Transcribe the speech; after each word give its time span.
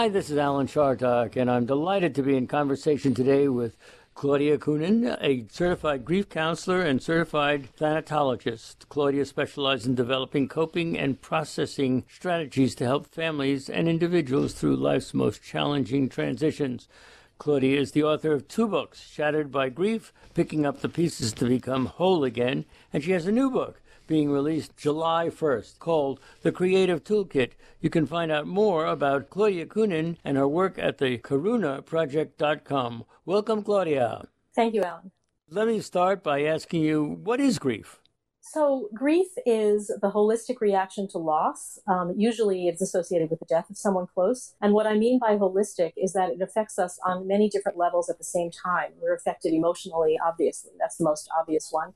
Hi, 0.00 0.08
this 0.08 0.30
is 0.30 0.38
Alan 0.38 0.66
Chartock, 0.66 1.36
and 1.36 1.50
I'm 1.50 1.66
delighted 1.66 2.14
to 2.14 2.22
be 2.22 2.34
in 2.34 2.46
conversation 2.46 3.12
today 3.12 3.48
with 3.48 3.76
Claudia 4.14 4.56
Coenen, 4.56 5.18
a 5.20 5.44
certified 5.52 6.06
grief 6.06 6.26
counselor 6.30 6.80
and 6.80 7.02
certified 7.02 7.68
thanatologist. 7.76 8.88
Claudia 8.88 9.26
specializes 9.26 9.86
in 9.86 9.94
developing 9.94 10.48
coping 10.48 10.96
and 10.96 11.20
processing 11.20 12.04
strategies 12.08 12.74
to 12.76 12.86
help 12.86 13.08
families 13.08 13.68
and 13.68 13.90
individuals 13.90 14.54
through 14.54 14.76
life's 14.76 15.12
most 15.12 15.42
challenging 15.42 16.08
transitions. 16.08 16.88
Claudia 17.36 17.78
is 17.78 17.92
the 17.92 18.02
author 18.02 18.32
of 18.32 18.48
two 18.48 18.68
books, 18.68 19.06
Shattered 19.06 19.52
by 19.52 19.68
Grief, 19.68 20.14
Picking 20.32 20.64
Up 20.64 20.80
the 20.80 20.88
Pieces 20.88 21.34
to 21.34 21.44
Become 21.44 21.84
Whole 21.84 22.24
Again, 22.24 22.64
and 22.90 23.04
she 23.04 23.10
has 23.10 23.26
a 23.26 23.32
new 23.32 23.50
book, 23.50 23.82
being 24.10 24.28
released 24.28 24.76
July 24.76 25.28
1st 25.28 25.78
called 25.78 26.18
The 26.42 26.50
Creative 26.50 27.02
Toolkit. 27.02 27.52
You 27.80 27.90
can 27.90 28.06
find 28.06 28.32
out 28.32 28.44
more 28.44 28.84
about 28.84 29.30
Claudia 29.30 29.66
Coenen 29.66 30.16
and 30.24 30.36
her 30.36 30.48
work 30.48 30.80
at 30.80 30.98
the 30.98 31.16
karunaproject.com. 31.18 33.04
Welcome, 33.24 33.62
Claudia. 33.62 34.26
Thank 34.52 34.74
you, 34.74 34.82
Alan. 34.82 35.12
Let 35.48 35.68
me 35.68 35.80
start 35.80 36.24
by 36.24 36.42
asking 36.42 36.82
you 36.82 37.20
what 37.22 37.38
is 37.38 37.60
grief? 37.60 38.00
So, 38.40 38.88
grief 38.92 39.28
is 39.46 39.86
the 39.86 40.10
holistic 40.10 40.60
reaction 40.60 41.06
to 41.10 41.18
loss. 41.18 41.78
Um, 41.86 42.14
usually, 42.16 42.66
it's 42.66 42.82
associated 42.82 43.30
with 43.30 43.38
the 43.38 43.46
death 43.46 43.70
of 43.70 43.78
someone 43.78 44.08
close. 44.12 44.54
And 44.60 44.72
what 44.72 44.88
I 44.88 44.94
mean 44.94 45.20
by 45.20 45.36
holistic 45.36 45.92
is 45.96 46.14
that 46.14 46.30
it 46.30 46.42
affects 46.42 46.80
us 46.80 46.98
on 47.04 47.28
many 47.28 47.48
different 47.48 47.78
levels 47.78 48.10
at 48.10 48.18
the 48.18 48.24
same 48.24 48.50
time. 48.50 48.90
We're 49.00 49.14
affected 49.14 49.52
emotionally, 49.52 50.18
obviously, 50.26 50.72
that's 50.80 50.96
the 50.96 51.04
most 51.04 51.28
obvious 51.38 51.68
one. 51.70 51.92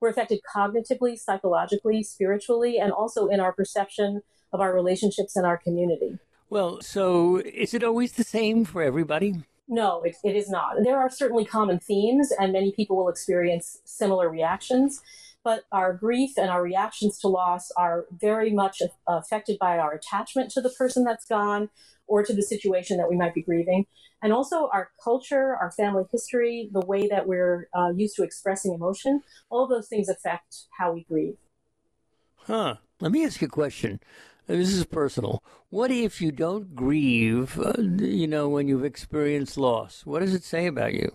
We're 0.00 0.10
affected 0.10 0.40
cognitively, 0.54 1.18
psychologically, 1.18 2.02
spiritually, 2.02 2.78
and 2.78 2.92
also 2.92 3.28
in 3.28 3.40
our 3.40 3.52
perception 3.52 4.22
of 4.52 4.60
our 4.60 4.74
relationships 4.74 5.36
and 5.36 5.44
our 5.44 5.58
community. 5.58 6.18
Well, 6.50 6.80
so 6.80 7.36
is 7.38 7.74
it 7.74 7.84
always 7.84 8.12
the 8.12 8.24
same 8.24 8.64
for 8.64 8.82
everybody? 8.82 9.42
No, 9.68 10.02
it, 10.02 10.16
it 10.24 10.34
is 10.34 10.48
not. 10.48 10.76
There 10.82 10.98
are 10.98 11.10
certainly 11.10 11.44
common 11.44 11.78
themes, 11.78 12.32
and 12.38 12.52
many 12.52 12.72
people 12.72 12.96
will 12.96 13.10
experience 13.10 13.80
similar 13.84 14.30
reactions. 14.30 15.02
But 15.44 15.64
our 15.72 15.94
grief 15.94 16.32
and 16.36 16.50
our 16.50 16.62
reactions 16.62 17.18
to 17.20 17.28
loss 17.28 17.70
are 17.76 18.06
very 18.10 18.52
much 18.52 18.82
affected 19.06 19.58
by 19.58 19.78
our 19.78 19.92
attachment 19.92 20.50
to 20.52 20.60
the 20.60 20.70
person 20.70 21.04
that's 21.04 21.24
gone 21.24 21.70
or 22.06 22.24
to 22.24 22.34
the 22.34 22.42
situation 22.42 22.96
that 22.98 23.08
we 23.08 23.16
might 23.16 23.34
be 23.34 23.42
grieving. 23.42 23.86
And 24.20 24.32
also 24.32 24.68
our 24.72 24.90
culture, 25.02 25.56
our 25.56 25.70
family 25.70 26.04
history, 26.10 26.68
the 26.72 26.84
way 26.84 27.06
that 27.08 27.28
we're 27.28 27.68
uh, 27.72 27.90
used 27.94 28.16
to 28.16 28.24
expressing 28.24 28.74
emotion, 28.74 29.22
all 29.48 29.68
those 29.68 29.88
things 29.88 30.08
affect 30.08 30.64
how 30.78 30.92
we 30.92 31.04
grieve. 31.04 31.36
Huh. 32.46 32.76
Let 33.00 33.12
me 33.12 33.24
ask 33.24 33.40
you 33.40 33.46
a 33.46 33.50
question. 33.50 34.00
This 34.48 34.72
is 34.72 34.86
personal. 34.86 35.44
What 35.68 35.90
if 35.90 36.20
you 36.22 36.32
don't 36.32 36.74
grieve, 36.74 37.60
uh, 37.60 37.74
you 37.78 38.26
know, 38.26 38.48
when 38.48 38.66
you've 38.66 38.84
experienced 38.84 39.58
loss? 39.58 40.06
What 40.06 40.20
does 40.20 40.34
it 40.34 40.42
say 40.42 40.66
about 40.66 40.94
you? 40.94 41.14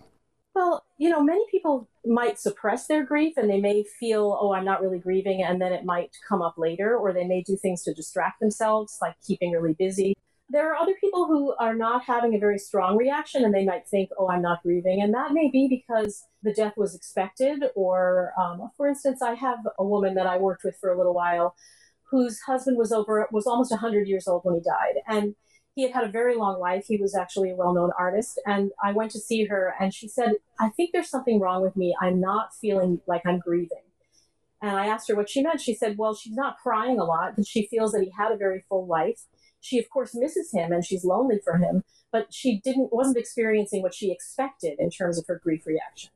Well, 0.54 0.84
you 0.98 1.10
know, 1.10 1.22
many 1.22 1.44
people 1.50 1.88
might 2.04 2.38
suppress 2.38 2.86
their 2.86 3.04
grief 3.04 3.34
and 3.36 3.50
they 3.50 3.60
may 3.60 3.84
feel, 3.98 4.38
oh, 4.40 4.52
I'm 4.52 4.64
not 4.64 4.80
really 4.82 5.00
grieving, 5.00 5.42
and 5.42 5.60
then 5.60 5.72
it 5.72 5.84
might 5.84 6.16
come 6.28 6.42
up 6.42 6.54
later, 6.56 6.96
or 6.96 7.12
they 7.12 7.24
may 7.26 7.42
do 7.42 7.56
things 7.56 7.82
to 7.84 7.94
distract 7.94 8.38
themselves, 8.40 8.98
like 9.02 9.16
keeping 9.26 9.50
really 9.50 9.74
busy. 9.74 10.14
There 10.50 10.70
are 10.72 10.76
other 10.76 10.94
people 11.00 11.26
who 11.26 11.54
are 11.58 11.74
not 11.74 12.04
having 12.04 12.34
a 12.34 12.38
very 12.38 12.58
strong 12.58 12.96
reaction 12.96 13.44
and 13.44 13.52
they 13.52 13.64
might 13.64 13.88
think, 13.88 14.10
oh, 14.18 14.28
I'm 14.28 14.42
not 14.42 14.62
grieving. 14.62 15.00
And 15.02 15.12
that 15.14 15.32
may 15.32 15.50
be 15.50 15.66
because 15.68 16.24
the 16.42 16.52
death 16.52 16.74
was 16.76 16.94
expected. 16.94 17.64
Or, 17.74 18.32
um, 18.38 18.70
for 18.76 18.86
instance, 18.86 19.22
I 19.22 19.34
have 19.34 19.60
a 19.78 19.84
woman 19.84 20.14
that 20.14 20.26
I 20.26 20.36
worked 20.36 20.62
with 20.62 20.76
for 20.80 20.92
a 20.92 20.98
little 20.98 21.14
while 21.14 21.56
whose 22.10 22.40
husband 22.40 22.76
was 22.76 22.92
over, 22.92 23.26
was 23.32 23.46
almost 23.46 23.70
100 23.70 24.06
years 24.06 24.28
old 24.28 24.42
when 24.44 24.54
he 24.54 24.60
died. 24.60 25.02
And 25.08 25.34
he 25.74 25.82
had 25.82 25.92
had 25.92 26.04
a 26.04 26.08
very 26.08 26.36
long 26.36 26.60
life. 26.60 26.86
He 26.86 26.96
was 26.96 27.14
actually 27.14 27.50
a 27.50 27.56
well 27.56 27.74
known 27.74 27.90
artist. 27.98 28.40
And 28.46 28.70
I 28.82 28.92
went 28.92 29.10
to 29.12 29.18
see 29.18 29.44
her 29.46 29.74
and 29.80 29.92
she 29.92 30.08
said, 30.08 30.34
I 30.60 30.68
think 30.70 30.90
there's 30.92 31.10
something 31.10 31.40
wrong 31.40 31.62
with 31.62 31.76
me. 31.76 31.94
I'm 32.00 32.20
not 32.20 32.54
feeling 32.54 33.00
like 33.06 33.22
I'm 33.26 33.38
grieving. 33.38 33.82
And 34.62 34.76
I 34.76 34.86
asked 34.86 35.08
her 35.08 35.14
what 35.14 35.28
she 35.28 35.42
meant. 35.42 35.60
She 35.60 35.74
said, 35.74 35.98
well, 35.98 36.14
she's 36.14 36.34
not 36.34 36.56
crying 36.62 36.98
a 36.98 37.04
lot, 37.04 37.36
but 37.36 37.46
she 37.46 37.66
feels 37.66 37.92
that 37.92 38.02
he 38.02 38.10
had 38.16 38.32
a 38.32 38.36
very 38.36 38.64
full 38.68 38.86
life 38.86 39.26
she 39.64 39.78
of 39.78 39.88
course 39.88 40.14
misses 40.14 40.52
him 40.52 40.72
and 40.72 40.84
she's 40.84 41.04
lonely 41.04 41.40
for 41.42 41.56
him, 41.56 41.84
but 42.12 42.32
she 42.32 42.60
didn't 42.60 42.92
wasn't 42.92 43.16
experiencing 43.16 43.82
what 43.82 43.94
she 43.94 44.12
expected 44.12 44.78
in 44.78 44.90
terms 44.90 45.18
of 45.18 45.24
her 45.26 45.40
grief 45.42 45.66
reaction. 45.66 46.10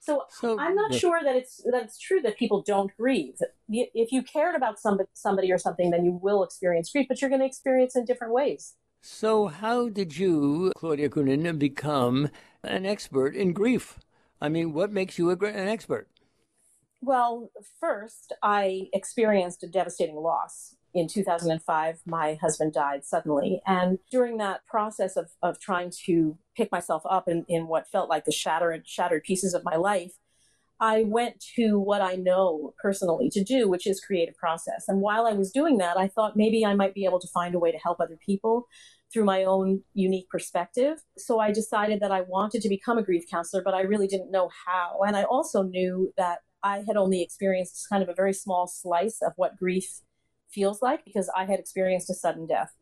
So, 0.00 0.24
so 0.28 0.58
I'm 0.58 0.74
not 0.74 0.92
sure 0.94 1.20
that 1.22 1.36
it's 1.36 1.62
that 1.70 1.84
it's 1.84 1.98
true 1.98 2.20
that 2.22 2.36
people 2.36 2.62
don't 2.66 2.90
grieve. 2.96 3.34
If 3.68 4.10
you 4.10 4.22
cared 4.22 4.56
about 4.56 4.80
somebody, 4.80 5.08
somebody 5.14 5.52
or 5.52 5.58
something, 5.58 5.90
then 5.90 6.04
you 6.04 6.18
will 6.20 6.42
experience 6.42 6.90
grief, 6.90 7.06
but 7.08 7.20
you're 7.20 7.30
going 7.30 7.42
to 7.42 7.46
experience 7.46 7.94
it 7.94 8.00
in 8.00 8.04
different 8.06 8.32
ways. 8.32 8.74
So, 9.02 9.46
how 9.46 9.88
did 9.88 10.18
you, 10.18 10.72
Claudia 10.76 11.08
Coenen, 11.08 11.58
become 11.58 12.28
an 12.62 12.84
expert 12.84 13.34
in 13.34 13.52
grief? 13.52 13.98
I 14.40 14.48
mean, 14.48 14.72
what 14.72 14.92
makes 14.92 15.18
you 15.18 15.30
an 15.30 15.68
expert? 15.68 16.08
Well, 17.00 17.50
first, 17.78 18.32
I 18.42 18.88
experienced 18.92 19.62
a 19.62 19.66
devastating 19.66 20.16
loss 20.16 20.76
in 20.94 21.08
2005, 21.08 22.00
my 22.06 22.34
husband 22.34 22.72
died 22.72 23.04
suddenly. 23.04 23.60
And 23.66 23.98
during 24.10 24.38
that 24.38 24.66
process 24.66 25.16
of, 25.16 25.30
of 25.42 25.58
trying 25.58 25.90
to 26.06 26.36
pick 26.56 26.72
myself 26.72 27.02
up 27.08 27.28
in, 27.28 27.44
in 27.48 27.68
what 27.68 27.88
felt 27.88 28.08
like 28.08 28.24
the 28.24 28.32
shattered, 28.32 28.86
shattered 28.86 29.22
pieces 29.22 29.54
of 29.54 29.64
my 29.64 29.76
life, 29.76 30.12
I 30.80 31.04
went 31.06 31.44
to 31.56 31.78
what 31.78 32.00
I 32.00 32.14
know 32.14 32.72
personally 32.82 33.28
to 33.30 33.44
do, 33.44 33.68
which 33.68 33.86
is 33.86 34.00
creative 34.00 34.34
process. 34.36 34.84
And 34.88 35.00
while 35.00 35.26
I 35.26 35.32
was 35.32 35.50
doing 35.50 35.76
that, 35.78 35.98
I 35.98 36.08
thought 36.08 36.36
maybe 36.36 36.64
I 36.64 36.74
might 36.74 36.94
be 36.94 37.04
able 37.04 37.20
to 37.20 37.28
find 37.28 37.54
a 37.54 37.58
way 37.58 37.70
to 37.70 37.78
help 37.78 38.00
other 38.00 38.18
people 38.24 38.66
through 39.12 39.24
my 39.24 39.44
own 39.44 39.82
unique 39.92 40.28
perspective. 40.30 40.98
So 41.18 41.38
I 41.38 41.52
decided 41.52 42.00
that 42.00 42.12
I 42.12 42.22
wanted 42.22 42.62
to 42.62 42.68
become 42.68 42.96
a 42.96 43.02
grief 43.02 43.24
counselor, 43.30 43.62
but 43.62 43.74
I 43.74 43.82
really 43.82 44.06
didn't 44.06 44.30
know 44.30 44.48
how. 44.66 45.00
And 45.06 45.16
I 45.16 45.24
also 45.24 45.62
knew 45.62 46.12
that 46.16 46.38
I 46.62 46.84
had 46.86 46.96
only 46.96 47.22
experienced 47.22 47.86
kind 47.90 48.02
of 48.02 48.08
a 48.08 48.14
very 48.14 48.32
small 48.32 48.66
slice 48.66 49.20
of 49.22 49.32
what 49.36 49.58
grief 49.58 50.00
feels 50.48 50.80
like 50.80 51.04
because 51.04 51.30
I 51.36 51.44
had 51.44 51.60
experienced 51.60 52.10
a 52.10 52.14
sudden 52.14 52.46
death. 52.46 52.72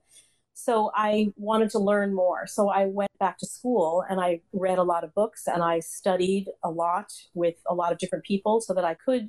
So 0.61 0.91
I 0.93 1.33
wanted 1.37 1.71
to 1.71 1.79
learn 1.79 2.13
more. 2.13 2.49
So 2.49 2.69
I 2.69 2.87
went 2.87 3.13
back 3.21 3.39
to 3.39 3.47
school 3.47 4.03
and 4.11 4.21
I 4.21 4.41
read 4.53 4.79
a 4.79 4.83
lot 4.83 5.05
of 5.05 5.15
books 5.15 5.47
and 5.47 5.63
I 5.63 5.79
studied 5.79 6.47
a 6.65 6.69
lot 6.69 7.13
with 7.33 7.55
a 7.71 7.75
lot 7.75 7.93
of 7.93 7.99
different 7.99 8.25
people 8.25 8.61
so 8.61 8.75
that 8.75 8.85
I 8.85 8.95
could 8.95 9.29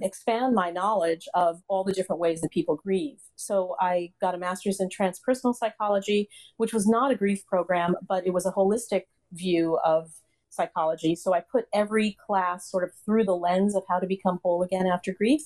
expand 0.00 0.54
my 0.54 0.70
knowledge 0.70 1.26
of 1.34 1.60
all 1.66 1.82
the 1.82 1.92
different 1.92 2.20
ways 2.20 2.40
that 2.40 2.52
people 2.52 2.76
grieve. 2.76 3.18
So 3.34 3.74
I 3.80 4.12
got 4.20 4.36
a 4.36 4.38
master's 4.38 4.78
in 4.78 4.90
transpersonal 4.90 5.56
psychology, 5.56 6.28
which 6.56 6.72
was 6.72 6.86
not 6.86 7.10
a 7.10 7.16
grief 7.16 7.44
program, 7.46 7.96
but 8.08 8.24
it 8.24 8.32
was 8.32 8.46
a 8.46 8.52
holistic 8.52 9.02
view 9.32 9.80
of 9.84 10.12
psychology. 10.50 11.16
So 11.16 11.34
I 11.34 11.40
put 11.40 11.64
every 11.74 12.16
class 12.24 12.70
sort 12.70 12.84
of 12.84 12.92
through 13.04 13.24
the 13.24 13.36
lens 13.36 13.74
of 13.74 13.82
how 13.88 13.98
to 13.98 14.06
become 14.06 14.38
whole 14.44 14.62
again 14.62 14.86
after 14.86 15.12
grief. 15.12 15.42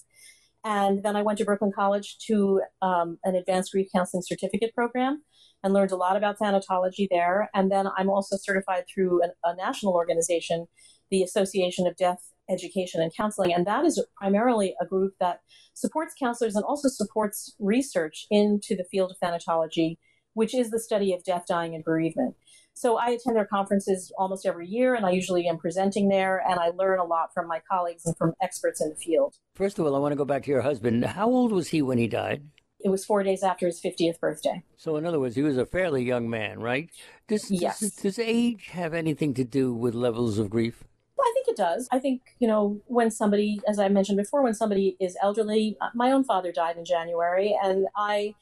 And 0.65 1.03
then 1.03 1.17
I 1.17 1.23
went 1.23 1.39
to 1.39 1.45
Brooklyn 1.45 1.73
College 1.75 2.19
to 2.27 2.63
um, 2.83 3.19
an 3.25 3.35
advanced 3.37 3.73
grief 3.73 3.89
counseling 3.95 4.23
certificate 4.27 4.75
program 4.75 5.23
and 5.63 5.73
learned 5.73 5.93
a 5.93 5.97
lot 5.97 6.17
about 6.17 6.39
thanatology 6.39 7.09
there. 7.11 7.49
And 7.55 7.71
then 7.71 7.87
I'm 7.97 8.11
also 8.11 8.37
certified 8.37 8.85
through 8.93 9.23
an, 9.23 9.31
a 9.45 9.55
national 9.57 9.95
organization, 9.95 10.67
the 11.11 11.23
Association 11.23 11.87
of 11.87 11.97
Death 11.97 12.33
Education 12.51 13.01
and 13.01 13.15
Counseling. 13.15 13.53
And 13.53 13.67
that 13.67 13.85
is 13.85 14.05
primarily 14.17 14.75
a 14.81 14.87
group 14.87 15.15
that 15.21 15.41
supports 15.75 16.15
counselors 16.19 16.57
and 16.57 16.65
also 16.65 16.89
supports 16.89 17.55
research 17.59 18.27
into 18.31 18.75
the 18.77 18.85
field 18.91 19.13
of 19.13 19.19
thanatology, 19.21 19.99
which 20.35 20.55
is 20.55 20.71
the 20.71 20.81
study 20.81 21.13
of 21.13 21.25
death, 21.25 21.45
dying, 21.49 21.75
and 21.75 21.85
bereavement. 21.85 22.35
So 22.79 22.97
I 22.97 23.09
attend 23.09 23.35
their 23.35 23.45
conferences 23.45 24.13
almost 24.17 24.47
every 24.47 24.69
year, 24.69 24.95
and 24.95 25.05
I 25.05 25.11
usually 25.11 25.49
am 25.49 25.59
presenting 25.59 26.09
there, 26.09 26.45
and 26.49 26.61
I 26.61 26.69
learn 26.69 27.01
a 27.01 27.05
lot 27.05 27.35
from 27.35 27.49
my 27.49 27.61
colleagues 27.69 28.07
and 28.07 28.17
from 28.17 28.35
experts 28.41 28.81
in 28.81 28.89
the 28.89 28.95
field. 28.95 29.35
First 29.57 29.81
of 29.81 29.87
all, 29.87 29.97
I 29.97 29.99
want 29.99 30.13
to 30.13 30.17
go 30.17 30.25
back 30.25 30.45
to 30.45 30.51
your 30.53 30.61
husband. 30.61 31.05
How 31.05 31.27
old 31.27 31.51
was 31.51 31.67
he 31.67 31.83
when 31.83 31.99
he 31.99 32.07
died? 32.07 32.45
It 32.79 32.91
was 32.91 33.05
four 33.05 33.25
days 33.25 33.43
after 33.43 33.67
his 33.67 33.81
50th 33.81 34.21
birthday. 34.21 34.63
So, 34.77 34.95
in 34.95 35.05
other 35.05 35.19
words, 35.19 35.35
he 35.35 35.43
was 35.43 35.59
a 35.59 35.67
fairly 35.67 36.05
young 36.05 36.31
man, 36.31 36.61
right? 36.61 36.89
Does, 37.27 37.51
yes. 37.51 37.81
Does, 37.81 37.97
does 37.97 38.19
age 38.21 38.69
have 38.69 38.95
anything 38.95 39.35
to 39.35 39.43
do 39.43 39.75
with 39.75 39.95
levels 39.95 40.39
of 40.39 40.49
grief? 40.49 40.85
Well, 41.17 41.27
I 41.27 41.33
think 41.35 41.49
it 41.49 41.57
does. 41.57 41.89
I 41.91 41.99
think, 41.99 42.23
you 42.39 42.47
know, 42.47 42.81
when 42.87 43.11
somebody, 43.11 43.61
as 43.67 43.81
I 43.81 43.89
mentioned 43.89 44.19
before, 44.19 44.45
when 44.45 44.55
somebody 44.55 44.97
is 45.01 45.17
elderly, 45.21 45.77
uh, 45.81 45.89
my 45.97 46.13
own 46.13 46.23
father 46.23 46.53
died 46.53 46.77
in 46.77 46.85
January, 46.85 47.59
and 47.61 47.89
I 47.97 48.37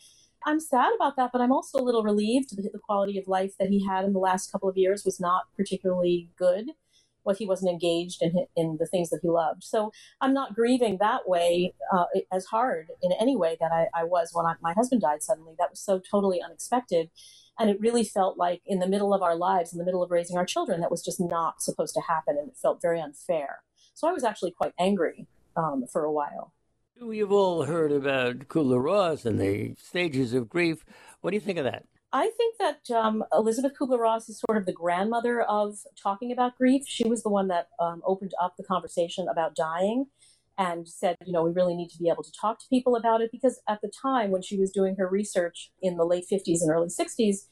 I'm 0.47 0.61
sad 0.61 0.93
about 0.95 1.17
that, 1.17 1.31
but 1.33 1.41
I'm 1.41 1.51
also 1.51 1.79
a 1.79 1.83
little 1.83 2.05
relieved 2.05 2.57
that 2.57 2.73
the 2.73 2.79
quality 2.79 3.19
of 3.19 3.27
life 3.27 3.55
that 3.59 3.69
he 3.69 3.85
had 3.85 4.05
in 4.05 4.13
the 4.13 4.21
last 4.21 4.53
couple 4.53 4.69
of 4.69 4.77
years 4.77 5.05
was 5.05 5.19
not 5.19 5.47
particularly 5.57 6.31
good. 6.39 6.71
What 7.25 7.39
he 7.39 7.47
wasn't 7.47 7.73
engaged 7.73 8.23
in 8.23 8.47
in 8.55 8.77
the 8.79 8.87
things 8.87 9.11
that 9.11 9.19
he 9.21 9.29
loved. 9.29 9.65
So 9.65 9.91
I'm 10.21 10.33
not 10.33 10.55
grieving 10.55 10.99
that 11.01 11.29
way 11.29 11.75
uh, 11.93 12.05
as 12.33 12.45
hard 12.45 12.87
in 13.03 13.11
any 13.21 13.37
way 13.37 13.57
that 13.61 13.73
I, 13.73 13.89
I 13.93 14.05
was 14.05 14.31
when 14.33 14.47
I, 14.47 14.55
my 14.63 14.73
husband 14.73 15.01
died 15.01 15.25
suddenly. 15.25 15.55
That 15.59 15.71
was 15.71 15.81
so 15.81 15.99
totally 15.99 16.41
unexpected. 16.41 17.11
And 17.59 17.69
it 17.69 17.81
really 17.81 18.05
felt 18.05 18.39
like 18.39 18.63
in 18.65 18.79
the 18.79 18.87
middle 18.87 19.13
of 19.13 19.23
our 19.23 19.35
lives, 19.35 19.73
in 19.73 19.79
the 19.81 19.85
middle 19.85 20.05
of 20.05 20.13
raising 20.13 20.37
our 20.37 20.47
children, 20.47 20.81
that 20.81 20.91
was 20.93 21.05
just 21.05 21.21
not 21.21 21.61
supposed 21.61 21.95
to 21.95 22.03
happen. 22.03 22.37
And 22.39 22.51
it 22.51 22.57
felt 22.57 22.81
very 22.81 23.01
unfair. 23.01 23.63
So 23.95 24.07
I 24.07 24.13
was 24.13 24.23
actually 24.23 24.53
quite 24.53 24.75
angry 24.79 25.27
um, 25.57 25.87
for 25.91 26.05
a 26.05 26.13
while. 26.13 26.53
We've 27.01 27.31
all 27.31 27.65
heard 27.65 27.93
about 27.93 28.49
Kubler 28.49 28.83
Ross 28.83 29.27
and 29.27 29.39
the 29.39 29.75
stages 29.79 30.33
of 30.33 30.49
grief. 30.49 30.83
What 31.21 31.31
do 31.31 31.37
you 31.37 31.41
think 31.41 31.59
of 31.59 31.65
that? 31.65 31.85
I 32.11 32.31
think 32.37 32.57
that 32.59 32.91
um, 32.91 33.23
Elizabeth 33.35 33.73
Kubler 33.79 33.99
Ross 33.99 34.31
is 34.31 34.41
sort 34.41 34.57
of 34.57 34.65
the 34.65 34.73
grandmother 34.73 35.43
of 35.43 35.77
talking 36.03 36.33
about 36.33 36.57
grief. 36.57 36.85
She 36.87 37.07
was 37.07 37.23
the 37.23 37.29
one 37.29 37.49
that 37.49 37.69
um, 37.79 38.01
opened 38.07 38.33
up 38.43 38.57
the 38.57 38.65
conversation 38.65 39.29
about 39.29 39.55
dying 39.55 40.07
and 40.57 40.89
said, 40.89 41.17
you 41.27 41.35
know, 41.35 41.43
we 41.43 41.51
really 41.53 41.77
need 41.77 41.91
to 41.91 41.99
be 41.99 42.09
able 42.09 42.23
to 42.23 42.33
talk 42.33 42.59
to 42.61 42.67
people 42.71 42.97
about 42.97 43.21
it 43.21 43.31
because 43.31 43.61
at 43.69 43.83
the 43.83 43.91
time 43.91 44.31
when 44.31 44.41
she 44.41 44.57
was 44.57 44.71
doing 44.71 44.97
her 44.97 45.07
research 45.07 45.71
in 45.83 45.99
the 45.99 46.05
late 46.07 46.25
50s 46.33 46.63
and 46.63 46.71
early 46.71 46.89
60s, 46.89 47.49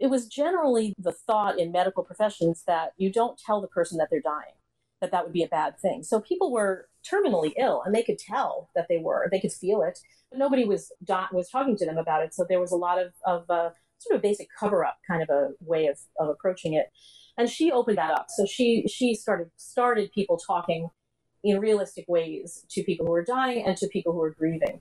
it 0.00 0.08
was 0.08 0.26
generally 0.26 0.92
the 0.98 1.12
thought 1.12 1.56
in 1.56 1.70
medical 1.70 2.02
professions 2.02 2.64
that 2.66 2.94
you 2.96 3.12
don't 3.12 3.38
tell 3.38 3.60
the 3.60 3.68
person 3.68 3.98
that 3.98 4.08
they're 4.10 4.20
dying, 4.20 4.54
that 5.00 5.12
that 5.12 5.22
would 5.22 5.32
be 5.32 5.44
a 5.44 5.48
bad 5.48 5.78
thing. 5.78 6.02
So 6.02 6.20
people 6.20 6.50
were 6.50 6.87
terminally 7.12 7.52
ill 7.58 7.82
and 7.84 7.94
they 7.94 8.02
could 8.02 8.18
tell 8.18 8.70
that 8.74 8.86
they 8.88 8.98
were, 8.98 9.28
they 9.30 9.40
could 9.40 9.52
feel 9.52 9.82
it, 9.82 9.98
but 10.30 10.38
nobody 10.38 10.64
was 10.64 10.92
dot, 11.04 11.34
was 11.34 11.48
talking 11.48 11.76
to 11.76 11.86
them 11.86 11.98
about 11.98 12.22
it. 12.22 12.34
So 12.34 12.44
there 12.48 12.60
was 12.60 12.72
a 12.72 12.76
lot 12.76 12.98
of, 13.00 13.12
of 13.24 13.48
uh, 13.50 13.70
sort 13.98 14.16
of 14.16 14.22
basic 14.22 14.48
cover 14.58 14.84
up 14.84 14.98
kind 15.08 15.22
of 15.22 15.28
a 15.30 15.50
way 15.60 15.86
of, 15.86 15.98
of 16.18 16.28
approaching 16.28 16.74
it. 16.74 16.86
And 17.36 17.48
she 17.48 17.70
opened 17.70 17.98
that 17.98 18.10
up. 18.10 18.26
So 18.30 18.46
she 18.46 18.84
she 18.88 19.14
started 19.14 19.50
started 19.56 20.10
people 20.12 20.38
talking 20.38 20.88
in 21.44 21.60
realistic 21.60 22.04
ways 22.08 22.64
to 22.70 22.82
people 22.82 23.06
who 23.06 23.12
are 23.12 23.24
dying 23.24 23.64
and 23.64 23.76
to 23.76 23.86
people 23.86 24.12
who 24.12 24.22
are 24.22 24.34
grieving. 24.34 24.80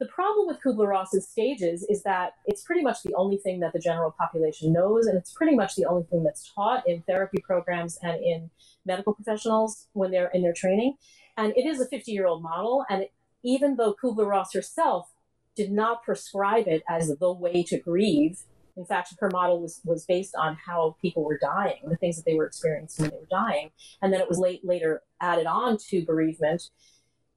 The 0.00 0.06
problem 0.06 0.46
with 0.46 0.58
Kubler 0.64 0.88
Ross's 0.88 1.28
stages 1.28 1.84
is 1.88 2.04
that 2.04 2.34
it's 2.46 2.62
pretty 2.62 2.82
much 2.82 3.02
the 3.02 3.14
only 3.14 3.36
thing 3.36 3.58
that 3.60 3.72
the 3.72 3.80
general 3.80 4.14
population 4.16 4.72
knows, 4.72 5.06
and 5.06 5.18
it's 5.18 5.32
pretty 5.32 5.56
much 5.56 5.74
the 5.74 5.86
only 5.86 6.04
thing 6.04 6.22
that's 6.22 6.52
taught 6.54 6.88
in 6.88 7.02
therapy 7.02 7.38
programs 7.42 7.98
and 8.02 8.22
in 8.22 8.48
medical 8.86 9.12
professionals 9.12 9.88
when 9.94 10.12
they're 10.12 10.30
in 10.32 10.42
their 10.42 10.52
training. 10.52 10.94
And 11.38 11.52
it 11.56 11.64
is 11.64 11.80
a 11.80 11.86
50 11.86 12.12
year 12.12 12.26
old 12.26 12.42
model. 12.42 12.84
And 12.90 13.04
it, 13.04 13.12
even 13.44 13.76
though 13.76 13.94
Kubler 13.94 14.28
Ross 14.28 14.52
herself 14.52 15.08
did 15.56 15.70
not 15.70 16.02
prescribe 16.02 16.66
it 16.66 16.82
as 16.88 17.16
the 17.16 17.32
way 17.32 17.62
to 17.62 17.78
grieve, 17.78 18.40
in 18.76 18.84
fact, 18.84 19.14
her 19.18 19.30
model 19.32 19.60
was, 19.60 19.80
was 19.84 20.04
based 20.04 20.34
on 20.36 20.56
how 20.66 20.96
people 21.00 21.24
were 21.24 21.38
dying, 21.38 21.80
the 21.88 21.96
things 21.96 22.16
that 22.16 22.24
they 22.24 22.34
were 22.34 22.46
experiencing 22.46 23.04
when 23.04 23.10
they 23.10 23.16
were 23.16 23.26
dying. 23.30 23.70
And 24.02 24.12
then 24.12 24.20
it 24.20 24.28
was 24.28 24.38
late, 24.38 24.64
later 24.64 25.02
added 25.20 25.46
on 25.46 25.78
to 25.88 26.04
bereavement. 26.04 26.70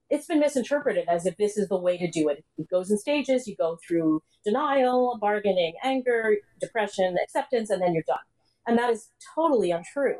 It's 0.09 0.27
been 0.27 0.39
misinterpreted 0.39 1.07
as 1.07 1.25
if 1.25 1.38
this 1.38 1.57
is 1.57 1.69
the 1.69 1.77
way 1.77 1.97
to 1.97 2.09
do 2.09 2.27
it. 2.30 2.44
It 2.57 2.69
goes 2.69 2.92
in 2.92 2.97
stages. 2.97 3.47
You 3.47 3.56
go 3.56 3.80
through 3.88 4.21
denial, 4.44 5.18
bargaining, 5.21 5.74
anger, 5.83 6.36
depression, 6.59 7.15
acceptance, 7.24 7.69
and 7.69 7.81
then 7.81 7.94
you're 7.94 8.04
done. 8.06 8.18
And 8.68 8.77
that 8.77 8.89
is 8.89 9.09
totally 9.36 9.71
untrue. 9.71 10.18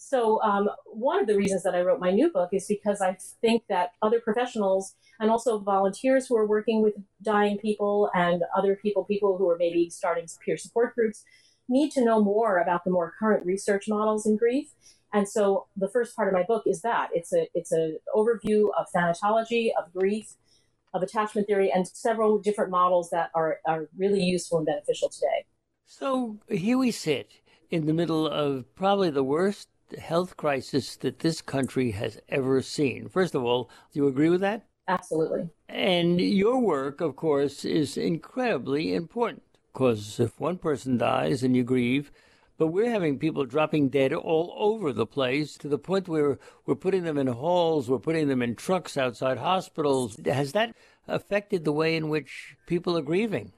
So, 0.00 0.40
um, 0.42 0.70
one 0.86 1.20
of 1.20 1.26
the 1.26 1.36
reasons 1.36 1.64
that 1.64 1.74
I 1.74 1.82
wrote 1.82 1.98
my 1.98 2.12
new 2.12 2.30
book 2.30 2.50
is 2.52 2.66
because 2.66 3.00
I 3.00 3.18
think 3.40 3.64
that 3.68 3.90
other 4.00 4.20
professionals 4.20 4.94
and 5.18 5.28
also 5.28 5.58
volunteers 5.58 6.28
who 6.28 6.36
are 6.36 6.46
working 6.46 6.82
with 6.82 6.94
dying 7.20 7.58
people 7.58 8.08
and 8.14 8.44
other 8.56 8.76
people, 8.76 9.04
people 9.04 9.36
who 9.36 9.50
are 9.50 9.58
maybe 9.58 9.90
starting 9.90 10.26
peer 10.44 10.56
support 10.56 10.94
groups, 10.94 11.24
need 11.68 11.90
to 11.92 12.04
know 12.04 12.22
more 12.22 12.58
about 12.58 12.84
the 12.84 12.90
more 12.92 13.12
current 13.18 13.44
research 13.44 13.86
models 13.88 14.24
in 14.24 14.36
grief. 14.36 14.68
And 15.12 15.28
so 15.28 15.66
the 15.76 15.88
first 15.88 16.14
part 16.14 16.28
of 16.28 16.34
my 16.34 16.44
book 16.44 16.62
is 16.64 16.80
that 16.82 17.10
it's 17.12 17.32
a 17.32 17.48
it's 17.52 17.72
an 17.72 17.98
overview 18.14 18.68
of 18.78 18.86
thanatology, 18.94 19.70
of 19.76 19.92
grief, 19.92 20.36
of 20.94 21.02
attachment 21.02 21.48
theory, 21.48 21.72
and 21.72 21.88
several 21.88 22.38
different 22.38 22.70
models 22.70 23.10
that 23.10 23.30
are, 23.34 23.58
are 23.66 23.88
really 23.96 24.22
useful 24.22 24.58
and 24.58 24.66
beneficial 24.66 25.08
today. 25.08 25.44
So 25.86 26.38
here 26.48 26.78
we 26.78 26.92
sit 26.92 27.32
in 27.68 27.86
the 27.86 27.92
middle 27.92 28.28
of 28.28 28.72
probably 28.76 29.10
the 29.10 29.24
worst 29.24 29.68
health 29.98 30.36
crisis 30.36 30.96
that 30.96 31.20
this 31.20 31.40
country 31.40 31.92
has 31.92 32.18
ever 32.28 32.62
seen. 32.62 33.08
First 33.08 33.34
of 33.34 33.44
all, 33.44 33.70
do 33.92 34.00
you 34.00 34.08
agree 34.08 34.28
with 34.28 34.40
that? 34.40 34.66
Absolutely. 34.88 35.50
And 35.68 36.20
your 36.20 36.60
work, 36.60 37.00
of 37.00 37.16
course, 37.16 37.64
is 37.64 37.96
incredibly 37.96 38.94
important 38.94 39.42
because 39.72 40.18
if 40.18 40.40
one 40.40 40.58
person 40.58 40.98
dies 40.98 41.42
and 41.42 41.54
you 41.54 41.62
grieve, 41.62 42.10
but 42.56 42.68
we're 42.68 42.90
having 42.90 43.18
people 43.18 43.44
dropping 43.44 43.88
dead 43.88 44.12
all 44.12 44.52
over 44.56 44.92
the 44.92 45.06
place 45.06 45.56
to 45.58 45.68
the 45.68 45.78
point 45.78 46.08
where 46.08 46.38
we're 46.66 46.74
putting 46.74 47.04
them 47.04 47.18
in 47.18 47.28
halls, 47.28 47.88
we're 47.88 47.98
putting 47.98 48.28
them 48.28 48.42
in 48.42 48.56
trucks 48.56 48.96
outside 48.96 49.38
hospitals. 49.38 50.18
Has 50.24 50.52
that 50.52 50.74
affected 51.06 51.64
the 51.64 51.72
way 51.72 51.94
in 51.94 52.08
which 52.08 52.56
people 52.66 52.96
are 52.98 53.02
grieving? 53.02 53.52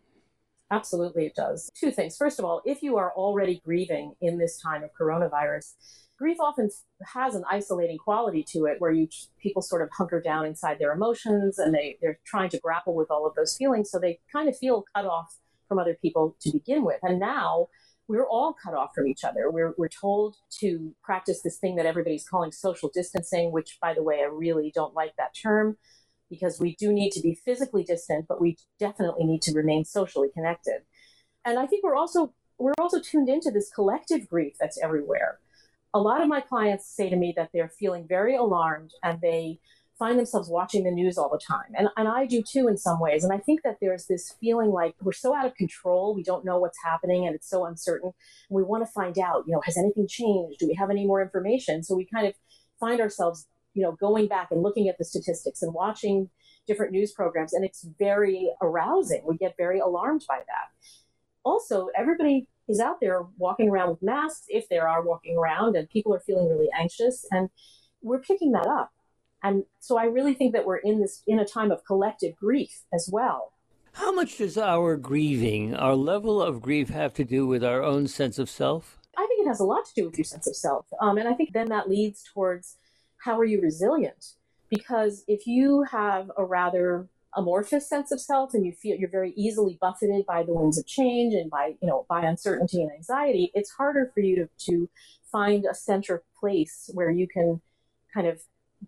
Absolutely, 0.71 1.27
it 1.27 1.35
does. 1.35 1.71
Two 1.75 1.91
things. 1.91 2.17
First 2.17 2.39
of 2.39 2.45
all, 2.45 2.61
if 2.65 2.83
you 2.83 2.97
are 2.97 3.13
already 3.13 3.61
grieving 3.65 4.15
in 4.21 4.39
this 4.39 4.61
time 4.61 4.85
of 4.85 4.91
coronavirus, 4.99 5.73
grief 6.21 6.37
often 6.39 6.69
has 7.15 7.35
an 7.35 7.43
isolating 7.51 7.97
quality 7.97 8.45
to 8.53 8.67
it 8.67 8.77
where 8.79 8.93
you 8.93 9.09
people 9.41 9.63
sort 9.63 9.81
of 9.81 9.89
hunker 9.97 10.21
down 10.21 10.45
inside 10.45 10.79
their 10.79 10.93
emotions 10.93 11.59
and 11.59 11.75
they 11.75 11.97
they're 12.03 12.21
trying 12.27 12.51
to 12.51 12.61
grapple 12.61 12.95
with 12.95 13.11
all 13.11 13.27
of 13.27 13.35
those 13.35 13.57
feelings 13.57 13.91
so 13.91 13.99
they 13.99 14.21
kind 14.31 14.47
of 14.49 14.57
feel 14.57 14.85
cut 14.95 15.07
off 15.07 15.35
from 15.71 15.79
other 15.79 15.97
people 16.03 16.37
to 16.43 16.51
begin 16.53 16.85
with. 16.85 16.99
And 17.03 17.19
now 17.19 17.69
we're 18.09 18.27
all 18.27 18.55
cut 18.63 18.75
off 18.75 18.91
from 18.93 19.07
each 19.07 19.23
other. 19.25 19.51
We're, 19.51 19.73
we're 19.79 19.89
told 19.89 20.35
to 20.59 20.93
practice 21.03 21.43
this 21.43 21.59
thing 21.59 21.77
that 21.77 21.87
everybody's 21.87 22.27
calling 22.29 22.51
social 22.51 22.91
distancing 22.93 23.53
which 23.53 23.79
by 23.81 23.95
the 23.95 24.03
way 24.03 24.21
i 24.21 24.29
really 24.31 24.73
don't 24.75 24.95
like 24.95 25.15
that 25.17 25.35
term 25.41 25.79
because 26.29 26.59
we 26.61 26.75
do 26.75 26.93
need 26.93 27.13
to 27.13 27.21
be 27.21 27.35
physically 27.45 27.85
distant 27.85 28.27
but 28.29 28.41
we 28.41 28.57
definitely 28.81 29.25
need 29.25 29.43
to 29.43 29.53
remain 29.55 29.85
socially 29.85 30.29
connected. 30.35 30.81
And 31.45 31.59
i 31.59 31.67
think 31.67 31.85
we're 31.85 31.97
also 31.97 32.35
we're 32.59 32.75
also 32.79 33.01
tuned 33.01 33.31
into 33.31 33.51
this 33.51 33.71
collective 33.73 34.29
grief 34.29 34.55
that's 34.61 34.79
everywhere 34.83 35.39
a 35.93 36.01
lot 36.01 36.21
of 36.21 36.29
my 36.29 36.41
clients 36.41 36.87
say 36.87 37.11
to 37.11 37.17
me 37.17 37.33
that 37.37 37.51
they're 37.53 37.73
feeling 37.79 38.07
very 38.09 38.37
alarmed 38.37 38.93
and 39.03 39.21
they 39.21 39.59
find 39.99 40.19
themselves 40.19 40.49
watching 40.49 40.83
the 40.85 40.91
news 40.91 41.19
all 41.19 41.29
the 41.29 41.39
time. 41.39 41.73
And, 41.77 41.89
and 41.97 42.09
I 42.09 42.25
do 42.25 42.43
too 42.43 42.69
in 42.69 42.79
some 42.79 42.99
ways. 43.01 43.23
And 43.23 43.35
I 43.35 43.39
think 43.39 43.63
that 43.65 43.77
there's 43.83 44.07
this 44.07 44.35
feeling 44.41 44.71
like 44.71 44.95
we're 45.03 45.13
so 45.13 45.37
out 45.37 45.45
of 45.45 45.55
control, 45.57 46.15
we 46.15 46.23
don't 46.23 46.45
know 46.45 46.59
what's 46.59 46.79
happening 46.83 47.27
and 47.27 47.35
it's 47.35 47.49
so 47.49 47.67
uncertain. 47.67 48.13
And 48.49 48.57
we 48.57 48.63
want 48.63 48.83
to 48.83 48.91
find 48.91 49.19
out, 49.19 49.45
you 49.47 49.53
know, 49.53 49.61
has 49.67 49.77
anything 49.77 50.09
changed? 50.09 50.59
Do 50.59 50.69
we 50.69 50.75
have 50.75 50.89
any 50.89 51.07
more 51.07 51.21
information? 51.21 51.83
So 51.83 51.95
we 51.95 52.07
kind 52.07 52.27
of 52.27 52.33
find 52.81 52.99
ourselves, 52.99 53.47
you 53.75 53.83
know, 53.83 53.93
going 53.93 54.27
back 54.27 54.49
and 54.51 54.63
looking 54.63 54.89
at 54.89 54.97
the 54.97 55.05
statistics 55.05 55.61
and 55.61 55.75
watching 55.75 56.31
different 56.67 56.93
news 56.93 57.13
programs. 57.13 57.53
And 57.53 57.63
it's 57.63 57.87
very 57.99 58.51
arousing. 58.63 59.23
We 59.27 59.37
get 59.37 59.55
very 59.59 59.81
alarmed 59.81 60.25
by 60.27 60.39
that. 60.39 60.89
Also, 61.45 61.89
everybody 61.95 62.49
is 62.71 62.81
out 62.81 63.01
there 63.01 63.23
walking 63.39 63.69
around 63.69 63.91
with 63.91 64.03
masks, 64.03 64.47
if 64.49 64.69
there 64.69 64.89
are 64.89 65.03
walking 65.03 65.37
around, 65.37 65.77
and 65.77 65.89
people 65.91 66.15
are 66.15 66.21
feeling 66.21 66.49
really 66.49 66.69
anxious. 66.79 67.27
And 67.31 67.51
we're 68.03 68.21
picking 68.21 68.53
that 68.53 68.67
up. 68.67 68.91
And 69.43 69.65
so 69.79 69.99
I 69.99 70.05
really 70.05 70.35
think 70.35 70.53
that 70.53 70.67
we're 70.67 70.77
in 70.77 71.01
this 71.01 71.23
in 71.27 71.39
a 71.39 71.47
time 71.47 71.71
of 71.71 71.85
collective 71.85 72.37
grief 72.37 72.83
as 72.93 73.09
well. 73.13 73.53
How 73.93 74.13
much 74.13 74.39
does 74.39 74.57
our 74.57 74.97
grieving, 74.97 75.75
our 75.75 75.95
level 75.95 76.41
of 76.41 76.63
grief, 76.63 76.91
have 76.91 77.13
to 77.15 77.25
do 77.25 77.47
with 77.47 77.65
our 77.65 77.83
own 77.83 78.07
sense 78.07 78.39
of 78.39 78.49
self? 78.49 78.99
I 79.17 79.27
think 79.27 79.45
it 79.45 79.49
has 79.49 79.61
a 79.61 79.65
lot 79.65 79.85
to 79.87 79.93
do 79.95 80.07
with 80.07 80.17
your 80.17 80.25
sense 80.25 80.47
of 80.47 80.55
self. 80.55 80.87
Um, 81.01 81.19
and 81.19 81.29
I 81.29 81.35
think 81.35 81.53
then 81.53 81.69
that 81.71 81.89
leads 81.89 82.23
towards 82.23 82.77
how 83.19 83.39
are 83.39 83.45
you 83.45 83.61
resilient? 83.61 84.35
Because 84.69 85.25
if 85.27 85.47
you 85.47 85.83
have 85.91 86.31
a 86.39 86.45
rather 86.45 87.09
amorphous 87.37 87.89
sense 87.89 88.11
of 88.11 88.21
self 88.21 88.55
and 88.55 88.67
you 88.67 88.73
feel 88.73 88.97
you're 88.97 89.09
very 89.09 89.33
easily 89.37 89.79
buffeted 89.81 90.27
by 90.27 90.43
the 90.43 90.53
winds 90.53 90.79
of 90.79 90.87
change 90.87 91.33
and 91.33 91.49
by 91.51 91.75
you 91.81 91.89
know 91.89 92.05
by 92.09 92.23
uncertainty 92.23 92.83
and 92.83 92.91
anxiety 92.91 93.53
it's 93.55 93.71
harder 93.71 94.11
for 94.13 94.21
you 94.21 94.35
to, 94.35 94.49
to 94.59 94.89
find 95.31 95.65
a 95.71 95.75
center 95.75 96.23
place 96.39 96.91
where 96.93 97.11
you 97.11 97.29
can 97.29 97.61
kind 98.13 98.27
of 98.27 98.41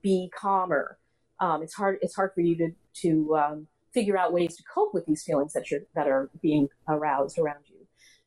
be 0.02 0.30
calmer. 0.34 0.98
Um, 1.40 1.62
it's 1.62 1.74
hard 1.74 1.98
it's 2.02 2.14
hard 2.14 2.32
for 2.34 2.40
you 2.40 2.56
to 2.56 2.70
to 3.02 3.36
um, 3.36 3.66
figure 3.92 4.16
out 4.16 4.32
ways 4.32 4.56
to 4.56 4.62
cope 4.72 4.94
with 4.94 5.06
these 5.06 5.22
feelings 5.22 5.52
that 5.54 5.70
you're 5.70 5.82
that 5.94 6.06
are 6.06 6.30
being 6.40 6.68
aroused 6.88 7.38
around 7.38 7.64
you 7.66 7.71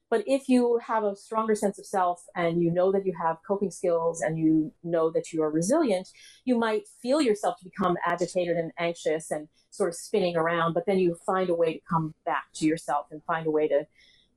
but 0.10 0.24
if 0.28 0.48
you 0.48 0.80
have 0.86 1.04
a 1.04 1.16
stronger 1.16 1.56
sense 1.56 1.80
of 1.80 1.86
self 1.86 2.22
and 2.36 2.62
you 2.62 2.72
know 2.72 2.92
that 2.92 3.06
you 3.06 3.14
have 3.20 3.38
coping 3.48 3.72
skills 3.72 4.22
and 4.22 4.38
you 4.38 4.72
know 4.84 5.10
that 5.12 5.34
you 5.34 5.42
are 5.42 5.50
resilient, 5.50 6.10
you 6.46 6.58
might 6.58 6.84
feel 7.02 7.22
yourself 7.22 7.56
to 7.60 7.66
become 7.66 7.98
agitated 8.06 8.56
and 8.56 8.72
anxious 8.78 9.32
and 9.32 9.48
sort 9.72 9.90
of 9.90 9.96
spinning 9.96 10.38
around, 10.38 10.74
but 10.74 10.86
then 10.86 11.00
you 11.00 11.18
find 11.26 11.50
a 11.50 11.56
way 11.56 11.74
to 11.74 11.80
come 11.90 12.14
back 12.26 12.46
to 12.56 12.66
yourself 12.66 13.08
and 13.12 13.22
find 13.24 13.48
a 13.48 13.52
way 13.52 13.68
to 13.68 13.86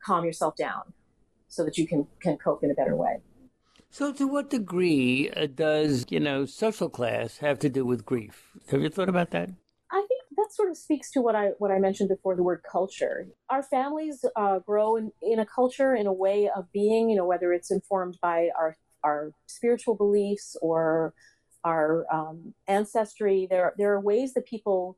calm 0.05 0.25
yourself 0.25 0.57
down 0.57 0.93
so 1.49 1.65
that 1.65 1.77
you 1.77 1.87
can, 1.87 2.07
can 2.21 2.37
cope 2.37 2.65
in 2.65 2.71
a 2.71 2.75
better 2.75 2.97
way. 2.97 3.19
So, 3.91 4.13
to 4.13 4.29
what 4.29 4.51
degree 4.51 5.31
uh, 5.31 5.47
does, 5.47 6.05
you 6.11 6.21
know, 6.21 6.45
social 6.45 6.91
class 6.91 7.39
have 7.39 7.59
to 7.61 7.71
do 7.71 7.87
with 7.87 8.05
grief? 8.05 8.49
Have 8.71 8.83
you 8.83 8.91
thought 8.91 9.09
about 9.09 9.31
that? 9.31 9.49
That 10.49 10.55
sort 10.55 10.71
of 10.71 10.78
speaks 10.78 11.11
to 11.11 11.21
what 11.21 11.35
I 11.35 11.49
what 11.59 11.71
I 11.71 11.78
mentioned 11.78 12.09
before 12.09 12.35
the 12.35 12.43
word 12.43 12.62
culture. 12.71 13.26
Our 13.50 13.62
families 13.62 14.25
uh, 14.35 14.61
grow 14.61 14.97
in, 14.97 15.12
in 15.21 15.38
a 15.38 15.45
culture 15.45 15.95
in 15.95 16.07
a 16.07 16.12
way 16.12 16.49
of 16.49 16.73
being, 16.73 17.11
you 17.11 17.17
know, 17.17 17.26
whether 17.26 17.52
it's 17.52 17.71
informed 17.71 18.19
by 18.23 18.49
our 18.59 18.75
our 19.05 19.33
spiritual 19.47 19.95
beliefs 19.95 20.57
or 20.62 21.12
our 21.64 22.07
um, 22.11 22.55
ancestry. 22.67 23.47
There 23.50 23.75
there 23.76 23.93
are 23.93 24.00
ways 24.00 24.33
that 24.35 24.47
people 24.47 24.97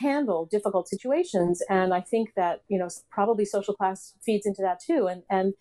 handle 0.00 0.44
difficult 0.44 0.86
situations, 0.86 1.62
and 1.70 1.94
I 1.94 2.02
think 2.02 2.34
that 2.36 2.60
you 2.68 2.78
know 2.78 2.88
probably 3.10 3.46
social 3.46 3.72
class 3.72 4.12
feeds 4.22 4.44
into 4.44 4.60
that 4.60 4.80
too. 4.80 5.06
And 5.06 5.22
and 5.30 5.54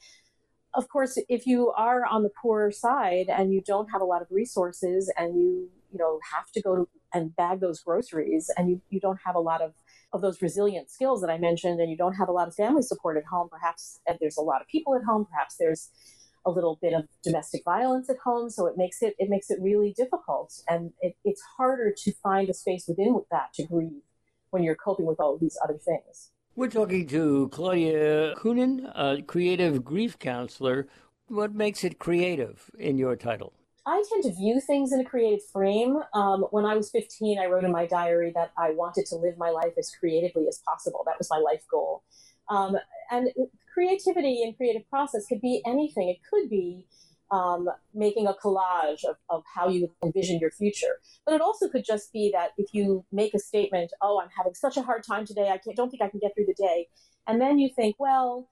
of 0.74 0.90
course, 0.90 1.18
if 1.30 1.48
you 1.48 1.72
are 1.78 2.06
on 2.06 2.24
the 2.24 2.32
poorer 2.42 2.72
side 2.72 3.28
and 3.30 3.54
you 3.54 3.62
don't 3.62 3.90
have 3.92 4.02
a 4.02 4.06
lot 4.06 4.22
of 4.22 4.28
resources 4.32 5.10
and 5.18 5.38
you 5.38 5.70
you 5.94 6.00
know, 6.00 6.20
have 6.34 6.52
to 6.52 6.62
go 6.62 6.76
to 6.76 6.90
and 7.14 7.36
bag 7.36 7.60
those 7.60 7.80
groceries 7.80 8.50
and 8.58 8.70
you, 8.70 8.82
you 8.90 9.00
don't 9.00 9.20
have 9.24 9.36
a 9.36 9.40
lot 9.40 9.62
of, 9.62 9.74
of 10.14 10.22
those 10.22 10.42
resilient 10.42 10.90
skills 10.90 11.22
that 11.22 11.30
I 11.30 11.38
mentioned 11.38 11.80
and 11.80 11.92
you 11.92 11.96
don't 11.96 12.16
have 12.16 12.28
a 12.28 12.32
lot 12.32 12.48
of 12.48 12.56
family 12.56 12.82
support 12.82 13.18
at 13.18 13.26
home, 13.26 13.50
perhaps 13.50 14.00
there's 14.20 14.38
a 14.38 14.42
lot 14.42 14.62
of 14.62 14.68
people 14.68 14.96
at 14.96 15.04
home, 15.04 15.26
perhaps 15.30 15.56
there's 15.60 15.90
a 16.46 16.52
little 16.52 16.78
bit 16.82 16.94
of 16.94 17.04
domestic 17.24 17.64
violence 17.64 18.10
at 18.10 18.18
home. 18.18 18.50
So 18.50 18.66
it 18.66 18.76
makes 18.78 19.02
it, 19.02 19.16
it 19.18 19.30
makes 19.30 19.50
it 19.50 19.60
really 19.62 19.94
difficult. 19.96 20.54
And 20.68 20.92
it, 21.02 21.16
it's 21.24 21.42
harder 21.58 21.94
to 21.96 22.12
find 22.24 22.50
a 22.50 22.54
space 22.54 22.86
within 22.88 23.22
that 23.32 23.54
to 23.54 23.64
grieve 23.64 24.02
when 24.50 24.64
you're 24.64 24.76
coping 24.76 25.06
with 25.06 25.20
all 25.20 25.36
of 25.36 25.40
these 25.40 25.58
other 25.64 25.78
things. 25.78 26.32
We're 26.56 26.70
talking 26.70 27.08
to 27.08 27.50
Claudia 27.50 28.36
Coenen, 28.36 28.92
a 28.94 29.22
creative 29.24 29.84
grief 29.84 30.20
counselor. 30.20 30.88
What 31.28 31.56
makes 31.56 31.84
it 31.84 31.98
creative 31.98 32.70
in 32.78 32.98
your 32.98 33.16
title? 33.16 33.54
I 33.86 34.02
tend 34.10 34.24
to 34.24 34.34
view 34.34 34.62
things 34.62 34.94
in 34.94 35.02
a 35.02 35.06
creative 35.06 35.44
frame. 35.52 35.98
Um, 36.14 36.46
when 36.52 36.66
I 36.66 36.76
was 36.76 36.90
15, 36.92 37.38
I 37.38 37.48
wrote 37.48 37.66
in 37.66 37.72
my 37.72 37.86
diary 37.86 38.32
that 38.34 38.52
I 38.58 38.72
wanted 38.72 39.06
to 39.08 39.16
live 39.16 39.38
my 39.38 39.50
life 39.50 39.74
as 39.78 39.92
creatively 39.92 40.48
as 40.48 40.62
possible. 40.66 41.04
That 41.06 41.18
was 41.18 41.30
my 41.30 41.38
life 41.38 41.64
goal. 41.70 42.04
Um, 42.50 42.78
and 43.12 43.30
creativity 43.74 44.42
and 44.44 44.56
creative 44.56 44.90
process 44.90 45.26
could 45.28 45.42
be 45.42 45.62
anything. 45.66 46.08
It 46.08 46.20
could 46.30 46.50
be 46.50 46.88
um, 47.32 47.68
making 47.94 48.28
a 48.28 48.34
collage 48.34 49.04
of, 49.04 49.16
of 49.30 49.44
how 49.54 49.68
you 49.68 49.92
envision 50.04 50.40
your 50.40 50.52
future. 50.52 51.00
But 51.26 51.34
it 51.34 51.42
also 51.42 51.68
could 51.68 51.84
just 51.84 52.14
be 52.14 52.32
that 52.34 52.52
if 52.58 52.74
you 52.74 53.04
make 53.12 53.34
a 53.34 53.40
statement, 53.40 53.92
oh, 54.02 54.22
I'm 54.22 54.30
having 54.38 54.54
such 54.54 54.78
a 54.78 54.82
hard 54.82 55.04
time 55.04 55.26
today, 55.26 55.50
I 55.50 55.58
can't, 55.58 55.76
don't 55.76 55.90
think 55.90 56.04
I 56.04 56.10
can 56.10 56.20
get 56.20 56.34
through 56.36 56.46
the 56.46 56.54
day. 56.54 56.88
And 57.28 57.42
then 57.42 57.60
you 57.60 57.70
think, 57.76 57.96
well, 58.00 58.48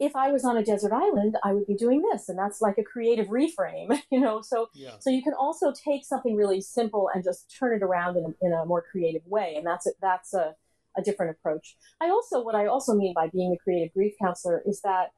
if 0.00 0.16
I 0.16 0.32
was 0.32 0.44
on 0.44 0.56
a 0.56 0.64
desert 0.64 0.92
island, 0.92 1.36
I 1.44 1.52
would 1.52 1.66
be 1.66 1.76
doing 1.76 2.02
this, 2.10 2.28
and 2.28 2.38
that's 2.38 2.60
like 2.60 2.78
a 2.78 2.82
creative 2.82 3.28
reframe, 3.28 3.98
you 4.10 4.20
know. 4.20 4.42
So, 4.42 4.68
yeah. 4.74 4.98
so 4.98 5.10
you 5.10 5.22
can 5.22 5.34
also 5.34 5.72
take 5.72 6.04
something 6.04 6.34
really 6.36 6.60
simple 6.60 7.10
and 7.14 7.22
just 7.22 7.54
turn 7.56 7.76
it 7.76 7.82
around 7.82 8.16
in 8.16 8.24
a, 8.24 8.46
in 8.46 8.52
a 8.52 8.64
more 8.64 8.82
creative 8.82 9.22
way, 9.26 9.54
and 9.56 9.66
that's 9.66 9.86
a, 9.86 9.90
that's 10.00 10.34
a, 10.34 10.54
a 10.96 11.02
different 11.02 11.36
approach. 11.36 11.76
I 12.00 12.08
also, 12.08 12.42
what 12.42 12.54
I 12.54 12.66
also 12.66 12.94
mean 12.94 13.14
by 13.14 13.28
being 13.28 13.52
a 13.52 13.62
creative 13.62 13.92
grief 13.94 14.14
counselor 14.20 14.62
is 14.66 14.80
that 14.82 15.10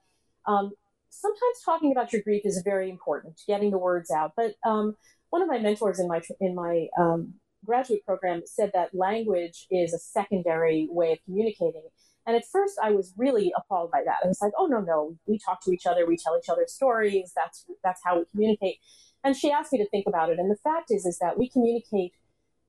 um, 0.46 0.72
sometimes 1.10 1.60
talking 1.64 1.92
about 1.92 2.12
your 2.12 2.22
grief 2.22 2.42
is 2.44 2.60
very 2.64 2.90
important, 2.90 3.40
getting 3.46 3.70
the 3.70 3.78
words 3.78 4.10
out. 4.10 4.32
But 4.36 4.54
um, 4.64 4.96
one 5.30 5.42
of 5.42 5.48
my 5.48 5.58
mentors 5.58 5.98
in 5.98 6.08
my 6.08 6.20
in 6.40 6.54
my 6.54 6.86
um, 6.98 7.34
graduate 7.64 8.04
program 8.04 8.42
said 8.44 8.70
that 8.74 8.94
language 8.94 9.66
is 9.70 9.92
a 9.92 9.98
secondary 9.98 10.88
way 10.90 11.12
of 11.12 11.18
communicating 11.24 11.82
and 12.26 12.36
at 12.36 12.44
first, 12.50 12.74
I 12.82 12.90
was 12.90 13.14
really 13.16 13.52
appalled 13.56 13.90
by 13.92 14.02
that. 14.04 14.18
I 14.24 14.28
was 14.28 14.40
like, 14.42 14.52
"Oh 14.58 14.66
no, 14.66 14.80
no, 14.80 15.16
we 15.26 15.38
talk 15.38 15.62
to 15.64 15.70
each 15.70 15.86
other, 15.86 16.06
we 16.06 16.16
tell 16.16 16.36
each 16.36 16.48
other 16.48 16.64
stories. 16.66 17.32
That's 17.36 17.64
that's 17.84 18.00
how 18.04 18.18
we 18.18 18.24
communicate." 18.32 18.78
And 19.22 19.36
she 19.36 19.50
asked 19.50 19.72
me 19.72 19.78
to 19.78 19.88
think 19.88 20.06
about 20.06 20.30
it. 20.30 20.38
And 20.38 20.50
the 20.50 20.56
fact 20.56 20.90
is, 20.90 21.06
is 21.06 21.18
that 21.18 21.38
we 21.38 21.48
communicate 21.48 22.12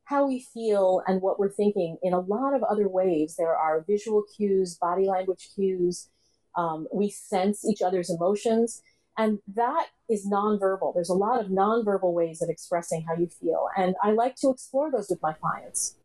how 0.06 0.26
we 0.28 0.40
feel 0.40 1.02
and 1.06 1.22
what 1.22 1.38
we're 1.38 1.52
thinking 1.52 1.98
in 2.02 2.14
a 2.14 2.20
lot 2.20 2.54
of 2.54 2.64
other 2.64 2.88
ways. 2.88 3.36
There 3.38 3.56
are 3.56 3.84
visual 3.86 4.24
cues, 4.36 4.76
body 4.76 5.06
language 5.06 5.50
cues. 5.54 6.10
Um, 6.56 6.88
we 6.94 7.10
sense 7.10 7.66
each 7.66 7.82
other's 7.82 8.10
emotions, 8.10 8.82
and 9.18 9.40
that 9.56 9.88
is 10.10 10.26
nonverbal. 10.26 10.94
There's 10.94 11.10
a 11.10 11.14
lot 11.14 11.40
of 11.40 11.48
nonverbal 11.48 12.14
ways 12.14 12.42
of 12.42 12.50
expressing 12.50 13.06
how 13.08 13.16
you 13.16 13.28
feel, 13.28 13.68
and 13.78 13.96
I 14.04 14.12
like 14.12 14.36
to 14.38 14.50
explore 14.50 14.92
those 14.92 15.08
with 15.10 15.22
my 15.22 15.34
clients. 15.34 15.98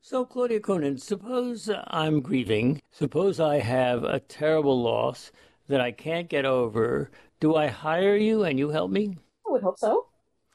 So, 0.00 0.24
Claudia 0.24 0.60
Coenen, 0.60 0.98
suppose 0.98 1.68
I'm 1.88 2.20
grieving. 2.20 2.80
Suppose 2.90 3.40
I 3.40 3.58
have 3.58 4.04
a 4.04 4.20
terrible 4.20 4.80
loss 4.80 5.32
that 5.68 5.80
I 5.80 5.90
can't 5.92 6.28
get 6.28 6.44
over. 6.44 7.10
Do 7.40 7.56
I 7.56 7.66
hire 7.66 8.16
you 8.16 8.44
and 8.44 8.58
you 8.58 8.70
help 8.70 8.90
me? 8.90 9.18
I 9.46 9.50
would 9.50 9.62
hope 9.62 9.78
so. 9.78 10.06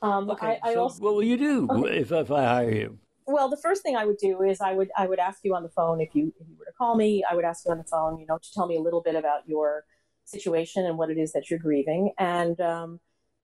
Um, 0.02 0.30
okay. 0.32 0.60
I, 0.64 0.70
I 0.70 0.74
so 0.74 0.84
also, 0.84 1.04
what 1.04 1.16
will 1.16 1.24
you 1.24 1.38
do 1.38 1.68
okay. 1.70 2.00
if, 2.00 2.12
if 2.12 2.32
I 2.32 2.44
hire 2.44 2.72
you? 2.72 2.98
Well, 3.28 3.50
the 3.50 3.58
first 3.58 3.84
thing 3.84 3.96
I 3.96 4.06
would 4.06 4.18
do 4.18 4.42
is 4.42 4.60
I 4.60 4.74
would 4.74 4.90
I 4.98 5.08
would 5.08 5.20
ask 5.20 5.40
you 5.44 5.56
on 5.56 5.64
the 5.64 5.70
phone 5.70 6.02
if 6.02 6.10
you 6.14 6.34
if 6.40 6.48
you 6.48 6.56
were 6.58 6.66
to 6.66 6.74
call 6.74 6.96
me. 6.96 7.24
I 7.30 7.36
would 7.36 7.46
ask 7.46 7.66
you 7.66 7.72
on 7.72 7.78
the 7.78 7.86
phone, 7.86 8.20
you 8.20 8.26
know, 8.26 8.38
to 8.38 8.54
tell 8.54 8.68
me 8.68 8.76
a 8.76 8.82
little 8.82 9.02
bit 9.02 9.16
about 9.16 9.48
your 9.48 9.86
situation 10.26 10.86
and 10.86 10.98
what 10.98 11.10
it 11.10 11.18
is 11.18 11.32
that 11.34 11.50
you're 11.50 11.60
grieving, 11.60 12.12
and 12.18 12.60
um, 12.60 13.00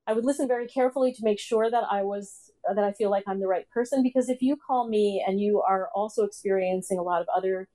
I 0.07 0.13
would 0.13 0.25
listen 0.25 0.47
very 0.47 0.67
carefully 0.67 1.13
to 1.13 1.23
make 1.23 1.39
sure 1.39 1.69
that 1.69 1.83
I 1.89 2.01
was 2.01 2.48
that 2.75 2.83
I 2.83 2.91
feel 2.93 3.09
like 3.09 3.23
I'm 3.27 3.39
the 3.39 3.47
right 3.47 3.69
person 3.69 4.03
because 4.03 4.29
if 4.29 4.41
you 4.41 4.55
call 4.55 4.87
me 4.87 5.23
and 5.25 5.39
you 5.39 5.61
are 5.61 5.89
also 5.93 6.23
experiencing 6.23 6.97
a 6.97 7.03
lot 7.03 7.21
of 7.21 7.27
other 7.35 7.67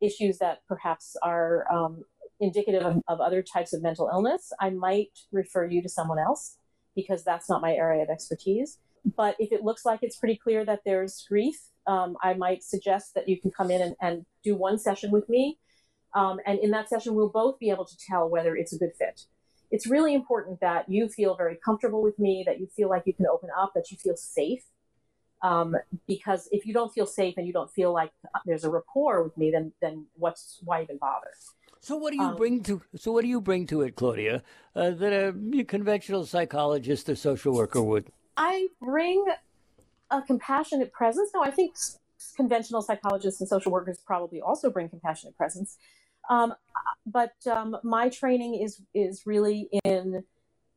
issues 0.00 0.38
that 0.38 0.60
perhaps 0.68 1.16
are 1.22 1.70
um, 1.72 2.02
indicative 2.40 2.82
of, 2.82 3.02
of 3.08 3.20
other 3.20 3.42
types 3.42 3.72
of 3.72 3.82
mental 3.82 4.08
illness, 4.12 4.52
I 4.60 4.70
might 4.70 5.10
refer 5.30 5.66
you 5.66 5.82
to 5.82 5.88
someone 5.88 6.18
else 6.18 6.56
because 6.94 7.24
that's 7.24 7.48
not 7.48 7.62
my 7.62 7.72
area 7.72 8.02
of 8.02 8.10
expertise. 8.10 8.78
But 9.16 9.36
if 9.38 9.52
it 9.52 9.62
looks 9.62 9.84
like 9.84 10.00
it's 10.02 10.16
pretty 10.16 10.36
clear 10.36 10.64
that 10.64 10.80
there's 10.84 11.24
grief, 11.28 11.56
um, 11.86 12.16
I 12.22 12.34
might 12.34 12.62
suggest 12.62 13.14
that 13.14 13.28
you 13.28 13.40
can 13.40 13.50
come 13.50 13.70
in 13.70 13.80
and, 13.80 13.96
and 14.00 14.26
do 14.44 14.54
one 14.56 14.78
session 14.78 15.10
with 15.10 15.28
me. 15.28 15.58
Um, 16.14 16.38
and 16.46 16.58
in 16.58 16.70
that 16.72 16.88
session, 16.88 17.14
we'll 17.14 17.30
both 17.30 17.58
be 17.58 17.70
able 17.70 17.86
to 17.86 17.96
tell 18.08 18.28
whether 18.28 18.54
it's 18.54 18.72
a 18.72 18.78
good 18.78 18.92
fit 18.98 19.22
it's 19.72 19.86
really 19.88 20.14
important 20.14 20.60
that 20.60 20.88
you 20.88 21.08
feel 21.08 21.34
very 21.34 21.56
comfortable 21.64 22.02
with 22.02 22.18
me, 22.18 22.44
that 22.46 22.60
you 22.60 22.68
feel 22.76 22.90
like 22.90 23.04
you 23.06 23.14
can 23.14 23.26
open 23.26 23.48
up, 23.58 23.72
that 23.74 23.90
you 23.90 23.96
feel 23.96 24.16
safe. 24.16 24.62
Um, 25.42 25.74
because 26.06 26.48
if 26.52 26.66
you 26.66 26.72
don't 26.72 26.92
feel 26.92 27.06
safe 27.06 27.34
and 27.36 27.46
you 27.48 27.52
don't 27.52 27.70
feel 27.70 27.92
like 27.92 28.12
there's 28.46 28.62
a 28.62 28.70
rapport 28.70 29.24
with 29.24 29.36
me, 29.36 29.50
then 29.50 29.72
then 29.80 30.06
what's 30.14 30.60
why 30.62 30.82
even 30.82 30.98
bother? 30.98 31.32
So 31.80 31.96
what 31.96 32.12
do 32.12 32.18
you 32.18 32.28
um, 32.28 32.36
bring 32.36 32.62
to 32.64 32.80
so 32.94 33.10
what 33.10 33.22
do 33.22 33.28
you 33.28 33.40
bring 33.40 33.66
to 33.68 33.80
it, 33.80 33.96
Claudia, 33.96 34.44
uh, 34.76 34.90
that 34.90 35.12
a 35.12 35.64
conventional 35.64 36.24
psychologist 36.26 37.08
or 37.08 37.16
social 37.16 37.52
worker 37.54 37.82
would? 37.82 38.06
I 38.36 38.68
bring 38.80 39.24
a 40.10 40.22
compassionate 40.22 40.92
presence. 40.92 41.30
Now, 41.34 41.42
I 41.42 41.50
think 41.50 41.74
conventional 42.36 42.82
psychologists 42.82 43.40
and 43.40 43.48
social 43.48 43.72
workers 43.72 43.98
probably 44.06 44.40
also 44.40 44.70
bring 44.70 44.88
compassionate 44.88 45.36
presence. 45.36 45.76
Um, 46.30 46.54
but 47.06 47.34
um, 47.50 47.76
my 47.82 48.08
training 48.08 48.54
is 48.62 48.80
is 48.94 49.22
really 49.26 49.68
in 49.84 50.24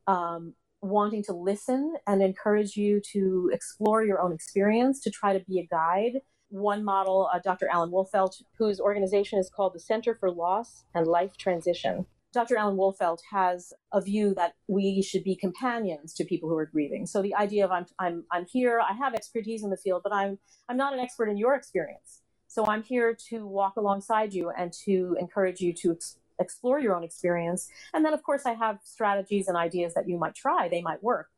um, 0.06 0.54
wanting 0.82 1.22
to 1.24 1.32
listen 1.32 1.94
and 2.06 2.22
encourage 2.22 2.76
you 2.76 3.00
to 3.12 3.50
explore 3.52 4.04
your 4.04 4.20
own 4.20 4.32
experience, 4.32 5.00
to 5.00 5.10
try 5.10 5.36
to 5.36 5.44
be 5.44 5.60
a 5.60 5.66
guide. 5.66 6.20
One 6.48 6.84
model, 6.84 7.28
uh, 7.32 7.40
Dr. 7.42 7.68
Alan 7.68 7.90
Wolfelt, 7.90 8.42
whose 8.58 8.80
organization 8.80 9.38
is 9.38 9.50
called 9.50 9.74
the 9.74 9.80
Center 9.80 10.14
for 10.14 10.30
Loss 10.30 10.84
and 10.94 11.06
Life 11.06 11.36
Transition. 11.36 12.06
Dr. 12.32 12.56
Alan 12.56 12.76
Wolfelt 12.76 13.18
has 13.32 13.72
a 13.92 14.00
view 14.00 14.34
that 14.34 14.52
we 14.68 15.00
should 15.02 15.24
be 15.24 15.34
companions 15.34 16.12
to 16.14 16.24
people 16.24 16.48
who 16.48 16.56
are 16.56 16.66
grieving. 16.66 17.06
So 17.06 17.22
the 17.22 17.34
idea 17.34 17.64
of 17.64 17.70
I'm, 17.72 17.86
I'm, 17.98 18.24
I'm 18.30 18.46
here, 18.46 18.78
I 18.78 18.92
have 18.92 19.14
expertise 19.14 19.64
in 19.64 19.70
the 19.70 19.76
field, 19.76 20.02
but 20.04 20.12
I'm, 20.12 20.38
I'm 20.68 20.76
not 20.76 20.92
an 20.92 21.00
expert 21.00 21.28
in 21.30 21.38
your 21.38 21.54
experience. 21.54 22.20
So 22.56 22.64
I'm 22.64 22.82
here 22.82 23.14
to 23.28 23.46
walk 23.46 23.76
alongside 23.76 24.32
you 24.32 24.48
and 24.48 24.72
to 24.86 25.14
encourage 25.20 25.60
you 25.60 25.74
to 25.74 25.92
ex- 25.92 26.16
explore 26.40 26.80
your 26.80 26.96
own 26.96 27.04
experience. 27.04 27.68
And 27.92 28.02
then, 28.02 28.14
of 28.14 28.22
course, 28.22 28.46
I 28.46 28.54
have 28.54 28.78
strategies 28.82 29.46
and 29.46 29.58
ideas 29.58 29.92
that 29.92 30.08
you 30.08 30.16
might 30.16 30.34
try. 30.34 30.66
They 30.66 30.80
might 30.80 31.02
work. 31.02 31.28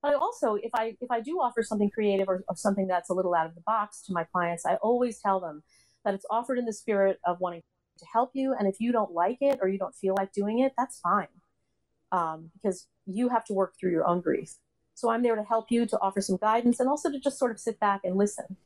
But 0.00 0.12
I 0.12 0.14
also, 0.14 0.54
if 0.54 0.70
I 0.72 0.96
if 1.00 1.10
I 1.10 1.22
do 1.22 1.40
offer 1.40 1.64
something 1.64 1.90
creative 1.90 2.28
or, 2.28 2.44
or 2.48 2.54
something 2.54 2.86
that's 2.86 3.10
a 3.10 3.14
little 3.14 3.34
out 3.34 3.46
of 3.46 3.56
the 3.56 3.62
box 3.62 4.00
to 4.02 4.12
my 4.12 4.22
clients, 4.22 4.64
I 4.64 4.76
always 4.76 5.18
tell 5.18 5.40
them 5.40 5.64
that 6.04 6.14
it's 6.14 6.26
offered 6.30 6.56
in 6.56 6.66
the 6.66 6.72
spirit 6.72 7.18
of 7.26 7.40
wanting 7.40 7.62
to 7.98 8.06
help 8.12 8.30
you. 8.34 8.54
And 8.56 8.68
if 8.68 8.78
you 8.78 8.92
don't 8.92 9.10
like 9.10 9.38
it 9.40 9.58
or 9.60 9.66
you 9.66 9.76
don't 9.76 9.96
feel 9.96 10.14
like 10.16 10.32
doing 10.32 10.60
it, 10.60 10.72
that's 10.78 11.00
fine, 11.00 11.34
um, 12.12 12.52
because 12.54 12.86
you 13.06 13.30
have 13.30 13.44
to 13.46 13.54
work 13.54 13.74
through 13.76 13.90
your 13.90 14.06
own 14.06 14.20
grief. 14.20 14.54
So 14.94 15.10
I'm 15.10 15.24
there 15.24 15.34
to 15.34 15.42
help 15.42 15.72
you, 15.72 15.84
to 15.86 15.98
offer 15.98 16.20
some 16.20 16.36
guidance, 16.36 16.78
and 16.78 16.88
also 16.88 17.10
to 17.10 17.18
just 17.18 17.40
sort 17.40 17.50
of 17.50 17.58
sit 17.58 17.80
back 17.80 18.02
and 18.04 18.14
listen. 18.16 18.56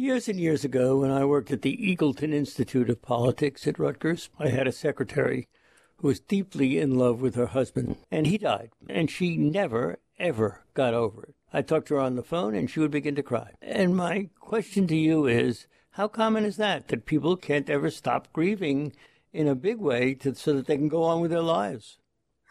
Years 0.00 0.28
and 0.28 0.38
years 0.38 0.64
ago, 0.64 0.98
when 0.98 1.10
I 1.10 1.24
worked 1.24 1.50
at 1.50 1.62
the 1.62 1.76
Eagleton 1.76 2.32
Institute 2.32 2.88
of 2.88 3.02
Politics 3.02 3.66
at 3.66 3.80
Rutgers, 3.80 4.30
I 4.38 4.46
had 4.46 4.68
a 4.68 4.72
secretary 4.72 5.48
who 5.96 6.06
was 6.06 6.20
deeply 6.20 6.78
in 6.78 6.96
love 6.96 7.20
with 7.20 7.34
her 7.34 7.46
husband, 7.46 7.96
and 8.08 8.24
he 8.24 8.38
died, 8.38 8.70
and 8.88 9.10
she 9.10 9.36
never, 9.36 9.98
ever 10.16 10.62
got 10.72 10.94
over 10.94 11.24
it. 11.24 11.34
I 11.52 11.62
talked 11.62 11.88
to 11.88 11.94
her 11.94 12.00
on 12.00 12.14
the 12.14 12.22
phone, 12.22 12.54
and 12.54 12.70
she 12.70 12.78
would 12.78 12.92
begin 12.92 13.16
to 13.16 13.24
cry. 13.24 13.54
And 13.60 13.96
my 13.96 14.28
question 14.38 14.86
to 14.86 14.94
you 14.94 15.26
is 15.26 15.66
how 15.90 16.06
common 16.06 16.44
is 16.44 16.58
that, 16.58 16.86
that 16.86 17.04
people 17.04 17.36
can't 17.36 17.68
ever 17.68 17.90
stop 17.90 18.32
grieving 18.32 18.92
in 19.32 19.48
a 19.48 19.56
big 19.56 19.78
way 19.78 20.14
to, 20.14 20.32
so 20.32 20.52
that 20.52 20.68
they 20.68 20.76
can 20.76 20.88
go 20.88 21.02
on 21.02 21.20
with 21.20 21.32
their 21.32 21.40
lives? 21.40 21.98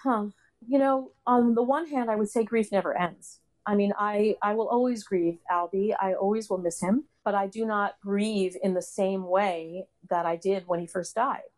Huh. 0.04 0.26
You 0.68 0.80
know, 0.80 1.12
on 1.26 1.56
the 1.56 1.64
one 1.64 1.88
hand, 1.88 2.12
I 2.12 2.18
would 2.18 2.30
say 2.30 2.44
grief 2.44 2.74
never 2.74 2.98
ends. 2.98 3.40
I 3.66 3.76
mean, 3.76 3.94
I, 3.98 4.36
I 4.42 4.54
will 4.54 4.68
always 4.68 5.06
grieve 5.06 5.40
Albie. 5.50 5.94
I 5.98 6.14
always 6.14 6.50
will 6.50 6.58
miss 6.58 6.82
him 6.82 7.06
but 7.28 7.36
I 7.36 7.46
do 7.46 7.66
not 7.66 7.96
grieve 8.02 8.56
in 8.64 8.74
the 8.74 8.82
same 8.82 9.28
way 9.28 9.88
that 10.10 10.26
I 10.26 10.38
did 10.38 10.64
when 10.66 10.80
he 10.80 10.88
first 10.88 11.14
died. 11.14 11.50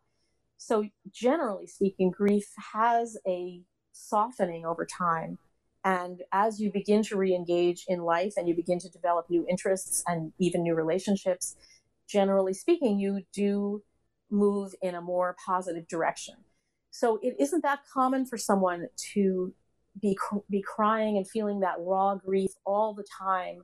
So, 0.57 0.89
generally 1.11 1.67
speaking, 1.67 2.09
grief 2.09 2.51
has 2.73 3.19
a 3.27 3.61
softening 3.91 4.65
over 4.65 4.83
time. 4.83 5.37
And 5.85 6.23
as 6.31 6.59
you 6.59 6.71
begin 6.71 7.03
to 7.03 7.17
re 7.17 7.35
engage 7.35 7.85
in 7.87 8.01
life 8.01 8.33
and 8.35 8.47
you 8.47 8.55
begin 8.55 8.79
to 8.79 8.89
develop 8.89 9.29
new 9.29 9.45
interests 9.47 10.03
and 10.07 10.33
even 10.39 10.63
new 10.63 10.73
relationships, 10.73 11.55
generally 12.07 12.55
speaking, 12.55 12.97
you 12.97 13.21
do 13.31 13.83
move 14.31 14.73
in 14.81 14.95
a 14.95 15.01
more 15.01 15.35
positive 15.45 15.87
direction. 15.87 16.33
So, 16.89 17.19
it 17.21 17.35
isn't 17.37 17.61
that 17.61 17.81
common 17.93 18.25
for 18.25 18.39
someone 18.39 18.87
to 19.13 19.53
be, 20.01 20.17
be 20.49 20.63
crying 20.63 21.15
and 21.17 21.29
feeling 21.29 21.59
that 21.59 21.75
raw 21.77 22.15
grief 22.15 22.53
all 22.65 22.95
the 22.95 23.05
time 23.21 23.61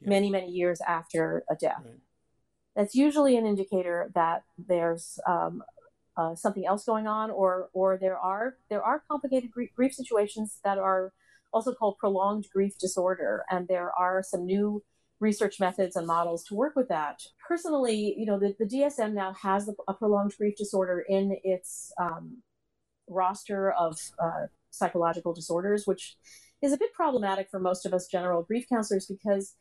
yeah. 0.00 0.08
many, 0.08 0.30
many 0.30 0.50
years 0.50 0.80
after 0.86 1.44
a 1.50 1.54
death. 1.54 1.82
Right. 1.84 1.94
That's 2.76 2.94
usually 2.94 3.36
an 3.36 3.46
indicator 3.46 4.10
that 4.14 4.44
there's 4.56 5.18
um, 5.26 5.62
uh, 6.16 6.34
something 6.34 6.66
else 6.66 6.84
going 6.84 7.06
on, 7.06 7.30
or 7.30 7.70
or 7.72 7.98
there 8.00 8.18
are 8.18 8.56
there 8.70 8.82
are 8.82 9.02
complicated 9.10 9.50
grief, 9.50 9.70
grief 9.74 9.94
situations 9.94 10.58
that 10.64 10.78
are 10.78 11.12
also 11.52 11.72
called 11.72 11.98
prolonged 11.98 12.46
grief 12.52 12.78
disorder, 12.78 13.44
and 13.50 13.66
there 13.66 13.90
are 13.98 14.22
some 14.22 14.44
new 14.44 14.82
research 15.20 15.58
methods 15.58 15.96
and 15.96 16.06
models 16.06 16.44
to 16.44 16.54
work 16.54 16.76
with 16.76 16.88
that. 16.88 17.20
Personally, 17.46 18.14
you 18.16 18.26
know, 18.26 18.38
the, 18.38 18.54
the 18.58 18.64
DSM 18.64 19.14
now 19.14 19.32
has 19.42 19.68
a 19.88 19.94
prolonged 19.94 20.32
grief 20.38 20.56
disorder 20.56 21.04
in 21.08 21.36
its 21.42 21.92
um, 22.00 22.38
roster 23.08 23.72
of 23.72 23.98
uh, 24.22 24.46
psychological 24.70 25.32
disorders, 25.32 25.86
which 25.86 26.16
is 26.62 26.72
a 26.72 26.78
bit 26.78 26.92
problematic 26.92 27.48
for 27.50 27.60
most 27.60 27.86
of 27.86 27.92
us 27.92 28.06
general 28.06 28.42
grief 28.42 28.66
counselors 28.68 29.06
because 29.06 29.54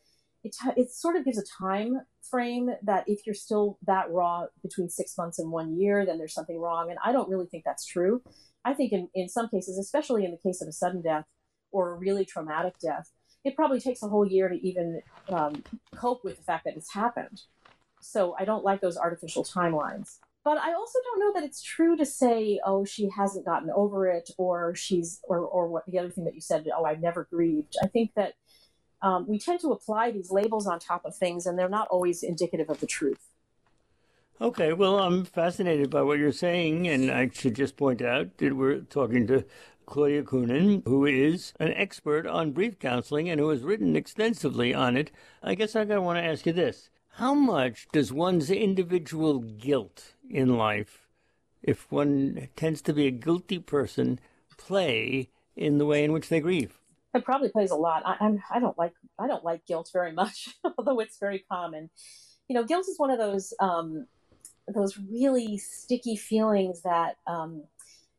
it, 0.43 0.55
it 0.75 0.91
sort 0.91 1.15
of 1.15 1.25
gives 1.25 1.37
a 1.37 1.43
time 1.59 2.01
frame 2.29 2.69
that 2.83 3.03
if 3.07 3.25
you're 3.25 3.35
still 3.35 3.77
that 3.85 4.09
raw 4.11 4.45
between 4.61 4.89
six 4.89 5.17
months 5.17 5.39
and 5.39 5.51
one 5.51 5.79
year, 5.79 6.05
then 6.05 6.17
there's 6.17 6.33
something 6.33 6.59
wrong. 6.59 6.89
And 6.89 6.99
I 7.03 7.11
don't 7.11 7.29
really 7.29 7.47
think 7.47 7.63
that's 7.65 7.85
true. 7.85 8.21
I 8.65 8.73
think 8.73 8.91
in, 8.91 9.09
in 9.13 9.29
some 9.29 9.49
cases, 9.49 9.77
especially 9.77 10.25
in 10.25 10.31
the 10.31 10.37
case 10.37 10.61
of 10.61 10.67
a 10.67 10.73
sudden 10.73 11.01
death 11.01 11.25
or 11.71 11.91
a 11.91 11.97
really 11.97 12.25
traumatic 12.25 12.75
death, 12.79 13.11
it 13.43 13.55
probably 13.55 13.79
takes 13.79 14.03
a 14.03 14.07
whole 14.07 14.25
year 14.25 14.49
to 14.49 14.55
even 14.67 15.01
um, 15.29 15.63
cope 15.95 16.23
with 16.23 16.37
the 16.37 16.43
fact 16.43 16.65
that 16.65 16.75
it's 16.75 16.93
happened. 16.93 17.41
So 18.01 18.35
I 18.37 18.45
don't 18.45 18.63
like 18.63 18.81
those 18.81 18.97
artificial 18.97 19.43
timelines. 19.43 20.17
But 20.43 20.57
I 20.59 20.73
also 20.73 20.99
don't 21.03 21.19
know 21.19 21.33
that 21.33 21.45
it's 21.45 21.61
true 21.61 21.97
to 21.97 22.05
say, 22.05 22.59
oh, 22.65 22.85
she 22.85 23.09
hasn't 23.09 23.45
gotten 23.45 23.69
over 23.69 24.07
it, 24.07 24.29
or 24.37 24.73
she's, 24.75 25.19
or, 25.23 25.39
or 25.39 25.67
what 25.67 25.83
the 25.87 25.99
other 25.99 26.09
thing 26.09 26.23
that 26.23 26.35
you 26.35 26.41
said, 26.41 26.65
oh, 26.73 26.85
I've 26.85 27.01
never 27.01 27.27
grieved. 27.29 27.75
I 27.83 27.87
think 27.87 28.11
that 28.15 28.35
um, 29.01 29.27
we 29.27 29.39
tend 29.39 29.59
to 29.61 29.71
apply 29.71 30.11
these 30.11 30.31
labels 30.31 30.67
on 30.67 30.79
top 30.79 31.05
of 31.05 31.15
things, 31.15 31.45
and 31.45 31.57
they're 31.57 31.69
not 31.69 31.87
always 31.89 32.23
indicative 32.23 32.69
of 32.69 32.79
the 32.79 32.87
truth. 32.87 33.29
Okay, 34.39 34.71
well, 34.73 34.99
I'm 34.99 35.25
fascinated 35.25 35.89
by 35.89 36.03
what 36.03 36.19
you're 36.19 36.31
saying, 36.31 36.87
and 36.87 37.09
I 37.09 37.29
should 37.33 37.55
just 37.55 37.75
point 37.75 38.01
out 38.01 38.37
that 38.37 38.55
we're 38.55 38.81
talking 38.81 39.25
to 39.27 39.45
Claudia 39.87 40.21
Coenen, 40.21 40.83
who 40.85 41.05
is 41.05 41.53
an 41.59 41.73
expert 41.73 42.27
on 42.27 42.51
grief 42.51 42.77
counseling 42.77 43.29
and 43.29 43.39
who 43.39 43.49
has 43.49 43.63
written 43.63 43.95
extensively 43.95 44.73
on 44.73 44.95
it. 44.95 45.11
I 45.41 45.55
guess 45.55 45.75
I 45.75 45.83
want 45.85 46.19
to 46.19 46.23
ask 46.23 46.45
you 46.45 46.53
this. 46.53 46.89
How 47.13 47.33
much 47.33 47.87
does 47.91 48.13
one's 48.13 48.51
individual 48.51 49.39
guilt 49.39 50.13
in 50.29 50.55
life, 50.55 51.07
if 51.63 51.91
one 51.91 52.49
tends 52.55 52.81
to 52.83 52.93
be 52.93 53.07
a 53.07 53.11
guilty 53.11 53.57
person, 53.57 54.19
play 54.55 55.29
in 55.55 55.79
the 55.79 55.85
way 55.85 56.03
in 56.03 56.11
which 56.11 56.29
they 56.29 56.41
grieve? 56.41 56.79
It 57.13 57.25
probably 57.25 57.49
plays 57.49 57.71
a 57.71 57.75
lot. 57.75 58.03
I, 58.05 58.17
I'm, 58.19 58.43
I 58.51 58.59
don't 58.59 58.77
like 58.77 58.93
I 59.19 59.27
don't 59.27 59.43
like 59.43 59.65
guilt 59.65 59.89
very 59.93 60.11
much, 60.11 60.49
although 60.77 60.99
it's 60.99 61.17
very 61.19 61.43
common. 61.51 61.89
You 62.47 62.55
know, 62.55 62.63
guilt 62.63 62.87
is 62.87 62.97
one 62.97 63.11
of 63.11 63.17
those 63.17 63.53
um, 63.59 64.07
those 64.67 64.97
really 64.97 65.57
sticky 65.57 66.15
feelings 66.15 66.81
that 66.83 67.17
um, 67.25 67.63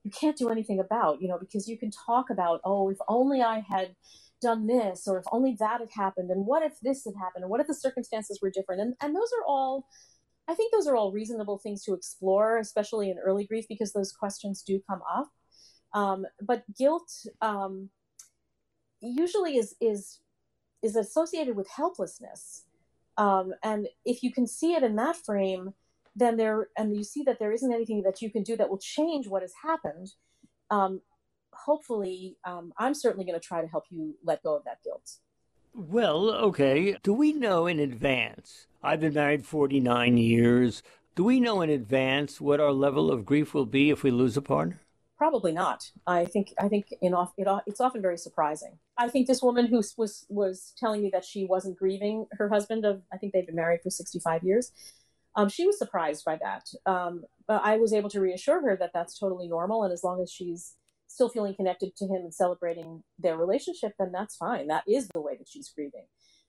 you 0.04 0.10
can't 0.10 0.36
do 0.36 0.48
anything 0.48 0.80
about, 0.80 1.20
you 1.20 1.28
know, 1.28 1.38
because 1.38 1.68
you 1.68 1.78
can 1.78 1.90
talk 1.90 2.30
about, 2.30 2.60
oh, 2.64 2.88
if 2.90 2.98
only 3.08 3.42
I 3.42 3.60
had 3.68 3.94
done 4.40 4.66
this, 4.66 5.06
or 5.06 5.18
if 5.18 5.24
only 5.32 5.56
that 5.58 5.80
had 5.80 5.90
happened, 5.94 6.30
and 6.30 6.46
what 6.46 6.62
if 6.62 6.74
this 6.80 7.04
had 7.04 7.14
happened, 7.20 7.42
and 7.42 7.50
what 7.50 7.60
if 7.60 7.66
the 7.66 7.74
circumstances 7.74 8.38
were 8.40 8.50
different? 8.50 8.80
And, 8.80 8.94
and 9.02 9.14
those 9.14 9.30
are 9.38 9.46
all, 9.46 9.86
I 10.48 10.54
think 10.54 10.72
those 10.72 10.86
are 10.86 10.96
all 10.96 11.12
reasonable 11.12 11.58
things 11.58 11.84
to 11.84 11.94
explore, 11.94 12.58
especially 12.58 13.10
in 13.10 13.18
early 13.18 13.46
grief, 13.46 13.66
because 13.68 13.92
those 13.92 14.12
questions 14.12 14.62
do 14.62 14.80
come 14.88 15.00
up. 15.12 15.28
Um, 15.92 16.26
but 16.40 16.64
guilt 16.78 17.10
um, 17.42 17.90
usually 19.00 19.56
is 19.56 19.74
is 19.80 20.20
is 20.82 20.96
associated 20.96 21.56
with 21.56 21.68
helplessness, 21.68 22.64
um, 23.16 23.52
and 23.62 23.88
if 24.04 24.22
you 24.22 24.32
can 24.32 24.46
see 24.46 24.74
it 24.74 24.82
in 24.82 24.96
that 24.96 25.16
frame, 25.16 25.74
then 26.18 26.36
there 26.36 26.68
and 26.76 26.96
you 26.96 27.04
see 27.04 27.22
that 27.22 27.38
there 27.38 27.52
isn't 27.52 27.72
anything 27.72 28.02
that 28.02 28.20
you 28.20 28.30
can 28.30 28.42
do 28.42 28.56
that 28.56 28.68
will 28.68 28.78
change 28.78 29.28
what 29.28 29.42
has 29.42 29.52
happened 29.62 30.12
um, 30.70 31.00
hopefully 31.52 32.36
um, 32.44 32.72
i'm 32.78 32.94
certainly 32.94 33.24
going 33.24 33.38
to 33.38 33.46
try 33.46 33.62
to 33.62 33.68
help 33.68 33.84
you 33.90 34.14
let 34.24 34.42
go 34.42 34.56
of 34.56 34.64
that 34.64 34.82
guilt. 34.82 35.18
Well 35.74 36.30
okay. 36.30 36.96
Do 37.02 37.12
we 37.12 37.32
know 37.32 37.66
in 37.66 37.78
advance 37.78 38.66
i've 38.82 39.00
been 39.00 39.14
married 39.14 39.46
49 39.46 40.18
years 40.18 40.82
do 41.14 41.24
we 41.24 41.40
know 41.40 41.62
in 41.62 41.70
advance 41.70 42.40
what 42.40 42.60
our 42.60 42.72
level 42.72 43.10
of 43.10 43.26
grief 43.26 43.54
will 43.54 43.66
be 43.66 43.90
if 43.90 44.02
we 44.02 44.10
lose 44.10 44.36
a 44.36 44.42
partner 44.42 44.80
probably 45.18 45.52
not 45.52 45.90
i 46.06 46.24
think 46.24 46.54
i 46.58 46.68
think 46.68 46.86
in 47.02 47.12
off, 47.12 47.32
it, 47.36 47.46
it's 47.66 47.80
often 47.80 48.00
very 48.00 48.16
surprising 48.16 48.78
i 48.96 49.08
think 49.08 49.26
this 49.26 49.42
woman 49.42 49.66
who 49.66 49.82
was 49.96 50.24
was 50.28 50.72
telling 50.78 51.02
me 51.02 51.10
that 51.12 51.24
she 51.24 51.44
wasn't 51.44 51.76
grieving 51.76 52.26
her 52.32 52.48
husband 52.48 52.84
of 52.84 53.02
i 53.12 53.16
think 53.16 53.32
they've 53.32 53.46
been 53.46 53.56
married 53.56 53.80
for 53.82 53.90
65 53.90 54.42
years 54.44 54.72
um, 55.38 55.48
she 55.48 55.66
was 55.66 55.78
surprised 55.78 56.24
by 56.24 56.36
that. 56.42 56.68
Um, 56.84 57.22
but 57.46 57.62
I 57.64 57.76
was 57.76 57.92
able 57.92 58.10
to 58.10 58.20
reassure 58.20 58.60
her 58.60 58.76
that 58.80 58.90
that's 58.92 59.16
totally 59.16 59.46
normal. 59.46 59.84
And 59.84 59.92
as 59.92 60.02
long 60.02 60.20
as 60.20 60.32
she's 60.32 60.74
still 61.06 61.28
feeling 61.28 61.54
connected 61.54 61.94
to 61.96 62.06
him 62.06 62.22
and 62.22 62.34
celebrating 62.34 63.04
their 63.20 63.36
relationship, 63.36 63.92
then 64.00 64.10
that's 64.12 64.34
fine. 64.34 64.66
That 64.66 64.82
is 64.88 65.08
the 65.14 65.20
way 65.20 65.36
that 65.36 65.48
she's 65.48 65.68
grieving. 65.68 66.06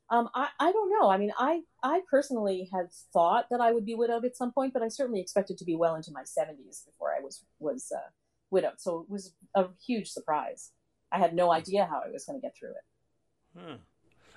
Um, 0.10 0.28
I, 0.34 0.48
I 0.60 0.72
don't 0.72 0.90
know. 0.90 1.08
I 1.12 1.18
mean, 1.18 1.32
I, 1.38 1.62
I 1.84 2.02
personally 2.10 2.68
had 2.74 2.88
thought 3.14 3.46
that 3.52 3.62
I 3.62 3.72
would 3.72 3.86
be 3.86 3.94
widowed 3.94 4.26
at 4.26 4.36
some 4.36 4.52
point, 4.52 4.74
but 4.74 4.82
I 4.82 4.88
certainly 4.88 5.22
expected 5.22 5.60
to 5.60 5.66
be 5.66 5.76
well 5.76 5.94
into 5.94 6.12
my 6.12 6.24
70s 6.24 6.86
before 6.86 7.14
I 7.16 7.22
was, 7.22 7.46
was 7.60 7.92
uh, 7.96 8.10
widowed. 8.52 8.80
So 8.80 9.02
it 9.02 9.10
was 9.10 9.34
a 9.56 9.66
huge 9.86 10.10
surprise. 10.10 10.72
I 11.12 11.20
had 11.20 11.34
no 11.34 11.52
idea 11.52 11.86
how 11.90 12.02
I 12.06 12.12
was 12.12 12.26
going 12.26 12.40
to 12.40 12.46
get 12.46 12.56
through 12.58 12.72
it. 12.72 13.60
Hmm. 13.60 13.76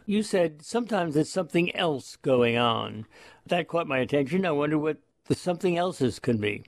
You 0.07 0.22
said 0.22 0.62
sometimes 0.62 1.14
there's 1.14 1.31
something 1.31 1.75
else 1.77 2.16
going 2.16 2.57
on. 2.57 3.07
That 3.46 3.68
caught 3.68 3.87
my 3.87 3.98
attention. 3.98 4.44
I 4.46 4.51
wonder 4.53 4.79
what 4.79 4.98
the 5.27 5.35
something 5.35 5.77
else's 5.77 6.18
can 6.18 6.38
be. 6.38 6.64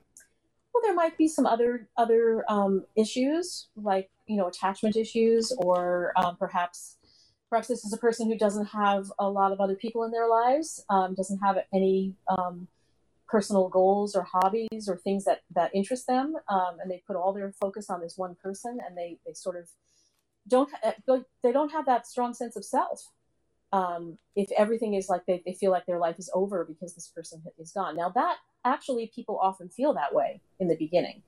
Well, 0.73 0.83
there 0.83 0.95
might 0.95 1.17
be 1.19 1.29
some 1.29 1.47
other 1.47 1.89
other 1.97 2.45
um, 2.49 2.85
issues, 2.97 3.69
like 3.77 4.11
you 4.27 4.37
know, 4.37 4.49
attachment 4.49 4.97
issues, 4.97 5.53
or 5.59 6.13
um, 6.17 6.37
perhaps 6.37 6.99
perhaps 7.51 7.69
this 7.69 7.85
is 7.85 7.93
a 7.93 7.99
person 7.99 8.29
who 8.29 8.39
doesn't 8.39 8.67
have 8.67 9.11
a 9.19 9.29
lot 9.29 9.53
of 9.53 9.61
other 9.61 9.77
people 9.77 10.05
in 10.05 10.11
their 10.11 10.29
lives, 10.29 10.85
um, 10.91 11.15
doesn't 11.15 11.39
have 11.39 11.57
any 11.73 12.15
um, 12.29 12.69
personal 13.29 13.69
goals 13.69 14.15
or 14.15 14.23
hobbies 14.23 14.89
or 14.89 14.97
things 14.97 15.25
that 15.25 15.41
that 15.55 15.75
interest 15.75 16.07
them, 16.07 16.35
um, 16.49 16.77
and 16.81 16.91
they 16.91 17.03
put 17.07 17.17
all 17.17 17.33
their 17.33 17.53
focus 17.53 17.91
on 17.91 18.01
this 18.01 18.15
one 18.17 18.37
person, 18.43 18.79
and 18.87 18.97
they 18.97 19.19
they 19.27 19.33
sort 19.35 19.57
of 19.57 19.69
don't 20.47 20.71
they 21.43 21.53
don't 21.53 21.73
have 21.73 21.87
that 21.87 22.07
strong 22.07 22.35
sense 22.35 22.57
of 22.57 22.65
self 22.65 23.09
um, 23.75 24.19
if 24.37 24.53
everything 24.57 24.95
is 24.95 25.09
like 25.09 25.27
they, 25.27 25.43
they 25.45 25.53
feel 25.53 25.73
like 25.73 25.85
their 25.85 25.99
life 25.99 26.21
is 26.21 26.31
over 26.33 26.65
because 26.65 26.95
this 26.95 27.09
person 27.09 27.43
is 27.59 27.73
gone. 27.73 27.97
Now, 27.97 28.09
that 28.11 28.37
actually, 28.65 29.11
people 29.13 29.37
often 29.43 29.69
feel 29.69 29.93
that 29.95 30.15
way 30.15 30.41
in 30.61 30.69
the 30.69 30.77
beginning. 30.77 31.23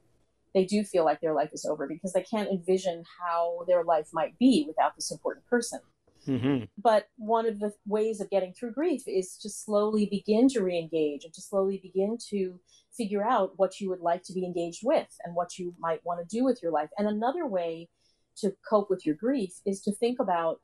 They 0.54 0.64
do 0.64 0.84
feel 0.84 1.04
like 1.04 1.20
their 1.20 1.34
life 1.34 1.50
is 1.52 1.66
over 1.66 1.88
because 1.88 2.12
they 2.12 2.22
can't 2.22 2.48
envision 2.48 3.02
how 3.20 3.64
their 3.66 3.82
life 3.82 4.10
might 4.12 4.38
be 4.38 4.64
without 4.66 4.94
this 4.94 5.10
important 5.10 5.44
person. 5.46 5.80
Mm-hmm. 6.26 6.64
But 6.78 7.08
one 7.16 7.46
of 7.46 7.60
the 7.60 7.72
ways 7.86 8.20
of 8.20 8.30
getting 8.30 8.52
through 8.52 8.72
grief 8.72 9.02
is 9.06 9.36
to 9.38 9.50
slowly 9.50 10.06
begin 10.06 10.48
to 10.50 10.62
re 10.62 10.78
engage 10.78 11.24
and 11.24 11.32
to 11.34 11.40
slowly 11.40 11.78
begin 11.82 12.18
to 12.30 12.60
figure 12.96 13.24
out 13.24 13.52
what 13.56 13.80
you 13.80 13.88
would 13.90 14.00
like 14.00 14.22
to 14.24 14.32
be 14.32 14.44
engaged 14.44 14.80
with 14.82 15.08
and 15.24 15.34
what 15.34 15.58
you 15.58 15.74
might 15.78 16.04
want 16.04 16.20
to 16.20 16.36
do 16.36 16.44
with 16.44 16.62
your 16.62 16.72
life. 16.72 16.90
And 16.98 17.06
another 17.06 17.46
way 17.46 17.88
to 18.38 18.54
cope 18.68 18.90
with 18.90 19.06
your 19.06 19.14
grief 19.14 19.60
is 19.64 19.80
to 19.82 19.92
think 19.92 20.18
about 20.18 20.60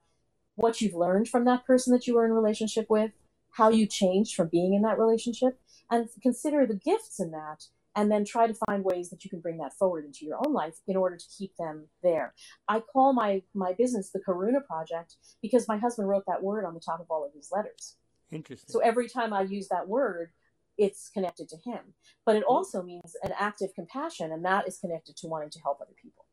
what 0.55 0.81
you've 0.81 0.95
learned 0.95 1.29
from 1.29 1.45
that 1.45 1.67
person 1.67 1.93
that 1.93 2.07
you 2.07 2.15
were 2.15 2.27
in 2.27 2.33
relationship 2.33 2.89
with, 2.91 3.13
how 3.51 3.71
you 3.71 3.87
changed 3.87 4.35
from 4.35 4.49
being 4.49 4.75
in 4.75 4.83
that 4.83 4.99
relationship, 4.99 5.59
and 5.91 6.09
consider 6.23 6.67
the 6.67 6.75
gifts 6.75 7.21
in 7.21 7.31
that 7.31 7.67
and 7.95 8.11
then 8.11 8.25
try 8.25 8.47
to 8.47 8.55
find 8.67 8.85
ways 8.85 9.11
that 9.11 9.25
you 9.25 9.31
can 9.31 9.41
bring 9.41 9.59
that 9.59 9.75
forward 9.75 10.05
into 10.05 10.25
your 10.25 10.39
own 10.45 10.53
life 10.53 10.77
in 10.87 10.97
order 10.97 11.17
to 11.17 11.25
keep 11.37 11.55
them 11.57 11.89
there. 12.03 12.35
I 12.69 12.81
call 12.81 13.13
my 13.13 13.43
my 13.55 13.73
business 13.73 14.11
the 14.11 14.21
Karuna 14.21 14.65
Project 14.67 15.17
because 15.41 15.69
my 15.69 15.77
husband 15.77 16.09
wrote 16.09 16.25
that 16.27 16.43
word 16.43 16.65
on 16.65 16.75
the 16.75 16.81
top 16.81 17.01
of 17.01 17.07
all 17.11 17.25
of 17.25 17.33
his 17.35 17.51
letters. 17.53 17.97
Interesting. 18.31 18.73
So 18.73 18.81
every 18.81 19.09
time 19.09 19.33
I 19.33 19.43
use 19.43 19.69
that 19.69 19.89
word, 19.89 20.31
it's 20.79 21.11
connected 21.13 21.49
to 21.51 21.57
him. 21.57 21.95
But 22.25 22.37
it 22.37 22.45
hmm. 22.47 22.53
also 22.53 22.83
means 22.83 23.15
an 23.23 23.33
active 23.39 23.75
compassion, 23.75 24.33
and 24.33 24.45
that 24.45 24.67
is 24.67 24.79
connected 24.79 25.17
to 25.19 25.27
wanting 25.27 25.51
to 25.51 25.61
help 25.61 25.81
other 25.81 25.95
people. 26.01 26.25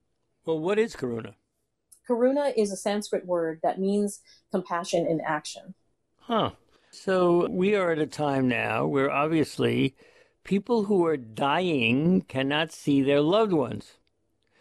Well, 0.45 0.59
what 0.59 0.79
is 0.79 0.95
Karuna? 0.95 1.33
Karuna 2.09 2.53
is 2.57 2.71
a 2.71 2.77
Sanskrit 2.77 3.25
word 3.25 3.59
that 3.61 3.79
means 3.79 4.21
compassion 4.51 5.05
in 5.05 5.21
action. 5.21 5.75
Huh. 6.21 6.51
So 6.91 7.47
we 7.49 7.75
are 7.75 7.91
at 7.91 7.99
a 7.99 8.07
time 8.07 8.47
now 8.47 8.87
where 8.87 9.11
obviously 9.11 9.95
people 10.43 10.85
who 10.85 11.05
are 11.05 11.17
dying 11.17 12.21
cannot 12.21 12.71
see 12.71 13.01
their 13.01 13.21
loved 13.21 13.53
ones. 13.53 13.93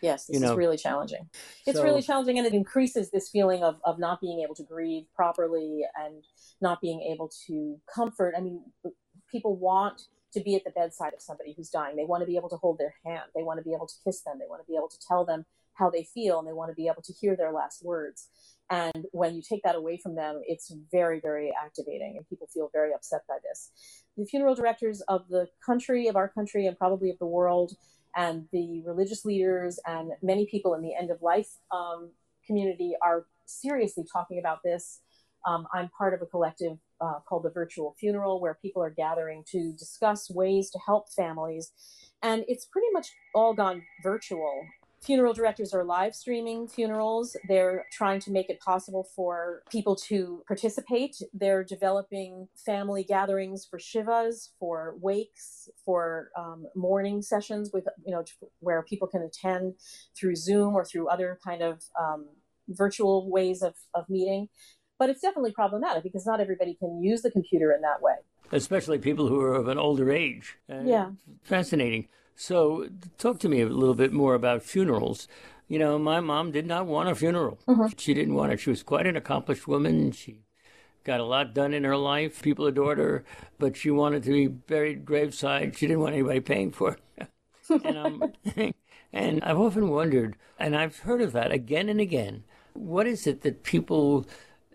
Yes, 0.00 0.26
this 0.26 0.34
you 0.34 0.40
know, 0.40 0.52
is 0.52 0.56
really 0.56 0.76
challenging. 0.76 1.28
It's 1.66 1.78
so, 1.78 1.84
really 1.84 2.02
challenging 2.02 2.38
and 2.38 2.46
it 2.46 2.54
increases 2.54 3.10
this 3.10 3.28
feeling 3.28 3.64
of, 3.64 3.80
of 3.84 3.98
not 3.98 4.20
being 4.20 4.40
able 4.40 4.54
to 4.54 4.62
grieve 4.62 5.06
properly 5.14 5.82
and 5.96 6.24
not 6.60 6.80
being 6.80 7.00
able 7.02 7.30
to 7.46 7.80
comfort. 7.92 8.34
I 8.36 8.40
mean, 8.40 8.62
people 9.30 9.56
want 9.56 10.02
to 10.32 10.40
be 10.40 10.54
at 10.54 10.64
the 10.64 10.70
bedside 10.70 11.14
of 11.14 11.20
somebody 11.20 11.54
who's 11.56 11.70
dying. 11.70 11.96
They 11.96 12.04
want 12.04 12.22
to 12.22 12.26
be 12.26 12.36
able 12.36 12.48
to 12.50 12.56
hold 12.56 12.78
their 12.78 12.94
hand. 13.04 13.24
They 13.34 13.42
want 13.42 13.58
to 13.58 13.64
be 13.64 13.74
able 13.74 13.86
to 13.86 13.94
kiss 14.04 14.20
them. 14.20 14.38
They 14.38 14.46
want 14.48 14.62
to 14.62 14.70
be 14.70 14.76
able 14.76 14.88
to 14.88 14.98
tell 15.06 15.24
them 15.24 15.46
how 15.78 15.90
they 15.90 16.04
feel 16.14 16.38
and 16.38 16.48
they 16.48 16.52
want 16.52 16.70
to 16.70 16.74
be 16.74 16.88
able 16.88 17.02
to 17.02 17.12
hear 17.12 17.36
their 17.36 17.52
last 17.52 17.84
words. 17.84 18.28
And 18.70 19.06
when 19.12 19.34
you 19.34 19.42
take 19.42 19.62
that 19.62 19.76
away 19.76 19.98
from 20.02 20.14
them, 20.14 20.42
it's 20.46 20.74
very, 20.90 21.20
very 21.20 21.54
activating, 21.64 22.16
and 22.16 22.28
people 22.28 22.48
feel 22.52 22.68
very 22.72 22.92
upset 22.92 23.22
by 23.26 23.36
this. 23.42 23.70
The 24.16 24.26
funeral 24.26 24.54
directors 24.54 25.00
of 25.08 25.26
the 25.28 25.48
country, 25.64 26.08
of 26.08 26.16
our 26.16 26.28
country, 26.28 26.66
and 26.66 26.76
probably 26.76 27.10
of 27.10 27.18
the 27.18 27.26
world, 27.26 27.72
and 28.14 28.46
the 28.52 28.82
religious 28.84 29.24
leaders, 29.24 29.78
and 29.86 30.10
many 30.22 30.46
people 30.46 30.74
in 30.74 30.82
the 30.82 30.94
end 30.94 31.10
of 31.10 31.22
life 31.22 31.48
um, 31.70 32.10
community 32.46 32.94
are 33.02 33.26
seriously 33.46 34.04
talking 34.12 34.38
about 34.38 34.58
this. 34.62 35.00
Um, 35.46 35.66
I'm 35.72 35.88
part 35.96 36.12
of 36.12 36.20
a 36.20 36.26
collective 36.26 36.76
uh, 37.00 37.20
called 37.26 37.44
the 37.44 37.50
Virtual 37.50 37.94
Funeral, 37.98 38.40
where 38.40 38.58
people 38.60 38.82
are 38.82 38.90
gathering 38.90 39.44
to 39.52 39.72
discuss 39.78 40.28
ways 40.28 40.70
to 40.70 40.78
help 40.84 41.10
families. 41.10 41.72
And 42.22 42.44
it's 42.48 42.66
pretty 42.66 42.88
much 42.92 43.08
all 43.34 43.54
gone 43.54 43.82
virtual 44.02 44.66
Funeral 45.00 45.32
directors 45.32 45.72
are 45.72 45.84
live 45.84 46.14
streaming 46.14 46.66
funerals. 46.66 47.37
They're 47.46 47.87
trying 47.92 48.20
to 48.20 48.32
make 48.32 48.50
it 48.50 48.58
possible 48.61 49.08
for 49.14 49.62
people 49.70 49.94
to 50.08 50.42
participate. 50.46 51.16
They're 51.32 51.62
developing 51.62 52.48
family 52.66 53.04
gatherings 53.04 53.64
for 53.64 53.78
shivas, 53.78 54.48
for 54.58 54.96
wakes, 55.00 55.68
for 55.84 56.30
um, 56.37 56.66
mourning 56.74 57.22
sessions 57.22 57.70
with 57.72 57.87
you 58.04 58.12
know 58.12 58.24
where 58.58 58.82
people 58.82 59.06
can 59.06 59.22
attend 59.22 59.74
through 60.18 60.34
Zoom 60.34 60.74
or 60.74 60.84
through 60.84 61.08
other 61.08 61.38
kind 61.44 61.62
of 61.62 61.84
um, 61.98 62.26
virtual 62.68 63.30
ways 63.30 63.62
of, 63.62 63.74
of 63.94 64.08
meeting. 64.08 64.48
But 64.98 65.11
it's 65.11 65.20
definitely 65.20 65.52
problematic 65.52 66.02
because 66.02 66.26
not 66.26 66.40
everybody 66.40 66.74
can 66.74 67.00
use 67.00 67.22
the 67.22 67.30
computer 67.30 67.72
in 67.72 67.82
that 67.82 68.02
way. 68.02 68.16
Especially 68.50 68.98
people 68.98 69.28
who 69.28 69.40
are 69.40 69.54
of 69.54 69.68
an 69.68 69.78
older 69.78 70.11
age. 70.11 70.56
Uh, 70.68 70.80
yeah. 70.84 71.11
Fascinating. 71.44 72.08
So, 72.40 72.87
talk 73.18 73.40
to 73.40 73.48
me 73.48 73.62
a 73.62 73.66
little 73.66 73.96
bit 73.96 74.12
more 74.12 74.35
about 74.35 74.62
funerals. 74.62 75.27
You 75.66 75.81
know, 75.81 75.98
my 75.98 76.20
mom 76.20 76.53
did 76.53 76.68
not 76.68 76.87
want 76.87 77.09
a 77.09 77.16
funeral. 77.16 77.59
Mm-hmm. 77.66 77.96
She 77.98 78.14
didn't 78.14 78.37
want 78.37 78.53
it. 78.53 78.61
She 78.61 78.70
was 78.70 78.85
quite 78.85 79.09
an 79.09 79.16
accomplished 79.16 79.66
woman. 79.66 80.12
She 80.12 80.44
got 81.03 81.18
a 81.18 81.24
lot 81.24 81.53
done 81.53 81.74
in 81.74 81.83
her 81.83 81.96
life. 81.96 82.40
People 82.40 82.68
adored 82.68 82.98
her, 82.98 83.24
but 83.59 83.77
she 83.77 83.90
wanted 83.90 84.22
to 84.22 84.31
be 84.31 84.46
buried 84.46 85.05
graveside. 85.05 85.77
She 85.77 85.88
didn't 85.88 85.98
want 85.98 86.14
anybody 86.14 86.38
paying 86.38 86.70
for 86.70 86.96
it. 87.18 87.29
and, 87.85 87.98
um, 87.98 88.33
and 89.12 89.42
I've 89.42 89.59
often 89.59 89.88
wondered, 89.88 90.37
and 90.61 90.77
I've 90.77 91.01
heard 91.01 91.20
of 91.20 91.33
that 91.33 91.51
again 91.51 91.88
and 91.88 92.01
again. 92.01 92.44
What 92.72 93.09
is 93.09 93.27
it 93.27 93.42
that 93.42 93.64
people 93.64 94.29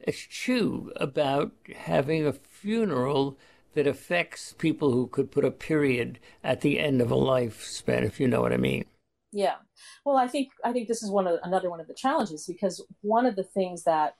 eschew 0.05 0.91
about 0.97 1.53
having 1.73 2.27
a 2.27 2.33
funeral 2.33 3.37
that 3.73 3.87
affects 3.87 4.53
people 4.53 4.91
who 4.91 5.07
could 5.07 5.31
put 5.31 5.45
a 5.45 5.51
period 5.51 6.19
at 6.43 6.61
the 6.61 6.79
end 6.79 7.01
of 7.01 7.11
a 7.11 7.15
lifespan, 7.15 8.03
if 8.03 8.19
you 8.19 8.27
know 8.27 8.41
what 8.41 8.53
I 8.53 8.57
mean. 8.57 8.85
Yeah. 9.31 9.55
Well, 10.05 10.15
I 10.15 10.27
think 10.27 10.49
I 10.63 10.71
think 10.71 10.87
this 10.87 11.01
is 11.01 11.09
one 11.09 11.27
of 11.27 11.39
another 11.43 11.69
one 11.69 11.79
of 11.79 11.87
the 11.87 11.95
challenges 11.95 12.45
because 12.45 12.85
one 13.01 13.25
of 13.25 13.35
the 13.35 13.43
things 13.43 13.83
that 13.83 14.15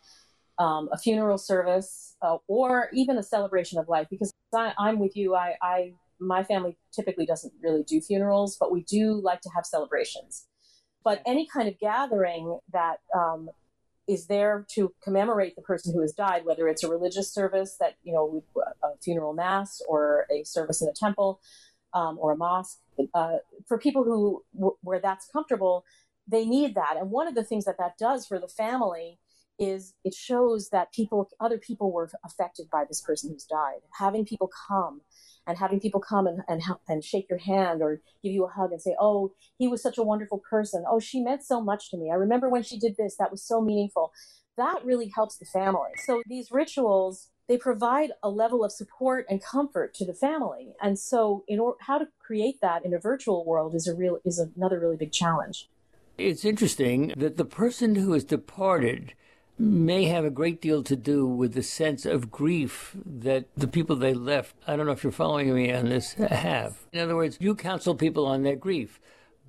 um, 0.58 0.90
a 0.92 0.98
funeral 0.98 1.38
service 1.38 2.16
uh, 2.22 2.38
or 2.48 2.90
even 2.94 3.18
a 3.18 3.24
celebration 3.24 3.80
of 3.80 3.88
life, 3.88 4.08
because 4.10 4.34
I, 4.56 4.74
am 4.80 5.00
with 5.00 5.16
you, 5.16 5.36
I, 5.36 5.56
I 5.62 5.94
my 6.20 6.44
family 6.44 6.78
typically 6.94 7.26
doesn't 7.26 7.54
really 7.62 7.84
do 7.84 8.02
funerals, 8.02 8.58
but 8.60 8.72
we 8.72 8.84
do 8.84 9.14
like 9.14 9.42
to 9.42 9.50
have 9.56 9.66
celebrations. 9.66 10.48
But 11.04 11.22
any 11.26 11.48
kind 11.48 11.68
of 11.68 11.78
gathering 11.80 12.60
that 12.72 13.00
um, 13.16 13.50
is 14.08 14.28
there 14.28 14.66
to 14.72 14.94
commemorate 15.04 15.56
the 15.56 15.62
person 15.62 15.94
who 15.94 16.02
has 16.02 16.14
died, 16.14 16.46
whether 16.46 16.68
it's 16.68 16.84
a 16.84 16.90
religious 16.90 17.34
service 17.34 17.78
that, 17.80 17.96
you 18.04 18.14
know, 18.14 18.44
a 18.84 18.98
funeral 19.02 19.34
mass 19.34 19.82
or 19.88 20.26
a 20.32 20.44
service 20.44 20.82
in 20.82 20.90
a 20.90 20.94
temple 20.94 21.40
um, 21.94 22.18
or 22.20 22.34
a 22.34 22.38
mosque. 22.38 22.80
Uh, 23.14 23.38
for 23.68 23.78
people 23.78 24.04
who, 24.04 24.44
where 24.82 25.00
that's 25.00 25.28
comfortable, 25.32 25.86
they 26.28 26.46
need 26.46 26.76
that. 26.76 26.96
And 26.98 27.12
one 27.12 27.28
of 27.28 27.36
the 27.36 27.44
things 27.44 27.66
that 27.66 27.78
that 27.78 27.98
does 27.98 28.26
for 28.26 28.40
the 28.40 28.48
family 28.48 29.20
is 29.60 29.94
it 30.04 30.14
shows 30.14 30.70
that 30.70 30.92
people, 30.92 31.30
other 31.40 31.58
people 31.58 31.92
were 31.92 32.10
affected 32.26 32.70
by 32.72 32.84
this 32.88 33.02
person 33.02 33.30
who's 33.30 33.46
died. 33.46 33.80
Having 33.98 34.26
people 34.26 34.50
come 34.68 35.02
and 35.48 35.58
having 35.58 35.80
people 35.80 36.00
come 36.00 36.28
and, 36.28 36.42
and, 36.48 36.62
and 36.88 37.04
shake 37.04 37.28
your 37.30 37.40
hand 37.40 37.82
or 37.82 38.02
give 38.24 38.32
you 38.32 38.46
a 38.46 38.50
hug 38.50 38.72
and 38.72 38.82
say, 38.82 38.96
Oh, 39.00 39.34
he 39.58 39.68
was 39.68 39.82
such 39.82 39.98
a 39.98 40.04
wonderful 40.04 40.42
person. 40.50 40.84
Oh, 40.90 41.00
she 41.00 41.22
meant 41.22 41.44
so 41.44 41.62
much 41.62 41.90
to 41.92 41.98
me. 41.98 42.12
I 42.12 42.16
remember 42.16 42.50
when 42.50 42.64
she 42.64 42.78
did 42.78 42.96
this, 42.98 43.16
that 43.18 43.32
was 43.32 43.44
so 43.44 43.62
meaningful. 43.62 44.12
That 44.58 44.86
really 44.86 45.12
helps 45.14 45.38
the 45.38 45.46
family. 45.46 45.92
So 46.06 46.22
these 46.28 46.52
rituals, 46.52 47.30
they 47.48 47.58
provide 47.58 48.12
a 48.22 48.30
level 48.30 48.64
of 48.64 48.72
support 48.72 49.26
and 49.30 49.44
comfort 49.44 49.94
to 49.96 50.06
the 50.06 50.14
family. 50.14 50.74
And 50.82 50.98
so 50.98 51.44
in 51.48 51.60
order, 51.60 51.78
how 51.82 51.98
to 51.98 52.08
create 52.20 52.60
that 52.62 52.86
in 52.86 52.94
a 52.94 53.00
virtual 53.00 53.46
world 53.46 53.74
is 53.76 53.88
a 53.88 53.96
real, 53.96 54.20
is 54.24 54.40
another 54.40 54.80
really 54.80 54.98
big 54.98 55.12
challenge. 55.12 55.70
It's 56.18 56.46
interesting 56.46 57.14
that 57.18 57.38
the 57.38 57.46
person 57.46 57.96
who 57.96 58.14
has 58.14 58.24
departed 58.24 59.16
may 59.58 60.06
have 60.06 60.26
a 60.26 60.30
great 60.30 60.62
deal 60.62 60.84
to 60.84 60.96
do 60.96 61.26
with 61.26 61.54
the 61.54 61.64
sense 61.64 62.06
of 62.06 62.32
grief 62.32 62.96
that 63.06 63.46
the 63.56 63.68
people 63.68 63.96
they 63.96 64.14
left, 64.14 64.56
I 64.68 64.76
don't 64.76 64.86
know 64.86 64.92
if 64.92 65.04
you're 65.04 65.12
following 65.12 65.54
me 65.54 65.72
on 65.72 65.90
this, 65.90 66.14
have. 66.14 66.78
In 66.92 67.00
other 67.00 67.16
words, 67.16 67.38
you 67.40 67.56
counsel 67.56 67.96
people 67.96 68.26
on 68.26 68.44
their 68.44 68.56
grief. 68.56 69.00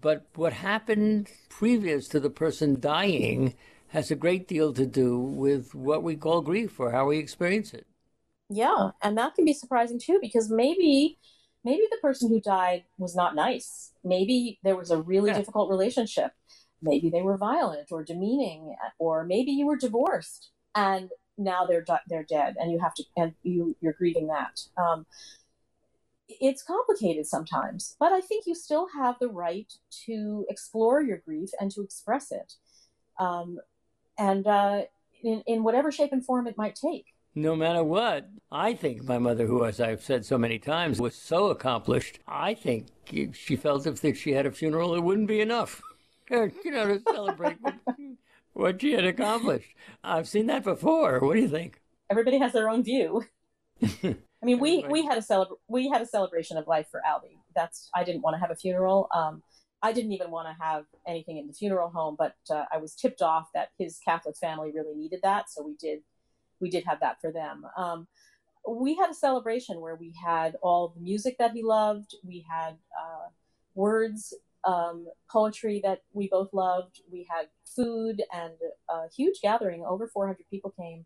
But 0.01 0.27
what 0.35 0.53
happened 0.53 1.31
previous 1.49 2.09
to 2.09 2.21
the 2.21 2.31
person 2.31 2.79
dying 2.79 3.55
has 3.89 4.11
a 4.11 4.17
great 4.17 4.47
deal 4.47 4.73
to 4.75 4.87
do 4.87 5.19
with 5.19 5.75
what 5.75 6.03
we 6.03 6.17
call 6.17 6.43
grief 6.43 6.79
or 6.79 6.91
how 6.91 7.07
we 7.07 7.19
experience 7.19 7.73
it. 7.73 7.87
Yeah, 8.51 8.91
and 9.03 9.17
that 9.17 9.35
can 9.35 9.45
be 9.45 9.55
surprising 9.55 9.99
too 9.99 10.19
because 10.21 10.51
maybe 10.51 11.19
maybe 11.65 11.83
the 11.91 11.99
person 12.03 12.29
who 12.29 12.41
died 12.41 12.85
was 12.99 13.15
not 13.17 13.35
nice. 13.35 13.93
Maybe 14.05 14.59
there 14.63 14.77
was 14.77 14.91
a 14.91 15.01
really 15.01 15.31
yeah. 15.31 15.39
difficult 15.39 15.71
relationship 15.71 16.33
maybe 16.85 17.11
they 17.11 17.23
were 17.23 17.37
violent 17.37 17.91
or 17.91 18.05
demeaning 18.05 18.77
or 18.99 19.25
maybe 19.25 19.51
you 19.51 19.67
were 19.67 19.77
divorced 19.77 20.51
and 20.75 21.11
now 21.37 21.65
they're 21.65 21.85
they're 22.09 22.25
dead 22.25 22.55
and 22.61 22.71
you 22.71 22.79
have 22.79 22.95
to 22.95 23.03
and 23.17 23.35
you 23.43 23.75
you're 23.81 23.95
grieving 23.95 24.29
that 24.29 24.61
um, 24.77 25.07
it's 26.29 26.63
complicated 26.63 27.27
sometimes 27.27 27.97
but 27.99 28.13
i 28.13 28.21
think 28.21 28.47
you 28.47 28.55
still 28.55 28.89
have 28.95 29.17
the 29.21 29.29
right 29.29 29.73
to 29.91 30.47
explore 30.49 31.03
your 31.03 31.19
grief 31.19 31.51
and 31.61 31.71
to 31.71 31.83
express 31.83 32.31
it 32.31 32.55
um, 33.19 33.59
and 34.19 34.47
uh, 34.47 34.83
in, 35.23 35.43
in 35.47 35.63
whatever 35.65 35.91
shape 35.91 36.13
and 36.13 36.25
form 36.25 36.47
it 36.47 36.57
might 36.57 36.77
take 36.77 37.15
no 37.35 37.57
matter 37.57 37.83
what. 37.83 38.29
I 38.53 38.75
think 38.75 39.05
my 39.05 39.19
mother, 39.19 39.47
who, 39.47 39.65
as 39.65 39.81
I've 39.81 40.03
said 40.03 40.25
so 40.25 40.39
many 40.39 40.59
times, 40.59 41.01
was 41.01 41.17
so 41.17 41.47
accomplished, 41.47 42.21
I 42.29 42.55
think 42.55 42.87
she 43.33 43.57
felt 43.57 43.87
if 43.87 44.19
she 44.19 44.33
had 44.33 44.47
a 44.47 44.53
funeral, 44.53 44.95
it 44.95 45.01
wouldn't 45.01 45.29
be 45.29 45.41
enough. 45.41 45.83
you 46.31 46.71
know, 46.71 46.87
to 46.87 47.01
celebrate 47.01 47.57
what, 47.61 47.75
what 48.53 48.81
she 48.81 48.93
had 48.93 49.05
accomplished. 49.05 49.75
I've 50.03 50.29
seen 50.29 50.47
that 50.47 50.65
before. 50.65 51.21
What 51.21 51.35
do 51.35 51.41
you 51.41 51.49
think? 51.49 51.81
Everybody 52.11 52.39
has 52.39 52.53
their 52.53 52.69
own 52.69 52.83
view. 52.83 53.25
I 53.83 54.47
mean, 54.47 54.59
we 54.61 54.85
we 54.89 55.05
had 55.05 55.17
a 55.17 55.23
celebra- 55.23 55.57
we 55.69 55.89
had 55.89 56.03
a 56.03 56.07
celebration 56.07 56.57
of 56.59 56.67
life 56.67 56.87
for 56.91 57.01
Albie. 57.07 57.39
That's 57.55 57.89
I 57.95 58.05
didn't 58.05 58.23
want 58.23 58.35
to 58.35 58.41
have 58.41 58.51
a 58.51 58.57
funeral. 58.57 59.09
Um, 59.15 59.43
I 59.83 59.93
didn't 59.93 60.13
even 60.13 60.31
want 60.31 60.49
to 60.49 60.65
have 60.65 60.85
anything 61.07 61.39
in 61.39 61.47
the 61.47 61.53
funeral 61.53 61.91
home, 61.91 62.17
but 62.19 62.37
uh, 62.51 62.65
I 62.73 62.79
was 62.79 62.95
tipped 62.95 63.23
off 63.23 63.49
that 63.55 63.69
his 63.79 63.99
Catholic 64.05 64.37
family 64.37 64.71
really 64.75 64.95
needed 64.95 65.21
that, 65.23 65.51
so 65.51 65.63
we 65.63 65.75
did 65.77 66.01
we 66.61 66.71
did 66.71 66.85
have 66.85 67.01
that 67.01 67.21
for 67.21 67.33
them. 67.33 67.65
Um, 67.77 68.07
we 68.69 68.97
had 68.97 69.11
a 69.11 69.15
celebration 69.15 69.81
where 69.81 69.95
we 69.95 70.15
had 70.25 70.57
all 70.63 70.89
the 70.89 71.01
music 71.01 71.37
that 71.39 71.53
he 71.53 71.63
loved. 71.63 72.15
We 72.23 72.47
had 72.51 72.77
uh, 72.99 73.29
words 73.75 74.33
um, 74.67 75.07
poetry 75.31 75.81
that 75.85 76.03
we 76.13 76.29
both 76.29 76.53
loved. 76.53 77.01
We 77.11 77.27
had 77.31 77.47
food 77.65 78.23
and 78.33 78.55
a 78.89 79.09
huge 79.15 79.41
gathering. 79.43 79.85
Over 79.87 80.09
400 80.09 80.45
people 80.51 80.73
came. 80.79 81.05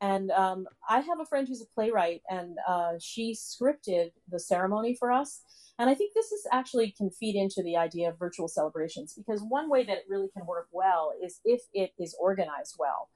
And 0.00 0.30
um, 0.32 0.66
I 0.88 1.00
have 1.00 1.20
a 1.20 1.24
friend 1.24 1.48
who's 1.48 1.62
a 1.62 1.74
playwright, 1.74 2.20
and 2.28 2.58
uh, 2.68 2.92
she 3.00 3.34
scripted 3.34 4.10
the 4.30 4.38
ceremony 4.38 4.96
for 4.98 5.10
us. 5.10 5.40
And 5.78 5.88
I 5.88 5.94
think 5.94 6.12
this 6.14 6.30
is 6.30 6.46
actually 6.52 6.90
can 6.90 7.10
feed 7.10 7.36
into 7.36 7.62
the 7.62 7.76
idea 7.76 8.10
of 8.10 8.18
virtual 8.18 8.48
celebrations 8.48 9.14
because 9.14 9.42
one 9.42 9.70
way 9.70 9.82
that 9.84 9.96
it 9.96 10.04
really 10.08 10.28
can 10.36 10.46
work 10.46 10.68
well 10.72 11.12
is 11.22 11.40
if 11.44 11.62
it 11.72 11.92
is 11.98 12.14
organized 12.20 12.76
well. 12.78 13.08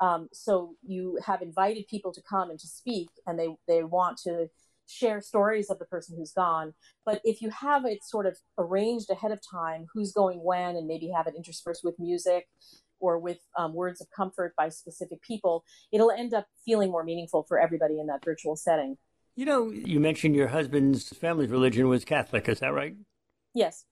Um, 0.00 0.28
so 0.32 0.74
you 0.86 1.18
have 1.24 1.42
invited 1.42 1.88
people 1.88 2.12
to 2.12 2.22
come 2.22 2.50
and 2.50 2.58
to 2.58 2.66
speak, 2.66 3.08
and 3.26 3.38
they 3.38 3.48
they 3.66 3.82
want 3.82 4.18
to 4.18 4.50
share 4.86 5.20
stories 5.20 5.70
of 5.70 5.78
the 5.78 5.84
person 5.84 6.16
who's 6.16 6.32
gone. 6.32 6.74
But 7.04 7.20
if 7.24 7.42
you 7.42 7.50
have 7.50 7.84
it 7.84 8.04
sort 8.04 8.26
of 8.26 8.38
arranged 8.58 9.10
ahead 9.10 9.32
of 9.32 9.40
time, 9.48 9.86
who's 9.92 10.12
going 10.12 10.42
when, 10.42 10.76
and 10.76 10.86
maybe 10.86 11.10
have 11.14 11.26
it 11.26 11.34
interspersed 11.36 11.84
with 11.84 11.98
music 11.98 12.48
or 12.98 13.18
with 13.18 13.38
um, 13.58 13.74
words 13.74 14.00
of 14.00 14.08
comfort 14.14 14.54
by 14.56 14.68
specific 14.68 15.20
people, 15.22 15.64
it'll 15.92 16.10
end 16.10 16.32
up 16.32 16.46
feeling 16.64 16.90
more 16.90 17.04
meaningful 17.04 17.44
for 17.46 17.58
everybody 17.58 18.00
in 18.00 18.06
that 18.06 18.24
virtual 18.24 18.56
setting. 18.56 18.96
You 19.34 19.44
know, 19.44 19.70
you 19.70 20.00
mentioned 20.00 20.34
your 20.34 20.48
husband's 20.48 21.10
family's 21.10 21.50
religion 21.50 21.88
was 21.88 22.04
Catholic, 22.06 22.48
is 22.48 22.60
that 22.60 22.72
right? 22.72 22.96
Yes. 23.54 23.84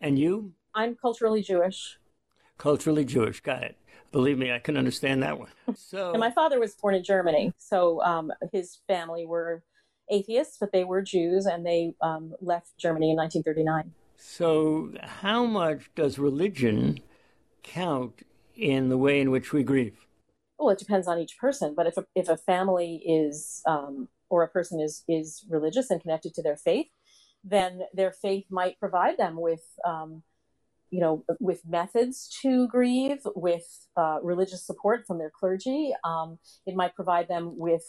And 0.00 0.18
you? 0.18 0.52
I'm 0.74 0.94
culturally 0.94 1.42
Jewish. 1.42 1.98
Culturally 2.58 3.04
Jewish, 3.04 3.40
got 3.40 3.64
it. 3.64 3.76
Believe 4.12 4.38
me, 4.38 4.52
I 4.52 4.60
can 4.60 4.76
understand 4.76 5.22
that 5.24 5.38
one. 5.38 5.48
So, 5.76 6.12
and 6.12 6.20
my 6.20 6.30
father 6.30 6.60
was 6.60 6.74
born 6.74 6.94
in 6.94 7.02
Germany, 7.02 7.52
so 7.58 8.00
um, 8.02 8.32
his 8.52 8.78
family 8.86 9.26
were 9.26 9.64
atheists, 10.10 10.56
but 10.58 10.72
they 10.72 10.84
were 10.84 11.02
Jews, 11.02 11.46
and 11.46 11.64
they 11.64 11.94
um, 12.00 12.34
left 12.40 12.78
Germany 12.78 13.10
in 13.10 13.16
1939. 13.16 13.92
So, 14.16 14.92
how 15.02 15.44
much 15.44 15.90
does 15.94 16.18
religion 16.18 17.00
count 17.62 18.22
in 18.56 18.88
the 18.88 18.98
way 18.98 19.20
in 19.20 19.30
which 19.30 19.52
we 19.52 19.62
grieve? 19.62 20.06
Well, 20.58 20.70
it 20.70 20.78
depends 20.78 21.08
on 21.08 21.18
each 21.18 21.36
person. 21.38 21.74
But 21.76 21.86
if 21.86 21.96
a, 21.96 22.04
if 22.14 22.28
a 22.28 22.36
family 22.36 23.02
is 23.04 23.62
um, 23.66 24.08
or 24.30 24.42
a 24.42 24.48
person 24.48 24.80
is 24.80 25.04
is 25.08 25.44
religious 25.48 25.90
and 25.90 26.00
connected 26.00 26.34
to 26.34 26.42
their 26.42 26.56
faith, 26.56 26.86
then 27.42 27.82
their 27.92 28.12
faith 28.12 28.46
might 28.50 28.78
provide 28.78 29.18
them 29.18 29.40
with 29.40 29.64
um, 29.84 30.22
you 30.90 31.00
know 31.00 31.24
with 31.40 31.66
methods 31.66 32.28
to 32.42 32.68
grieve, 32.68 33.26
with 33.34 33.66
uh, 33.96 34.18
religious 34.22 34.64
support 34.64 35.04
from 35.06 35.18
their 35.18 35.30
clergy. 35.30 35.92
Um, 36.04 36.38
it 36.66 36.76
might 36.76 36.94
provide 36.94 37.28
them 37.28 37.58
with 37.58 37.84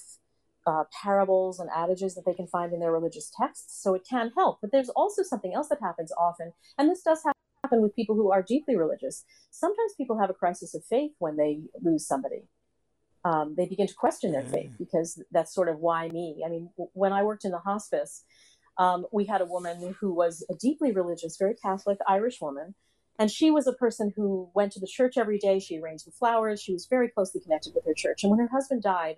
uh, 0.65 0.83
parables 1.03 1.59
and 1.59 1.69
adages 1.75 2.15
that 2.15 2.25
they 2.25 2.33
can 2.33 2.47
find 2.47 2.73
in 2.73 2.79
their 2.79 2.91
religious 2.91 3.31
texts. 3.37 3.81
So 3.81 3.93
it 3.93 4.05
can 4.09 4.31
help. 4.35 4.59
But 4.61 4.71
there's 4.71 4.89
also 4.89 5.23
something 5.23 5.53
else 5.53 5.69
that 5.69 5.79
happens 5.81 6.11
often, 6.17 6.53
and 6.77 6.89
this 6.89 7.01
does 7.01 7.23
happen 7.63 7.81
with 7.81 7.95
people 7.95 8.15
who 8.15 8.31
are 8.31 8.43
deeply 8.43 8.75
religious. 8.75 9.23
Sometimes 9.51 9.93
people 9.97 10.19
have 10.19 10.29
a 10.29 10.33
crisis 10.33 10.75
of 10.75 10.83
faith 10.85 11.11
when 11.19 11.37
they 11.37 11.61
lose 11.81 12.07
somebody. 12.07 12.47
Um, 13.23 13.55
they 13.57 13.65
begin 13.65 13.87
to 13.87 13.93
question 13.95 14.31
their 14.31 14.45
faith 14.45 14.71
mm. 14.71 14.77
because 14.77 15.21
that's 15.31 15.53
sort 15.53 15.67
of 15.67 15.79
why 15.79 16.09
me. 16.09 16.43
I 16.45 16.49
mean, 16.49 16.69
when 16.93 17.11
I 17.11 17.23
worked 17.23 17.43
in 17.43 17.51
the 17.51 17.57
hospice, 17.57 18.23
um, 18.77 19.07
we 19.11 19.25
had 19.25 19.41
a 19.41 19.45
woman 19.45 19.95
who 19.99 20.13
was 20.13 20.45
a 20.49 20.53
deeply 20.53 20.91
religious, 20.91 21.37
very 21.37 21.55
Catholic 21.55 21.97
Irish 22.07 22.39
woman. 22.39 22.75
And 23.17 23.31
she 23.31 23.49
was 23.49 23.65
a 23.65 23.73
person 23.73 24.13
who 24.15 24.49
went 24.53 24.73
to 24.73 24.79
the 24.79 24.87
church 24.87 25.17
every 25.17 25.39
day. 25.39 25.59
She 25.59 25.79
arranged 25.79 26.05
the 26.05 26.11
flowers. 26.11 26.61
She 26.61 26.73
was 26.73 26.85
very 26.85 27.09
closely 27.09 27.41
connected 27.41 27.73
with 27.73 27.85
her 27.85 27.93
church. 27.95 28.23
And 28.23 28.29
when 28.29 28.41
her 28.41 28.49
husband 28.51 28.83
died, 28.83 29.15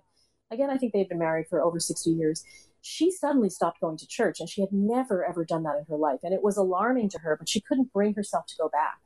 again, 0.52 0.70
I 0.70 0.78
think 0.78 0.94
they 0.94 1.00
had 1.00 1.10
been 1.10 1.20
married 1.20 1.48
for 1.50 1.62
over 1.62 1.80
60 1.80 2.10
years. 2.10 2.44
She 2.82 3.12
suddenly 3.12 3.50
stopped 3.50 3.82
going 3.82 3.98
to 3.98 4.08
church, 4.08 4.40
and 4.40 4.50
she 4.50 4.62
had 4.62 4.72
never, 4.72 5.26
ever 5.26 5.44
done 5.44 5.64
that 5.64 5.78
in 5.78 5.86
her 5.90 5.98
life. 5.98 6.20
And 6.24 6.34
it 6.34 6.44
was 6.44 6.58
alarming 6.58 7.10
to 7.10 7.20
her, 7.20 7.36
but 7.36 7.50
she 7.50 7.62
couldn't 7.62 7.92
bring 7.92 8.14
herself 8.14 8.46
to 8.48 8.56
go 8.58 8.70
back 8.70 9.00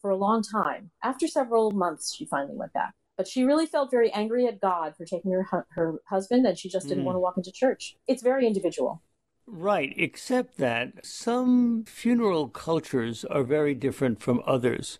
for 0.00 0.10
a 0.10 0.16
long 0.16 0.42
time. 0.42 0.90
After 1.02 1.26
several 1.26 1.70
months, 1.72 2.14
she 2.14 2.24
finally 2.26 2.56
went 2.56 2.72
back. 2.72 2.94
But 3.16 3.26
she 3.26 3.42
really 3.42 3.66
felt 3.66 3.90
very 3.90 4.12
angry 4.12 4.46
at 4.46 4.60
God 4.60 4.94
for 4.96 5.04
taking 5.04 5.32
her, 5.32 5.66
her 5.70 6.00
husband, 6.08 6.46
and 6.46 6.56
she 6.56 6.68
just 6.68 6.86
didn't 6.88 7.02
mm. 7.02 7.06
want 7.06 7.16
to 7.16 7.20
walk 7.20 7.36
into 7.36 7.50
church. 7.50 7.96
It's 8.06 8.22
very 8.22 8.46
individual. 8.46 9.02
Right, 9.44 9.92
except 9.96 10.58
that 10.58 11.04
some 11.04 11.84
funeral 11.84 12.48
cultures 12.48 13.24
are 13.24 13.42
very 13.42 13.74
different 13.74 14.20
from 14.20 14.42
others. 14.46 14.98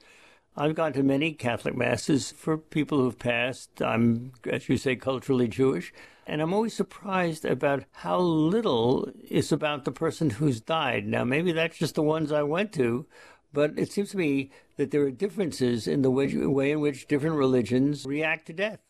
I've 0.60 0.74
gone 0.74 0.92
to 0.94 1.04
many 1.04 1.34
Catholic 1.34 1.76
masses 1.76 2.32
for 2.32 2.58
people 2.58 2.98
who've 2.98 3.16
passed. 3.16 3.80
I'm, 3.80 4.32
as 4.50 4.68
you 4.68 4.76
say, 4.76 4.96
culturally 4.96 5.46
Jewish. 5.46 5.92
And 6.26 6.42
I'm 6.42 6.52
always 6.52 6.74
surprised 6.74 7.44
about 7.44 7.84
how 7.92 8.18
little 8.18 9.08
is 9.30 9.52
about 9.52 9.84
the 9.84 9.92
person 9.92 10.30
who's 10.30 10.60
died. 10.60 11.06
Now, 11.06 11.22
maybe 11.22 11.52
that's 11.52 11.78
just 11.78 11.94
the 11.94 12.02
ones 12.02 12.32
I 12.32 12.42
went 12.42 12.72
to, 12.72 13.06
but 13.52 13.78
it 13.78 13.92
seems 13.92 14.10
to 14.10 14.16
me 14.16 14.50
that 14.76 14.90
there 14.90 15.02
are 15.02 15.12
differences 15.12 15.86
in 15.86 16.02
the 16.02 16.10
way, 16.10 16.34
way 16.34 16.72
in 16.72 16.80
which 16.80 17.06
different 17.06 17.36
religions 17.36 18.04
react 18.04 18.46
to 18.46 18.52
death. 18.52 18.80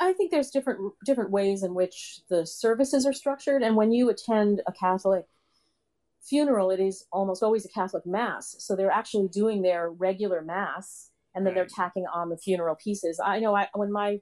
I 0.00 0.14
think 0.14 0.32
there's 0.32 0.50
different 0.50 0.92
different 1.06 1.30
ways 1.30 1.62
in 1.62 1.74
which 1.74 2.20
the 2.30 2.46
services 2.46 3.06
are 3.06 3.12
structured, 3.12 3.62
and 3.62 3.76
when 3.76 3.90
you 3.90 4.10
attend 4.10 4.60
a 4.66 4.72
Catholic 4.72 5.26
funeral, 6.20 6.70
it 6.70 6.78
is 6.80 7.04
almost 7.12 7.42
always 7.42 7.64
a 7.64 7.68
Catholic 7.68 8.06
mass. 8.06 8.54
So 8.58 8.76
they're 8.76 8.90
actually 8.90 9.28
doing 9.28 9.62
their 9.62 9.90
regular 9.90 10.42
mass 10.42 11.10
and 11.34 11.46
then 11.46 11.54
they're 11.54 11.66
tacking 11.66 12.06
on 12.12 12.28
the 12.28 12.36
funeral 12.36 12.76
pieces. 12.76 13.20
I 13.24 13.40
know 13.40 13.54
I, 13.54 13.68
when 13.74 13.92
my 13.92 14.20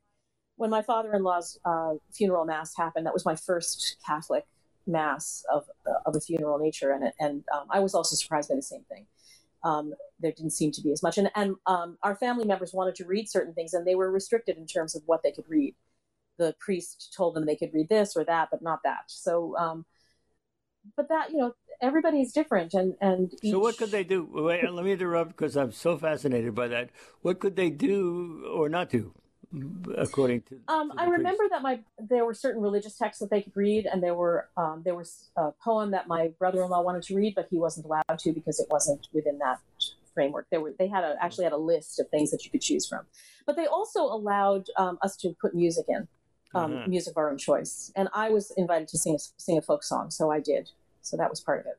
when 0.56 0.70
my 0.70 0.82
father-in-law's 0.82 1.58
uh, 1.64 1.94
funeral 2.12 2.44
mass 2.44 2.76
happened, 2.76 3.06
that 3.06 3.14
was 3.14 3.24
my 3.24 3.34
first 3.34 3.96
Catholic 4.06 4.44
mass 4.86 5.42
of 5.50 5.64
uh, 5.86 6.00
of 6.06 6.14
a 6.14 6.20
funeral 6.20 6.58
nature, 6.58 6.92
and 6.92 7.12
and 7.18 7.44
um, 7.54 7.66
I 7.70 7.80
was 7.80 7.94
also 7.94 8.16
surprised 8.16 8.48
by 8.48 8.56
the 8.56 8.62
same 8.62 8.84
thing. 8.88 9.06
Um, 9.62 9.94
there 10.20 10.32
didn't 10.32 10.52
seem 10.52 10.72
to 10.72 10.82
be 10.82 10.92
as 10.92 11.02
much, 11.02 11.18
and 11.18 11.30
and 11.34 11.56
um, 11.66 11.98
our 12.02 12.14
family 12.14 12.44
members 12.44 12.72
wanted 12.72 12.94
to 12.96 13.06
read 13.06 13.30
certain 13.30 13.54
things, 13.54 13.72
and 13.72 13.86
they 13.86 13.94
were 13.94 14.10
restricted 14.10 14.56
in 14.56 14.66
terms 14.66 14.94
of 14.94 15.02
what 15.06 15.22
they 15.22 15.32
could 15.32 15.48
read. 15.48 15.74
The 16.38 16.54
priest 16.58 17.14
told 17.16 17.34
them 17.34 17.44
they 17.44 17.56
could 17.56 17.74
read 17.74 17.88
this 17.88 18.16
or 18.16 18.24
that, 18.24 18.48
but 18.50 18.62
not 18.62 18.80
that. 18.84 19.04
So, 19.08 19.56
um, 19.58 19.84
but 20.96 21.08
that 21.08 21.30
you 21.30 21.38
know, 21.38 21.54
everybody's 21.80 22.32
different 22.32 22.74
and 22.74 22.94
and 23.00 23.32
each... 23.42 23.52
so 23.52 23.58
what 23.58 23.76
could 23.76 23.90
they 23.90 24.04
do? 24.04 24.28
Wait 24.30 24.70
let 24.70 24.84
me 24.84 24.92
interrupt 24.92 25.30
because 25.30 25.56
i'm 25.56 25.72
so 25.72 25.96
fascinated 25.96 26.54
by 26.54 26.68
that. 26.68 26.90
What 27.22 27.40
could 27.40 27.56
they 27.56 27.70
do 27.70 28.46
or 28.52 28.68
not 28.68 28.90
do 28.90 29.14
according 29.98 30.40
to, 30.42 30.60
um, 30.68 30.92
to 30.92 31.00
i 31.00 31.06
remember 31.06 31.42
that 31.50 31.60
my 31.60 31.80
there 31.98 32.24
were 32.24 32.34
certain 32.34 32.62
religious 32.62 32.96
texts 32.96 33.18
that 33.20 33.30
they 33.30 33.42
could 33.42 33.56
read 33.56 33.84
and 33.84 34.00
there 34.00 34.14
were 34.14 34.48
um, 34.56 34.80
there 34.84 34.94
was 34.94 35.30
a 35.36 35.50
poem 35.64 35.90
that 35.90 36.06
my 36.06 36.28
brother-in-law 36.38 36.80
wanted 36.80 37.02
to 37.02 37.16
read 37.16 37.34
but 37.34 37.48
he 37.50 37.58
wasn't 37.58 37.84
allowed 37.84 38.16
to 38.16 38.32
because 38.32 38.60
it 38.60 38.68
wasn't 38.70 39.08
within 39.12 39.38
that 39.38 39.58
framework. 40.14 40.46
There 40.50 40.60
were 40.60 40.74
they 40.78 40.88
had 40.88 41.04
a, 41.04 41.16
actually 41.20 41.44
had 41.44 41.52
a 41.52 41.58
list 41.58 41.98
of 42.00 42.08
things 42.08 42.30
that 42.30 42.44
you 42.44 42.50
could 42.50 42.60
choose 42.60 42.86
from. 42.86 43.06
But 43.46 43.56
they 43.56 43.66
also 43.66 44.00
allowed 44.00 44.66
um, 44.76 44.98
us 45.02 45.16
to 45.18 45.34
put 45.40 45.54
music 45.54 45.86
in 45.88 46.08
um, 46.54 46.72
uh-huh. 46.72 46.84
music 46.88 47.12
of 47.12 47.16
our 47.16 47.30
own 47.30 47.38
choice. 47.38 47.92
And 47.96 48.08
i 48.14 48.30
was 48.30 48.52
invited 48.56 48.88
to 48.88 48.98
sing 48.98 49.14
a, 49.14 49.18
sing 49.36 49.58
a 49.58 49.62
folk 49.62 49.82
song 49.82 50.10
so 50.10 50.30
i 50.30 50.40
did 50.40 50.70
so 51.02 51.16
that 51.16 51.30
was 51.30 51.40
part 51.40 51.60
of 51.60 51.66
it. 51.66 51.78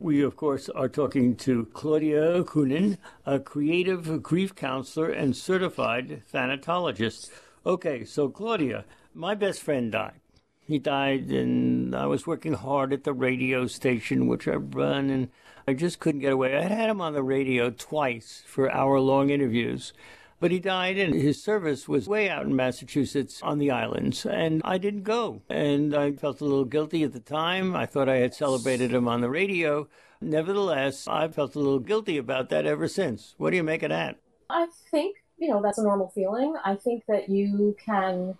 We, 0.00 0.22
of 0.22 0.36
course, 0.36 0.68
are 0.68 0.88
talking 0.88 1.34
to 1.36 1.66
Claudia 1.72 2.44
Coenen, 2.44 2.98
a 3.26 3.40
creative 3.40 4.22
grief 4.22 4.54
counselor 4.54 5.10
and 5.10 5.36
certified 5.36 6.22
thanatologist. 6.32 7.30
Okay, 7.66 8.04
so 8.04 8.28
Claudia, 8.28 8.84
my 9.12 9.34
best 9.34 9.60
friend 9.60 9.90
died. 9.90 10.20
He 10.60 10.78
died, 10.78 11.30
and 11.30 11.96
I 11.96 12.06
was 12.06 12.26
working 12.26 12.52
hard 12.52 12.92
at 12.92 13.02
the 13.02 13.12
radio 13.12 13.66
station, 13.66 14.28
which 14.28 14.46
I 14.46 14.54
run, 14.54 15.10
and 15.10 15.30
I 15.66 15.72
just 15.72 15.98
couldn't 15.98 16.20
get 16.20 16.32
away. 16.32 16.56
I 16.56 16.62
had 16.62 16.90
him 16.90 17.00
on 17.00 17.14
the 17.14 17.22
radio 17.22 17.70
twice 17.70 18.42
for 18.46 18.70
hour 18.70 19.00
long 19.00 19.30
interviews. 19.30 19.92
But 20.40 20.52
he 20.52 20.60
died, 20.60 20.98
and 20.98 21.14
his 21.14 21.42
service 21.42 21.88
was 21.88 22.06
way 22.06 22.28
out 22.30 22.46
in 22.46 22.54
Massachusetts 22.54 23.40
on 23.42 23.58
the 23.58 23.72
islands, 23.72 24.24
and 24.24 24.62
I 24.64 24.78
didn't 24.78 25.02
go. 25.02 25.42
And 25.48 25.94
I 25.96 26.12
felt 26.12 26.40
a 26.40 26.44
little 26.44 26.64
guilty 26.64 27.02
at 27.02 27.12
the 27.12 27.18
time. 27.20 27.74
I 27.74 27.86
thought 27.86 28.08
I 28.08 28.18
had 28.18 28.34
celebrated 28.34 28.92
him 28.92 29.08
on 29.08 29.20
the 29.20 29.30
radio. 29.30 29.88
Nevertheless, 30.20 31.08
I've 31.08 31.34
felt 31.34 31.56
a 31.56 31.58
little 31.58 31.80
guilty 31.80 32.18
about 32.18 32.50
that 32.50 32.66
ever 32.66 32.86
since. 32.86 33.34
What 33.36 33.50
do 33.50 33.56
you 33.56 33.64
make 33.64 33.82
of 33.82 33.90
that? 33.90 34.18
I 34.48 34.68
think, 34.92 35.16
you 35.38 35.48
know, 35.48 35.60
that's 35.60 35.78
a 35.78 35.82
normal 35.82 36.08
feeling. 36.14 36.54
I 36.64 36.76
think 36.76 37.04
that 37.08 37.28
you 37.28 37.76
can 37.84 38.38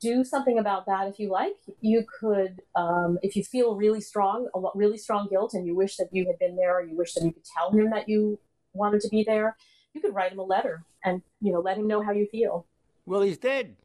do 0.00 0.22
something 0.22 0.58
about 0.58 0.86
that 0.86 1.08
if 1.08 1.18
you 1.18 1.30
like. 1.30 1.56
You 1.80 2.04
could, 2.20 2.62
um, 2.76 3.18
if 3.22 3.34
you 3.34 3.42
feel 3.42 3.74
really 3.74 4.00
strong, 4.00 4.48
a 4.54 4.60
really 4.76 4.98
strong 4.98 5.26
guilt, 5.28 5.54
and 5.54 5.66
you 5.66 5.74
wish 5.74 5.96
that 5.96 6.10
you 6.12 6.26
had 6.26 6.38
been 6.38 6.54
there, 6.54 6.76
or 6.78 6.84
you 6.84 6.96
wish 6.96 7.14
that 7.14 7.24
you 7.24 7.32
could 7.32 7.44
tell 7.44 7.72
him 7.72 7.90
that 7.90 8.08
you 8.08 8.38
wanted 8.72 9.00
to 9.00 9.08
be 9.08 9.24
there, 9.24 9.56
you 9.98 10.02
could 10.02 10.14
write 10.14 10.32
him 10.32 10.38
a 10.38 10.44
letter 10.44 10.84
and 11.04 11.22
you 11.40 11.52
know 11.52 11.60
let 11.60 11.76
him 11.76 11.86
know 11.86 12.02
how 12.02 12.12
you 12.12 12.26
feel. 12.30 12.66
Well, 13.04 13.22
he's 13.22 13.38
dead. 13.38 13.76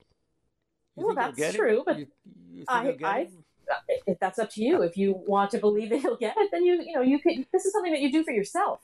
You 0.96 1.08
well, 1.08 1.16
that's 1.16 1.56
true, 1.56 1.80
it? 1.80 1.86
but 1.86 2.00
you, 2.00 2.08
you 2.54 2.66
I, 2.68 2.96
I 3.04 3.28
if 4.06 4.20
that's 4.20 4.38
up 4.38 4.52
to 4.52 4.64
you. 4.64 4.84
If 4.84 4.96
you 4.96 5.16
want 5.26 5.52
to 5.52 5.58
believe 5.58 5.90
that 5.90 6.02
he'll 6.02 6.18
get 6.18 6.36
it, 6.38 6.50
then 6.52 6.64
you 6.64 6.82
you 6.86 6.94
know 6.94 7.02
you 7.02 7.20
can. 7.20 7.46
This 7.52 7.66
is 7.66 7.74
something 7.74 7.92
that 7.92 8.02
you 8.02 8.12
do 8.12 8.24
for 8.24 8.32
yourself. 8.32 8.82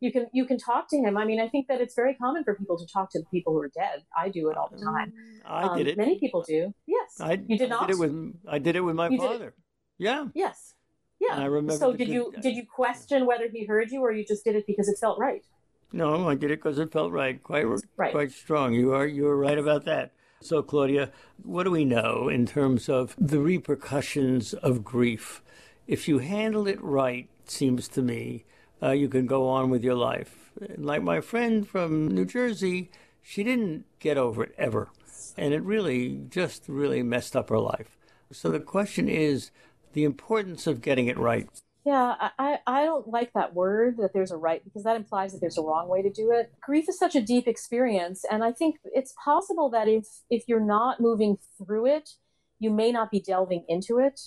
You 0.00 0.12
can 0.12 0.26
you 0.32 0.44
can 0.44 0.58
talk 0.58 0.88
to 0.90 0.96
him. 0.96 1.16
I 1.16 1.24
mean, 1.24 1.40
I 1.40 1.48
think 1.48 1.66
that 1.66 1.80
it's 1.80 1.96
very 1.96 2.14
common 2.14 2.44
for 2.44 2.54
people 2.54 2.78
to 2.78 2.86
talk 2.86 3.10
to 3.12 3.18
the 3.18 3.26
people 3.26 3.52
who 3.52 3.60
are 3.60 3.70
dead. 3.74 4.04
I 4.16 4.28
do 4.28 4.48
it 4.50 4.56
all 4.56 4.70
the 4.72 4.78
time. 4.80 5.12
I 5.44 5.64
um, 5.64 5.78
did 5.78 5.88
it. 5.88 5.98
Many 5.98 6.20
people 6.20 6.44
do. 6.46 6.72
Yes, 6.86 7.20
I, 7.20 7.40
you 7.48 7.58
did 7.58 7.72
I 7.72 7.76
not. 7.76 7.88
Did 7.88 7.96
it 7.96 7.98
with 7.98 8.34
I 8.48 8.58
did 8.60 8.76
it 8.76 8.82
with 8.82 8.94
my 8.94 9.08
you 9.08 9.18
father. 9.18 9.54
Yeah. 9.98 10.26
Yes. 10.34 10.74
Yeah. 11.20 11.32
And 11.32 11.42
I 11.42 11.46
remember. 11.46 11.72
So 11.72 11.90
did 11.92 12.06
good, 12.06 12.14
you 12.14 12.32
did 12.40 12.54
you 12.54 12.64
question 12.64 13.26
whether 13.26 13.48
he 13.48 13.64
heard 13.64 13.90
you, 13.90 14.00
or 14.00 14.12
you 14.12 14.24
just 14.24 14.44
did 14.44 14.54
it 14.54 14.64
because 14.68 14.88
it 14.88 14.98
felt 15.00 15.18
right? 15.18 15.44
No, 15.92 16.28
I 16.28 16.34
did 16.34 16.50
it 16.50 16.62
because 16.62 16.78
it 16.78 16.92
felt 16.92 17.12
right, 17.12 17.42
quite 17.42 17.64
right. 17.96 18.12
quite 18.12 18.32
strong. 18.32 18.74
You 18.74 18.92
are 18.92 19.06
you 19.06 19.26
are 19.26 19.36
right 19.36 19.58
about 19.58 19.84
that. 19.86 20.12
So, 20.40 20.62
Claudia, 20.62 21.10
what 21.42 21.64
do 21.64 21.70
we 21.72 21.84
know 21.84 22.28
in 22.28 22.46
terms 22.46 22.88
of 22.88 23.16
the 23.18 23.40
repercussions 23.40 24.54
of 24.54 24.84
grief? 24.84 25.42
If 25.86 26.06
you 26.06 26.18
handle 26.18 26.68
it 26.68 26.80
right, 26.80 27.28
it 27.44 27.50
seems 27.50 27.88
to 27.88 28.02
me, 28.02 28.44
uh, 28.80 28.90
you 28.90 29.08
can 29.08 29.26
go 29.26 29.48
on 29.48 29.68
with 29.68 29.82
your 29.82 29.96
life. 29.96 30.52
Like 30.76 31.02
my 31.02 31.20
friend 31.20 31.66
from 31.66 32.06
New 32.06 32.24
Jersey, 32.24 32.90
she 33.20 33.42
didn't 33.42 33.84
get 33.98 34.16
over 34.16 34.44
it 34.44 34.54
ever, 34.56 34.90
and 35.36 35.52
it 35.52 35.62
really 35.62 36.20
just 36.28 36.64
really 36.68 37.02
messed 37.02 37.34
up 37.34 37.48
her 37.48 37.58
life. 37.58 37.96
So 38.30 38.50
the 38.50 38.60
question 38.60 39.08
is 39.08 39.50
the 39.92 40.04
importance 40.04 40.66
of 40.66 40.82
getting 40.82 41.06
it 41.06 41.18
right. 41.18 41.48
Yeah, 41.88 42.16
I, 42.38 42.58
I 42.66 42.84
don't 42.84 43.08
like 43.08 43.32
that 43.32 43.54
word 43.54 43.96
that 43.96 44.12
there's 44.12 44.30
a 44.30 44.36
right 44.36 44.62
because 44.62 44.84
that 44.84 44.96
implies 44.96 45.32
that 45.32 45.40
there's 45.40 45.56
a 45.56 45.62
wrong 45.62 45.88
way 45.88 46.02
to 46.02 46.10
do 46.10 46.30
it. 46.32 46.52
Grief 46.60 46.86
is 46.86 46.98
such 46.98 47.16
a 47.16 47.22
deep 47.22 47.48
experience, 47.48 48.26
and 48.30 48.44
I 48.44 48.52
think 48.52 48.76
it's 48.84 49.14
possible 49.24 49.70
that 49.70 49.88
if 49.88 50.06
if 50.28 50.42
you're 50.46 50.60
not 50.60 51.00
moving 51.00 51.38
through 51.56 51.86
it, 51.86 52.10
you 52.58 52.70
may 52.70 52.92
not 52.92 53.10
be 53.10 53.20
delving 53.20 53.64
into 53.68 53.98
it. 54.00 54.20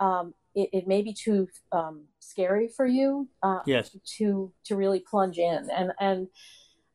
Um, 0.00 0.32
it, 0.54 0.70
it 0.72 0.88
may 0.88 1.02
be 1.02 1.12
too 1.12 1.48
um, 1.72 2.04
scary 2.20 2.68
for 2.74 2.86
you. 2.86 3.28
Uh, 3.42 3.58
yes. 3.66 3.94
To 4.16 4.50
to 4.64 4.74
really 4.74 5.00
plunge 5.00 5.36
in, 5.36 5.68
and 5.70 5.92
and 6.00 6.28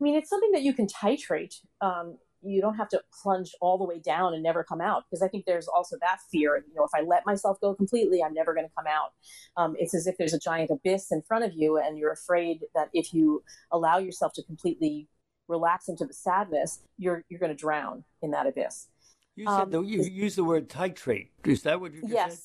mean 0.02 0.16
it's 0.16 0.28
something 0.28 0.50
that 0.54 0.62
you 0.62 0.74
can 0.74 0.88
titrate. 0.88 1.54
Um, 1.80 2.18
you 2.44 2.60
don't 2.60 2.76
have 2.76 2.88
to 2.90 3.00
plunge 3.22 3.52
all 3.60 3.78
the 3.78 3.84
way 3.84 3.98
down 3.98 4.34
and 4.34 4.42
never 4.42 4.62
come 4.64 4.80
out 4.80 5.04
because 5.08 5.22
I 5.22 5.28
think 5.28 5.44
there's 5.46 5.68
also 5.68 5.96
that 6.00 6.18
fear. 6.30 6.56
You 6.56 6.74
know, 6.74 6.84
if 6.84 6.90
I 6.94 7.02
let 7.02 7.26
myself 7.26 7.60
go 7.60 7.74
completely, 7.74 8.22
I'm 8.22 8.34
never 8.34 8.54
going 8.54 8.66
to 8.66 8.72
come 8.76 8.86
out. 8.86 9.12
Um, 9.56 9.74
it's 9.78 9.94
as 9.94 10.06
if 10.06 10.16
there's 10.18 10.34
a 10.34 10.38
giant 10.38 10.70
abyss 10.70 11.10
in 11.10 11.22
front 11.22 11.44
of 11.44 11.52
you, 11.54 11.78
and 11.78 11.98
you're 11.98 12.12
afraid 12.12 12.60
that 12.74 12.88
if 12.92 13.12
you 13.12 13.42
allow 13.70 13.98
yourself 13.98 14.32
to 14.34 14.42
completely 14.42 15.08
relax 15.48 15.88
into 15.88 16.04
the 16.04 16.14
sadness, 16.14 16.80
you're 16.98 17.24
you're 17.28 17.40
going 17.40 17.52
to 17.52 17.56
drown 17.56 18.04
in 18.22 18.30
that 18.32 18.46
abyss. 18.46 18.88
You 19.36 19.46
said 19.46 19.62
um, 19.62 19.70
the, 19.70 19.80
you 19.82 20.02
used 20.02 20.36
the 20.36 20.44
word 20.44 20.68
titrate. 20.68 21.28
Is 21.44 21.62
that 21.62 21.80
what 21.80 21.92
you 21.92 22.02
just 22.02 22.12
yes. 22.12 22.32
said? 22.32 22.40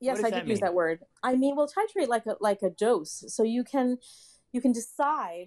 Yes, 0.00 0.24
I 0.24 0.30
did 0.30 0.48
use 0.48 0.58
that 0.60 0.74
word. 0.74 0.98
I 1.22 1.36
mean, 1.36 1.54
well, 1.54 1.68
titrate 1.68 2.08
like 2.08 2.26
a 2.26 2.36
like 2.40 2.62
a 2.62 2.70
dose. 2.70 3.24
So 3.28 3.44
you 3.44 3.62
can 3.62 3.98
you 4.52 4.60
can 4.60 4.72
decide 4.72 5.46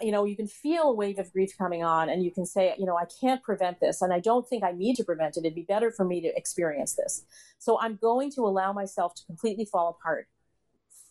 you 0.00 0.12
know, 0.12 0.24
you 0.24 0.36
can 0.36 0.46
feel 0.46 0.84
a 0.84 0.94
wave 0.94 1.18
of 1.18 1.32
grief 1.32 1.56
coming 1.56 1.82
on 1.84 2.08
and 2.08 2.22
you 2.22 2.30
can 2.30 2.46
say, 2.46 2.74
you 2.78 2.86
know, 2.86 2.96
I 2.96 3.04
can't 3.20 3.42
prevent 3.42 3.80
this 3.80 4.02
and 4.02 4.12
I 4.12 4.20
don't 4.20 4.48
think 4.48 4.64
I 4.64 4.72
need 4.72 4.96
to 4.96 5.04
prevent 5.04 5.36
it. 5.36 5.40
It'd 5.40 5.54
be 5.54 5.62
better 5.62 5.90
for 5.90 6.04
me 6.04 6.20
to 6.22 6.28
experience 6.36 6.94
this. 6.94 7.24
So 7.58 7.78
I'm 7.80 7.96
going 7.96 8.30
to 8.32 8.42
allow 8.42 8.72
myself 8.72 9.14
to 9.16 9.24
completely 9.26 9.64
fall 9.64 9.88
apart 9.88 10.28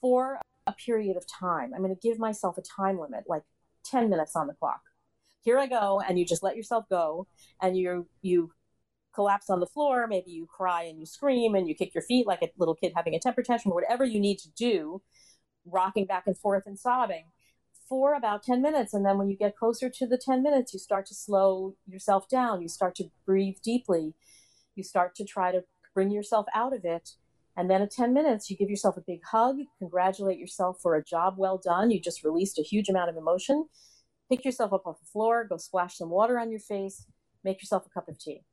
for 0.02 0.40
a 0.68 0.74
period 0.74 1.18
of 1.18 1.26
time. 1.28 1.74
I'm 1.74 1.82
going 1.82 1.96
to 1.96 2.08
give 2.08 2.20
myself 2.20 2.58
a 2.58 2.62
time 2.62 3.00
limit, 3.00 3.26
like 3.28 3.44
10 3.86 4.10
minutes 4.10 4.36
on 4.36 4.48
the 4.48 4.54
clock. 4.54 4.82
Here 5.42 5.58
I 5.58 5.68
go. 5.68 6.02
And 6.08 6.20
you 6.20 6.26
just 6.26 6.44
let 6.44 6.56
yourself 6.56 6.86
go 6.90 7.28
and 7.62 7.78
you, 7.78 8.08
you 8.22 8.52
collapse 9.14 9.50
on 9.50 9.60
the 9.60 9.68
floor. 9.68 10.08
Maybe 10.08 10.32
you 10.32 10.46
cry 10.46 10.84
and 10.84 11.00
you 11.00 11.06
scream 11.06 11.56
and 11.56 11.68
you 11.68 11.76
kick 11.76 11.94
your 11.94 12.04
feet 12.04 12.28
like 12.28 12.42
a 12.42 12.50
little 12.58 12.76
kid 12.76 12.94
having 12.96 13.16
a 13.16 13.20
temper 13.20 13.44
tantrum, 13.44 13.72
or 13.72 13.76
whatever 13.76 14.04
you 14.04 14.20
need 14.20 14.38
to 14.40 14.52
do, 14.52 15.02
rocking 15.66 16.06
back 16.06 16.24
and 16.26 16.38
forth 16.38 16.64
and 16.66 16.78
sobbing 16.78 17.26
for 17.90 18.14
about 18.14 18.44
10 18.44 18.62
minutes. 18.62 18.94
And 18.94 19.06
then 19.06 19.18
when 19.18 19.30
you 19.30 19.36
get 19.36 19.58
closer 19.58 19.90
to 19.90 20.08
the 20.08 20.18
10 20.18 20.44
minutes, 20.44 20.74
you 20.74 20.80
start 20.80 21.08
to 21.08 21.16
slow 21.16 21.76
yourself 21.88 22.30
down. 22.30 22.62
You 22.62 22.70
start 22.70 22.96
to 22.96 23.06
breathe 23.26 23.58
deeply. 23.64 24.14
You 24.76 24.84
start 24.84 25.16
to 25.16 25.26
try 25.26 25.52
to 25.52 25.64
bring 25.96 26.12
yourself 26.12 26.46
out 26.54 26.74
of 26.74 26.86
it. 26.86 27.10
And 27.58 27.70
then 27.70 27.82
at 27.82 27.92
10 27.92 28.14
minutes, 28.14 28.50
you 28.50 28.56
give 28.56 28.70
yourself 28.70 28.96
a 28.96 29.02
big 29.02 29.20
hug, 29.30 29.58
congratulate 29.80 30.38
yourself 30.38 30.80
for 30.82 30.96
a 30.96 31.04
job 31.04 31.34
well 31.38 31.60
done. 31.62 31.92
You 31.92 32.00
just 32.00 32.24
released 32.24 32.58
a 32.58 32.62
huge 32.62 32.88
amount 32.88 33.10
of 33.10 33.18
emotion. 33.18 33.68
Pick 34.30 34.46
yourself 34.46 34.72
up 34.72 34.86
off 34.86 35.00
the 35.00 35.08
floor, 35.08 35.44
go 35.44 35.58
splash 35.58 35.98
some 35.98 36.10
water 36.10 36.40
on 36.40 36.52
your 36.52 36.60
face, 36.60 37.06
make 37.44 37.62
yourself 37.62 37.86
a 37.86 37.90
cup 37.90 38.08
of 38.08 38.18
tea. 38.18 38.44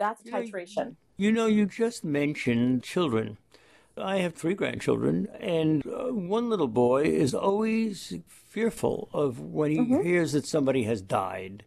That's 0.00 0.24
you 0.24 0.32
titration. 0.32 0.76
Know, 0.76 0.96
you 1.16 1.30
know, 1.30 1.46
you 1.46 1.66
just 1.66 2.02
mentioned 2.02 2.82
children. 2.82 3.36
I 3.96 4.18
have 4.18 4.34
three 4.34 4.54
grandchildren, 4.54 5.28
and 5.38 5.86
uh, 5.86 6.12
one 6.12 6.50
little 6.50 6.68
boy 6.68 7.02
is 7.02 7.34
always 7.34 8.14
fearful 8.26 9.08
of 9.12 9.40
when 9.40 9.70
he 9.70 9.78
mm-hmm. 9.78 10.02
hears 10.02 10.32
that 10.32 10.46
somebody 10.46 10.84
has 10.84 11.00
died. 11.00 11.64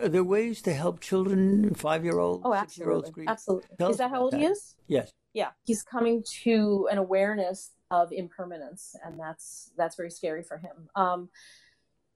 Are 0.00 0.08
there 0.08 0.24
ways 0.24 0.60
to 0.62 0.72
help 0.72 1.00
children, 1.00 1.74
five 1.74 2.04
year 2.04 2.18
olds, 2.18 2.42
oh, 2.44 2.54
absolutely. 2.54 3.26
Absolutely. 3.26 3.68
Tell 3.78 3.90
is 3.90 3.96
that 3.98 4.10
how 4.10 4.22
old 4.22 4.32
that. 4.32 4.40
he 4.40 4.46
is? 4.46 4.74
Yes. 4.86 5.12
Yeah. 5.34 5.50
He's 5.64 5.82
coming 5.82 6.24
to 6.42 6.88
an 6.90 6.98
awareness 6.98 7.72
of 7.90 8.12
impermanence, 8.12 8.94
and 9.04 9.18
that's 9.18 9.70
that's 9.76 9.96
very 9.96 10.10
scary 10.10 10.42
for 10.42 10.58
him. 10.58 10.88
Um, 10.94 11.28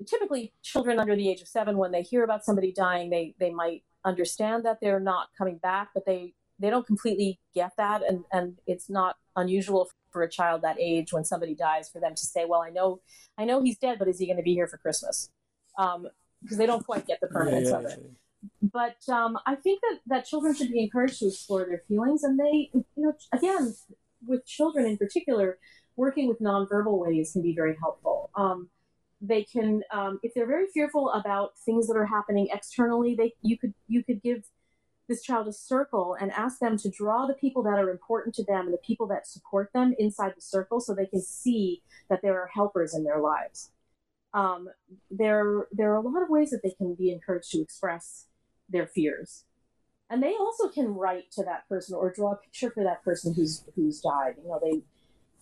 typically, 0.07 0.53
children 0.63 0.99
under 0.99 1.17
the 1.17 1.29
age 1.29 1.41
of 1.41 1.49
seven, 1.49 1.77
when 1.77 1.93
they 1.93 2.03
hear 2.03 2.25
about 2.25 2.45
somebody 2.45 2.73
dying, 2.73 3.11
they 3.11 3.35
they 3.39 3.51
might 3.51 3.85
understand 4.05 4.65
that 4.65 4.79
they're 4.81 5.01
not 5.01 5.29
coming 5.37 5.59
back, 5.59 5.91
but 5.95 6.05
they 6.05 6.35
they 6.63 6.71
don't 6.71 6.87
completely 6.87 7.39
get 7.55 7.73
that 7.77 8.03
and 8.09 8.25
and 8.33 8.59
it's 8.67 8.89
not 8.89 9.17
unusual 9.37 9.89
for 10.11 10.23
a 10.23 10.31
child 10.31 10.63
that 10.63 10.77
age 10.79 11.13
when 11.13 11.25
somebody 11.25 11.55
dies 11.55 11.89
for 11.89 12.01
them 12.01 12.15
to 12.15 12.25
say 12.25 12.45
well 12.45 12.63
i 12.63 12.71
know 12.71 13.01
i 13.39 13.45
know 13.45 13.63
he's 13.63 13.79
dead 13.79 13.99
but 13.99 14.09
is 14.09 14.19
he 14.19 14.27
going 14.27 14.37
to 14.37 14.43
be 14.43 14.55
here 14.55 14.67
for 14.67 14.79
christmas? 14.79 15.31
Um, 15.79 16.09
because 16.43 16.59
they 16.59 16.67
don't 16.67 16.85
quite 16.85 17.07
get 17.07 17.21
the 17.21 17.29
permanence 17.29 17.71
yeah, 17.71 17.81
yeah, 17.81 17.87
of 17.87 17.93
it. 17.93 18.11
but 18.61 19.13
um, 19.13 19.39
i 19.47 19.55
think 19.55 19.81
that 19.83 20.01
that 20.07 20.27
children 20.27 20.55
should 20.55 20.71
be 20.71 20.83
encouraged 20.83 21.19
to 21.21 21.29
explore 21.29 21.65
their 21.65 21.83
feelings 21.89 22.25
and 22.25 22.39
they 22.39 22.71
you 22.73 22.85
know 22.97 23.15
again 23.33 23.75
with 24.27 24.45
children 24.47 24.87
in 24.87 24.97
particular 24.97 25.59
working 25.97 26.29
with 26.29 26.41
nonverbal 26.41 26.99
ways 26.99 27.33
can 27.33 27.43
be 27.43 27.55
very 27.55 27.77
helpful. 27.81 28.31
Um, 28.35 28.69
they 29.21 29.45
can 29.45 29.83
um, 29.93 30.19
if 30.23 30.35
they're 30.35 30.47
very 30.47 30.67
fearful 30.75 31.11
about 31.13 31.53
things 31.65 31.87
that 31.87 31.97
are 31.97 32.07
happening 32.07 32.49
externally 32.53 33.15
they 33.15 33.33
you 33.41 33.57
could 33.57 33.73
you 33.87 34.03
could 34.03 34.21
give 34.21 34.43
this 35.13 35.23
child 35.23 35.47
a 35.47 35.53
circle 35.53 36.17
and 36.19 36.33
ask 36.33 36.59
them 36.59 36.79
to 36.79 36.89
draw 36.89 37.27
the 37.27 37.35
people 37.35 37.63
that 37.63 37.79
are 37.79 37.91
important 37.91 38.35
to 38.35 38.45
them 38.45 38.65
and 38.65 38.73
the 38.73 38.79
people 38.79 39.07
that 39.07 39.27
support 39.27 39.71
them 39.75 39.95
inside 39.99 40.33
the 40.35 40.41
circle 40.41 40.81
so 40.81 40.95
they 40.95 41.07
can 41.07 41.21
see 41.21 41.83
that 42.09 42.23
there 42.23 42.41
are 42.41 42.49
helpers 42.53 42.95
in 42.95 43.05
their 43.05 43.21
lives. 43.21 43.71
Um, 44.33 44.69
there, 45.11 45.67
there 45.71 45.93
are 45.93 45.97
a 45.97 46.01
lot 46.01 46.23
of 46.23 46.31
ways 46.31 46.51
that 46.51 46.63
they 46.63 46.71
can 46.71 46.95
be 46.95 47.13
encouraged 47.13 47.51
to 47.53 47.61
express 47.61 48.27
their 48.71 48.87
fears. 48.87 49.45
And 50.09 50.23
they 50.23 50.35
also 50.35 50.69
can 50.69 50.89
write 50.95 51.31
to 51.33 51.45
that 51.45 51.69
person 51.69 51.95
or 51.95 52.11
draw 52.11 52.33
a 52.33 52.37
picture 52.37 52.71
for 52.71 52.85
that 52.85 53.03
person 53.03 53.35
who's 53.35 53.65
who's 53.75 54.01
died. 54.01 54.35
You 54.43 54.49
know, 54.49 54.61
they 54.63 54.83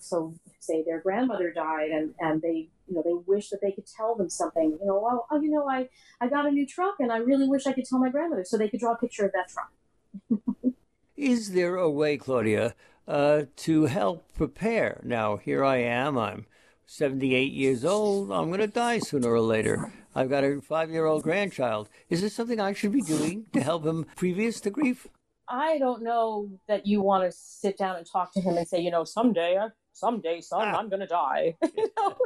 so 0.03 0.35
say 0.59 0.83
their 0.83 1.01
grandmother 1.01 1.53
died 1.53 1.91
and, 1.91 2.15
and 2.21 2.43
they 2.43 2.69
you 2.89 2.95
know 2.95 3.03
they 3.05 3.15
wish 3.27 3.51
that 3.51 3.61
they 3.61 3.73
could 3.73 3.87
tell 3.87 4.15
them 4.15 4.29
something 4.29 4.77
you 4.81 4.87
know 4.87 5.01
well 5.01 5.27
oh 5.31 5.41
you 5.41 5.51
know 5.51 5.69
i 5.69 5.89
i 6.21 6.29
got 6.29 6.47
a 6.47 6.51
new 6.51 6.67
truck 6.67 6.97
and 6.99 7.13
i 7.13 7.19
really 7.19 7.49
wish 7.49 7.67
i 7.67 7.73
could 7.73 7.85
tell 7.85 7.99
my 7.99 8.09
grandmother 8.09 8.45
so 8.45 8.57
they 8.57 8.69
could 8.69 8.81
draw 8.81 8.93
a 8.93 8.97
picture 8.97 9.27
of 9.27 9.33
that 9.33 9.49
truck. 9.49 10.43
Is 11.17 11.53
there 11.53 11.77
a 11.77 11.91
way 11.91 12.17
claudia 12.17 12.75
uh, 13.07 13.43
to 13.57 13.85
help 13.87 14.25
prepare? 14.35 15.01
Now 15.05 15.37
here 15.37 15.65
i 15.65 15.77
am 15.77 16.19
i'm 16.19 16.47
78 16.87 17.53
years 17.53 17.85
old 17.85 18.33
i'm 18.33 18.49
going 18.49 18.61
to 18.61 18.67
die 18.67 18.99
sooner 18.99 19.33
or 19.33 19.41
later. 19.41 19.93
I've 20.15 20.31
got 20.31 20.43
a 20.45 20.61
five 20.61 20.91
year 20.91 21.07
old 21.07 21.23
grandchild. 21.23 21.89
Is 22.09 22.21
there 22.21 22.31
something 22.31 22.61
i 22.61 22.73
should 22.73 22.93
be 22.93 23.03
doing 23.03 23.47
to 23.53 23.61
help 23.61 23.87
him 23.87 24.07
previous 24.17 24.61
to 24.63 24.71
grief? 24.71 25.07
I 25.51 25.79
don't 25.79 26.03
know 26.03 26.49
that 26.69 26.87
you 26.87 27.03
want 27.03 27.25
to 27.25 27.37
sit 27.37 27.77
down 27.77 27.97
and 27.97 28.07
talk 28.07 28.33
to 28.35 28.41
him 28.41 28.57
and 28.57 28.67
say, 28.67 28.81
you 28.81 28.91
know, 28.91 29.05
someday 29.05 29.59
someday, 30.01 30.41
son, 30.41 30.69
ah. 30.69 30.79
I'm 30.79 30.89
going 30.89 31.01
to 31.01 31.07
die. 31.07 31.57
you 31.63 31.89
know, 31.97 32.17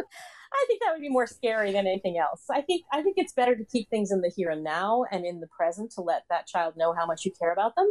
I 0.53 0.65
think 0.67 0.81
that 0.83 0.93
would 0.93 1.01
be 1.01 1.09
more 1.09 1.27
scary 1.27 1.73
than 1.73 1.87
anything 1.87 2.19
else. 2.19 2.45
I 2.51 2.61
think 2.61 2.85
I 2.93 3.03
think 3.03 3.17
it's 3.19 3.33
better 3.33 3.57
to 3.57 3.65
keep 3.65 3.91
things 3.91 4.13
in 4.13 4.21
the 4.21 4.31
here 4.35 4.51
and 4.51 4.63
now 4.63 5.05
and 5.11 5.25
in 5.25 5.41
the 5.41 5.49
present 5.49 5.91
to 5.93 6.01
let 6.01 6.25
that 6.31 6.47
child 6.47 6.77
know 6.77 6.93
how 6.93 7.07
much 7.07 7.25
you 7.25 7.33
care 7.39 7.53
about 7.53 7.75
them. 7.77 7.91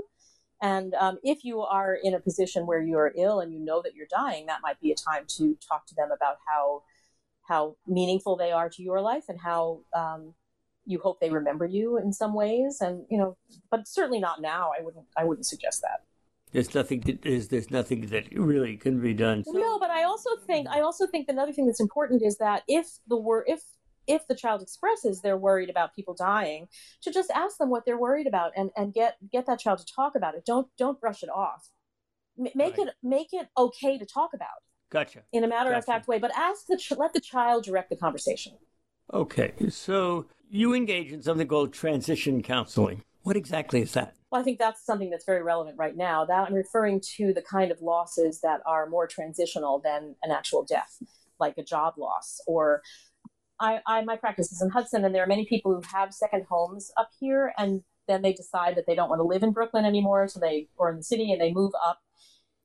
And 0.62 0.94
um, 0.96 1.20
if 1.24 1.44
you 1.44 1.62
are 1.62 1.98
in 2.02 2.14
a 2.14 2.20
position 2.22 2.66
where 2.66 2.82
you 2.82 2.98
are 2.98 3.14
ill 3.18 3.42
and 3.42 3.54
you 3.54 3.60
know 3.60 3.82
that 3.84 3.96
you're 3.96 4.08
dying, 4.10 4.46
that 4.46 4.62
might 4.64 4.80
be 4.80 4.92
a 4.92 4.96
time 4.96 5.26
to 5.38 5.58
talk 5.68 5.86
to 5.88 5.96
them 5.96 6.10
about 6.12 6.38
how 6.48 6.84
how 7.48 7.76
meaningful 7.86 8.38
they 8.38 8.54
are 8.54 8.70
to 8.70 8.82
your 8.82 9.02
life 9.02 9.26
and 9.28 9.40
how 9.42 9.82
um, 9.94 10.34
you 10.86 11.00
hope 11.00 11.20
they 11.20 11.30
remember 11.30 11.66
you 11.66 11.98
in 11.98 12.14
some 12.14 12.34
ways. 12.34 12.78
And 12.80 13.06
you 13.10 13.18
know, 13.18 13.36
but 13.70 13.88
certainly 13.88 14.20
not 14.20 14.42
now. 14.42 14.72
I 14.78 14.82
wouldn't 14.82 15.06
I 15.18 15.26
wouldn't 15.26 15.46
suggest 15.46 15.82
that 15.82 16.04
there's 16.54 16.74
nothing 16.74 17.02
that 17.02 17.26
is 17.26 17.50
there's 17.50 17.72
nothing 17.72 18.08
that 18.08 18.26
really 18.34 18.78
can 18.78 19.02
be 19.02 19.14
done. 19.14 19.44
So. 19.44 19.52
No, 19.52 19.80
but 19.80 19.90
I 19.90 20.04
also 20.04 20.30
think 20.48 20.68
I 20.70 20.82
also 20.82 21.08
think 21.08 21.28
another 21.28 21.52
thing 21.52 21.66
that's 21.66 21.82
important 21.82 22.22
is 22.24 22.38
that 22.38 22.64
if 22.68 22.88
the 23.08 23.18
word 23.18 23.46
if 23.48 23.62
if 24.06 24.28
the 24.28 24.36
child 24.36 24.62
expresses 24.62 25.22
they're 25.22 25.38
worried 25.38 25.70
about 25.70 25.96
people 25.96 26.14
dying, 26.14 26.68
to 27.02 27.12
just 27.12 27.32
ask 27.32 27.58
them 27.58 27.70
what 27.70 27.86
they're 27.86 27.98
worried 27.98 28.28
about 28.28 28.52
and 28.56 28.70
and 28.78 28.94
get 28.94 29.18
get 29.32 29.46
that 29.48 29.60
child 29.60 29.80
to 29.80 29.86
talk 29.94 30.16
about 30.16 30.36
it. 30.36 30.46
Don't 30.46 30.68
don't 30.78 31.02
brush 31.02 31.24
it 31.24 31.30
off. 31.30 31.70
M- 32.38 32.48
make 32.56 32.78
right. 32.78 32.88
it 32.88 32.94
make 33.02 33.34
it 33.34 33.48
okay 33.58 33.98
to 33.98 34.06
talk 34.06 34.32
about. 34.34 34.62
Gotcha. 34.92 35.24
In 35.32 35.44
a 35.44 35.48
matter 35.48 35.72
gotcha. 35.72 35.80
of 35.80 35.86
fact 35.86 36.08
way, 36.08 36.20
but 36.20 36.32
ask 36.38 36.68
the 36.68 36.78
ch- 36.78 36.94
let 36.98 37.14
the 37.14 37.20
child 37.20 37.64
direct 37.64 37.90
the 37.90 37.96
conversation. 37.96 38.54
Okay, 39.12 39.54
so 39.70 40.28
you 40.50 40.74
engage 40.74 41.12
in 41.12 41.22
something 41.22 41.48
called 41.48 41.74
transition 41.74 42.42
counseling. 42.44 43.04
What 43.24 43.36
exactly 43.36 43.82
is 43.82 43.94
that? 43.94 44.16
Well, 44.34 44.42
I 44.42 44.44
think 44.44 44.58
that's 44.58 44.84
something 44.84 45.12
that's 45.12 45.26
very 45.26 45.44
relevant 45.44 45.78
right 45.78 45.96
now. 45.96 46.26
That 46.26 46.48
I'm 46.48 46.56
referring 46.56 47.02
to 47.18 47.34
the 47.34 47.44
kind 47.44 47.72
of 47.72 47.80
losses 47.84 48.42
that 48.42 48.62
are 48.66 48.90
more 48.90 49.06
transitional 49.06 49.80
than 49.80 50.16
an 50.24 50.32
actual 50.32 50.66
death, 50.66 50.98
like 51.40 51.54
a 51.60 51.64
job 51.64 52.00
loss 52.00 52.42
or 52.48 52.82
I, 53.60 53.80
I 53.86 54.02
my 54.02 54.18
practice 54.18 54.52
is 54.52 54.60
in 54.60 54.72
Hudson, 54.72 55.06
and 55.06 55.14
there 55.14 55.22
are 55.22 55.28
many 55.28 55.46
people 55.46 55.72
who 55.72 55.82
have 55.96 56.16
second 56.16 56.48
homes 56.50 56.92
up 56.98 57.12
here, 57.20 57.54
and 57.60 57.84
then 58.08 58.24
they 58.24 58.34
decide 58.34 58.76
that 58.76 58.88
they 58.88 58.96
don't 58.96 59.08
want 59.08 59.20
to 59.20 59.24
live 59.24 59.44
in 59.44 59.52
Brooklyn 59.52 59.86
anymore, 59.86 60.28
so 60.28 60.40
they 60.40 60.68
or 60.78 60.90
in 60.90 60.98
the 60.98 61.04
city, 61.04 61.32
and 61.32 61.40
they 61.40 61.54
move 61.54 61.74
up, 61.86 62.00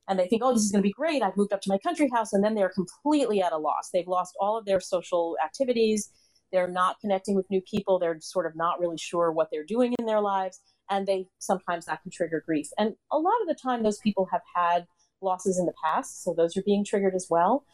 and 0.07 0.17
they 0.17 0.27
think, 0.27 0.41
oh, 0.43 0.51
this 0.51 0.63
is 0.63 0.71
going 0.71 0.81
to 0.81 0.87
be 0.87 0.93
great. 0.93 1.21
I've 1.21 1.37
moved 1.37 1.53
up 1.53 1.61
to 1.61 1.69
my 1.69 1.77
country 1.77 2.09
house, 2.11 2.33
and 2.33 2.43
then 2.43 2.55
they're 2.55 2.69
completely 2.69 3.43
at 3.43 3.53
a 3.53 3.57
loss. 3.59 3.91
They've 3.93 4.07
lost 4.07 4.33
all 4.41 4.57
of 4.57 4.65
their 4.65 4.79
social 4.79 5.37
activities. 5.45 6.09
They're 6.51 6.67
not 6.67 6.99
connecting 6.99 7.35
with 7.35 7.47
new 7.51 7.61
people. 7.61 7.99
They're 7.99 8.17
sort 8.21 8.47
of 8.47 8.55
not 8.55 8.79
really 8.79 8.97
sure 8.97 9.31
what 9.31 9.49
they're 9.51 9.63
doing 9.63 9.93
in 9.99 10.07
their 10.07 10.19
lives. 10.19 10.59
And 10.89 11.07
they 11.07 11.27
sometimes 11.39 11.85
that 11.85 12.01
can 12.01 12.11
trigger 12.11 12.43
grief. 12.45 12.69
And 12.77 12.95
a 13.11 13.17
lot 13.17 13.41
of 13.41 13.47
the 13.47 13.55
time, 13.55 13.83
those 13.83 13.99
people 13.99 14.27
have 14.31 14.41
had 14.55 14.87
losses 15.21 15.59
in 15.59 15.65
the 15.65 15.73
past. 15.83 16.23
So 16.23 16.33
those 16.33 16.55
are 16.57 16.63
being 16.63 16.83
triggered 16.85 17.15
as 17.15 17.27
well. 17.29 17.65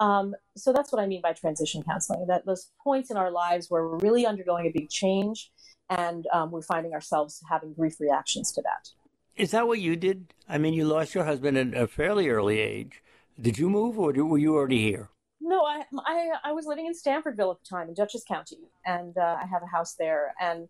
Um, 0.00 0.34
so 0.56 0.72
that's 0.72 0.90
what 0.92 1.00
I 1.00 1.06
mean 1.06 1.22
by 1.22 1.32
transition 1.32 1.82
counseling 1.82 2.26
that 2.26 2.46
those 2.46 2.70
points 2.82 3.10
in 3.10 3.16
our 3.16 3.30
lives 3.30 3.70
where 3.70 3.84
we're 3.84 3.98
really 3.98 4.26
undergoing 4.26 4.66
a 4.66 4.70
big 4.70 4.90
change 4.90 5.52
and 5.88 6.26
um, 6.32 6.50
we're 6.50 6.62
finding 6.62 6.94
ourselves 6.94 7.40
having 7.48 7.74
grief 7.74 8.00
reactions 8.00 8.50
to 8.52 8.62
that. 8.62 8.88
Is 9.36 9.52
that 9.52 9.66
what 9.66 9.80
you 9.80 9.94
did? 9.96 10.34
I 10.48 10.58
mean, 10.58 10.74
you 10.74 10.84
lost 10.84 11.14
your 11.14 11.24
husband 11.24 11.56
at 11.56 11.80
a 11.80 11.86
fairly 11.86 12.28
early 12.28 12.58
age. 12.58 13.02
Did 13.40 13.58
you 13.58 13.68
move 13.68 13.98
or 13.98 14.12
were 14.12 14.38
you 14.38 14.54
already 14.54 14.82
here? 14.82 15.10
No, 15.40 15.62
I, 15.64 15.84
I, 16.06 16.30
I 16.44 16.52
was 16.52 16.66
living 16.66 16.86
in 16.86 16.94
Stanfordville 16.94 17.52
at 17.52 17.60
the 17.60 17.68
time 17.68 17.88
in 17.88 17.94
Dutchess 17.94 18.24
County, 18.26 18.60
and 18.86 19.16
uh, 19.18 19.36
I 19.42 19.46
have 19.46 19.62
a 19.62 19.66
house 19.66 19.94
there. 19.98 20.32
And 20.40 20.68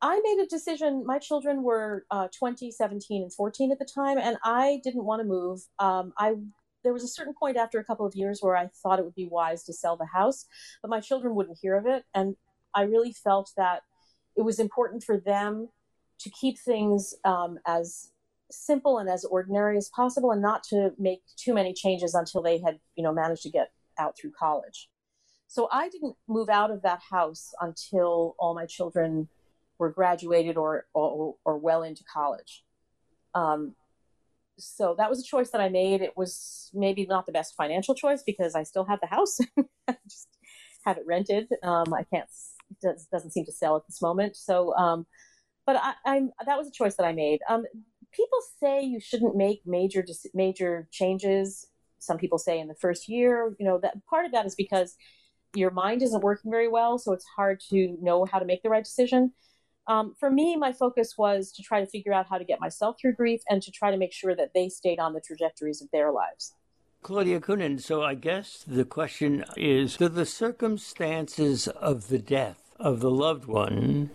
I 0.00 0.20
made 0.22 0.42
a 0.42 0.46
decision. 0.46 1.04
My 1.04 1.18
children 1.18 1.62
were 1.62 2.06
uh, 2.10 2.28
20, 2.38 2.70
17, 2.70 3.22
and 3.22 3.32
14 3.32 3.72
at 3.72 3.78
the 3.78 3.84
time, 3.84 4.18
and 4.18 4.36
I 4.44 4.80
didn't 4.84 5.04
want 5.04 5.20
to 5.20 5.26
move. 5.26 5.60
Um, 5.78 6.12
I 6.18 6.34
there 6.84 6.92
was 6.92 7.02
a 7.02 7.08
certain 7.08 7.34
point 7.34 7.56
after 7.56 7.80
a 7.80 7.84
couple 7.84 8.06
of 8.06 8.14
years 8.14 8.38
where 8.40 8.56
I 8.56 8.68
thought 8.82 9.00
it 9.00 9.04
would 9.04 9.16
be 9.16 9.28
wise 9.28 9.64
to 9.64 9.72
sell 9.72 9.96
the 9.96 10.06
house, 10.06 10.46
but 10.80 10.88
my 10.88 11.00
children 11.00 11.34
wouldn't 11.34 11.58
hear 11.60 11.76
of 11.76 11.86
it, 11.86 12.04
and 12.14 12.36
I 12.74 12.82
really 12.82 13.12
felt 13.12 13.50
that 13.56 13.82
it 14.36 14.42
was 14.42 14.60
important 14.60 15.02
for 15.02 15.18
them 15.18 15.68
to 16.20 16.30
keep 16.30 16.58
things 16.58 17.14
um, 17.24 17.58
as 17.66 18.12
simple 18.50 18.98
and 18.98 19.08
as 19.08 19.24
ordinary 19.24 19.76
as 19.76 19.90
possible 19.94 20.30
and 20.30 20.40
not 20.40 20.62
to 20.62 20.92
make 20.98 21.20
too 21.36 21.52
many 21.52 21.74
changes 21.74 22.14
until 22.14 22.40
they 22.40 22.58
had 22.58 22.78
you 22.96 23.02
know 23.02 23.12
managed 23.12 23.42
to 23.42 23.50
get 23.50 23.72
out 23.98 24.16
through 24.16 24.30
college 24.30 24.88
so 25.48 25.68
i 25.70 25.88
didn't 25.90 26.16
move 26.28 26.48
out 26.48 26.70
of 26.70 26.80
that 26.80 26.98
house 27.10 27.52
until 27.60 28.34
all 28.38 28.54
my 28.54 28.64
children 28.64 29.28
were 29.78 29.90
graduated 29.90 30.56
or 30.56 30.86
or, 30.94 31.36
or 31.44 31.58
well 31.58 31.82
into 31.82 32.04
college 32.04 32.64
um, 33.34 33.74
so 34.58 34.94
that 34.98 35.08
was 35.08 35.20
a 35.20 35.24
choice 35.24 35.50
that 35.50 35.60
i 35.60 35.68
made 35.68 36.00
it 36.00 36.16
was 36.16 36.70
maybe 36.74 37.06
not 37.06 37.26
the 37.26 37.32
best 37.32 37.54
financial 37.56 37.94
choice 37.94 38.22
because 38.24 38.54
i 38.54 38.62
still 38.62 38.84
have 38.84 39.00
the 39.00 39.06
house 39.06 39.38
just 40.08 40.28
have 40.84 40.96
it 40.96 41.04
rented 41.06 41.48
um, 41.62 41.92
i 41.94 42.02
can't 42.12 42.28
does, 42.82 43.06
doesn't 43.10 43.30
seem 43.30 43.44
to 43.44 43.52
sell 43.52 43.76
at 43.76 43.86
this 43.86 44.02
moment 44.02 44.36
so 44.36 44.74
um, 44.76 45.06
but 45.68 45.76
I, 45.76 46.16
am 46.16 46.30
that 46.46 46.56
was 46.56 46.66
a 46.66 46.72
choice 46.72 46.96
that 46.96 47.04
I 47.04 47.12
made. 47.12 47.40
Um, 47.46 47.66
people 48.10 48.38
say 48.58 48.82
you 48.82 49.00
shouldn't 49.00 49.36
make 49.36 49.60
major 49.66 50.02
major 50.32 50.88
changes. 50.90 51.66
Some 51.98 52.16
people 52.16 52.38
say 52.38 52.58
in 52.58 52.68
the 52.68 52.74
first 52.74 53.06
year, 53.06 53.54
you 53.58 53.66
know, 53.66 53.78
that 53.82 54.02
part 54.06 54.24
of 54.24 54.32
that 54.32 54.46
is 54.46 54.54
because 54.54 54.96
your 55.54 55.70
mind 55.70 56.02
isn't 56.02 56.22
working 56.22 56.50
very 56.50 56.68
well, 56.68 56.96
so 56.96 57.12
it's 57.12 57.26
hard 57.36 57.60
to 57.68 57.98
know 58.00 58.24
how 58.24 58.38
to 58.38 58.46
make 58.46 58.62
the 58.62 58.70
right 58.70 58.82
decision. 58.82 59.34
Um, 59.88 60.14
for 60.20 60.30
me, 60.30 60.54
my 60.54 60.72
focus 60.72 61.14
was 61.16 61.50
to 61.52 61.62
try 61.62 61.80
to 61.80 61.86
figure 61.86 62.12
out 62.12 62.26
how 62.28 62.36
to 62.36 62.44
get 62.44 62.60
myself 62.60 62.96
through 63.00 63.14
grief 63.14 63.40
and 63.48 63.62
to 63.62 63.70
try 63.70 63.90
to 63.90 63.96
make 63.96 64.12
sure 64.12 64.36
that 64.36 64.52
they 64.54 64.68
stayed 64.68 64.98
on 64.98 65.14
the 65.14 65.20
trajectories 65.20 65.80
of 65.80 65.90
their 65.90 66.12
lives. 66.12 66.52
Claudia 67.02 67.40
Coenen, 67.40 67.80
so 67.80 68.02
I 68.02 68.14
guess 68.14 68.64
the 68.66 68.84
question 68.84 69.44
is 69.56 69.96
Do 69.96 70.08
the 70.08 70.26
circumstances 70.26 71.68
of 71.68 72.08
the 72.08 72.18
death 72.18 72.74
of 72.78 73.00
the 73.00 73.10
loved 73.10 73.46
one 73.46 74.10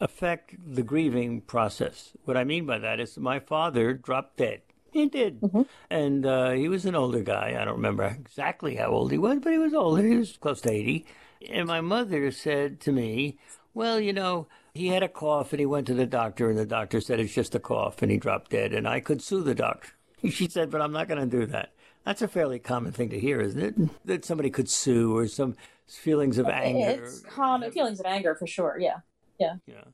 affect 0.00 0.54
the 0.74 0.82
grieving 0.82 1.42
process. 1.42 2.12
What 2.24 2.36
I 2.36 2.44
mean 2.44 2.64
by 2.64 2.78
that 2.78 3.00
is 3.00 3.18
my 3.18 3.38
father 3.38 3.92
dropped 3.92 4.38
dead. 4.38 4.62
He 4.92 5.06
did. 5.06 5.40
Mm-hmm. 5.40 5.62
And 5.90 6.24
uh, 6.24 6.52
he 6.52 6.68
was 6.68 6.86
an 6.86 6.94
older 6.94 7.20
guy. 7.20 7.56
I 7.60 7.64
don't 7.64 7.76
remember 7.76 8.04
exactly 8.04 8.76
how 8.76 8.86
old 8.86 9.10
he 9.10 9.18
was, 9.18 9.40
but 9.40 9.52
he 9.52 9.58
was 9.58 9.74
older. 9.74 10.02
He 10.02 10.16
was 10.16 10.36
close 10.36 10.60
to 10.62 10.72
80. 10.72 11.04
And 11.50 11.66
my 11.66 11.80
mother 11.80 12.30
said 12.30 12.80
to 12.80 12.92
me, 12.92 13.38
Well, 13.74 14.00
you 14.00 14.12
know, 14.12 14.46
he 14.78 14.88
had 14.88 15.02
a 15.02 15.08
cough 15.08 15.52
and 15.52 15.60
he 15.60 15.66
went 15.66 15.86
to 15.88 15.94
the 15.94 16.06
doctor, 16.06 16.48
and 16.48 16.58
the 16.58 16.64
doctor 16.64 17.00
said 17.00 17.20
it's 17.20 17.34
just 17.34 17.54
a 17.54 17.60
cough 17.60 18.00
and 18.00 18.10
he 18.10 18.16
dropped 18.16 18.52
dead. 18.52 18.72
And 18.72 18.88
I 18.88 19.00
could 19.00 19.20
sue 19.20 19.42
the 19.42 19.54
doctor. 19.54 19.90
She 20.30 20.48
said, 20.48 20.70
But 20.70 20.80
I'm 20.80 20.90
not 20.90 21.06
going 21.06 21.20
to 21.20 21.38
do 21.38 21.46
that. 21.46 21.72
That's 22.04 22.22
a 22.22 22.28
fairly 22.28 22.58
common 22.58 22.90
thing 22.90 23.10
to 23.10 23.20
hear, 23.20 23.40
isn't 23.40 23.60
it? 23.60 24.04
That 24.04 24.24
somebody 24.24 24.50
could 24.50 24.68
sue 24.68 25.16
or 25.16 25.28
some 25.28 25.54
feelings 25.86 26.38
of 26.38 26.48
anger. 26.48 27.04
It's 27.04 27.20
common 27.20 27.70
feelings 27.70 28.00
of 28.00 28.06
anger 28.06 28.34
for 28.34 28.46
sure, 28.46 28.78
yeah. 28.80 28.98
Yeah. 29.38 29.56
Yeah. 29.66 29.84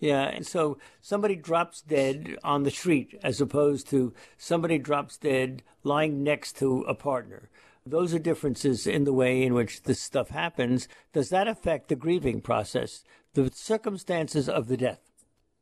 Yeah. 0.00 0.22
And 0.22 0.44
so 0.44 0.78
somebody 1.00 1.36
drops 1.36 1.80
dead 1.80 2.36
on 2.42 2.64
the 2.64 2.72
street 2.72 3.18
as 3.22 3.40
opposed 3.40 3.88
to 3.90 4.12
somebody 4.36 4.78
drops 4.78 5.16
dead 5.16 5.62
lying 5.84 6.24
next 6.24 6.56
to 6.58 6.82
a 6.82 6.94
partner. 6.94 7.50
Those 7.86 8.12
are 8.12 8.18
differences 8.18 8.86
in 8.86 9.04
the 9.04 9.12
way 9.12 9.42
in 9.42 9.54
which 9.54 9.84
this 9.84 10.00
stuff 10.00 10.28
happens. 10.28 10.88
Does 11.12 11.30
that 11.30 11.48
affect 11.48 11.88
the 11.88 11.96
grieving 11.96 12.40
process, 12.40 13.02
the 13.34 13.50
circumstances 13.54 14.48
of 14.48 14.68
the 14.68 14.76
death? 14.76 15.00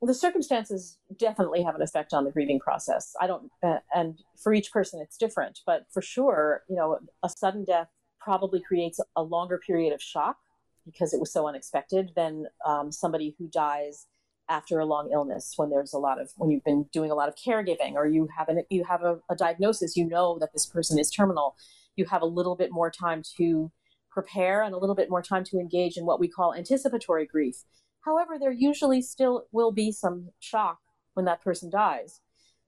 the 0.02 0.14
circumstances 0.14 0.98
definitely 1.18 1.62
have 1.62 1.74
an 1.74 1.82
effect 1.82 2.12
on 2.12 2.24
the 2.24 2.30
grieving 2.30 2.60
process. 2.60 3.14
I 3.20 3.26
don't, 3.26 3.50
uh, 3.62 3.78
and 3.94 4.18
for 4.42 4.52
each 4.52 4.70
person 4.70 5.00
it's 5.00 5.16
different, 5.16 5.60
but 5.66 5.86
for 5.90 6.02
sure, 6.02 6.62
you 6.68 6.76
know, 6.76 6.98
a 7.22 7.28
sudden 7.28 7.64
death 7.64 7.88
probably 8.20 8.60
creates 8.60 9.00
a 9.16 9.22
longer 9.22 9.58
period 9.58 9.92
of 9.92 10.02
shock 10.02 10.36
because 10.84 11.14
it 11.14 11.20
was 11.20 11.32
so 11.32 11.48
unexpected 11.48 12.10
than 12.14 12.46
um, 12.64 12.92
somebody 12.92 13.34
who 13.38 13.48
dies 13.48 14.06
after 14.48 14.78
a 14.78 14.84
long 14.84 15.10
illness 15.12 15.54
when 15.56 15.70
there's 15.70 15.92
a 15.92 15.98
lot 15.98 16.20
of 16.20 16.30
when 16.36 16.50
you've 16.50 16.62
been 16.62 16.84
doing 16.92 17.10
a 17.10 17.14
lot 17.14 17.28
of 17.28 17.34
caregiving 17.34 17.94
or 17.94 18.06
you 18.06 18.28
have 18.36 18.48
an 18.48 18.62
you 18.70 18.84
have 18.84 19.02
a, 19.02 19.18
a 19.28 19.34
diagnosis 19.34 19.96
you 19.96 20.06
know 20.06 20.38
that 20.38 20.52
this 20.52 20.64
person 20.64 21.00
is 21.00 21.10
terminal 21.10 21.56
you 21.96 22.04
have 22.04 22.22
a 22.22 22.26
little 22.26 22.54
bit 22.54 22.70
more 22.70 22.88
time 22.88 23.22
to 23.36 23.72
prepare 24.16 24.62
and 24.62 24.74
a 24.74 24.78
little 24.78 24.94
bit 24.94 25.10
more 25.10 25.22
time 25.22 25.44
to 25.44 25.58
engage 25.58 25.96
in 25.96 26.06
what 26.06 26.20
we 26.20 26.28
call 26.28 26.54
anticipatory 26.54 27.26
grief 27.26 27.64
however 28.04 28.38
there 28.38 28.52
usually 28.52 29.02
still 29.02 29.46
will 29.52 29.72
be 29.72 29.92
some 29.92 30.30
shock 30.40 30.78
when 31.14 31.26
that 31.26 31.42
person 31.42 31.68
dies 31.70 32.20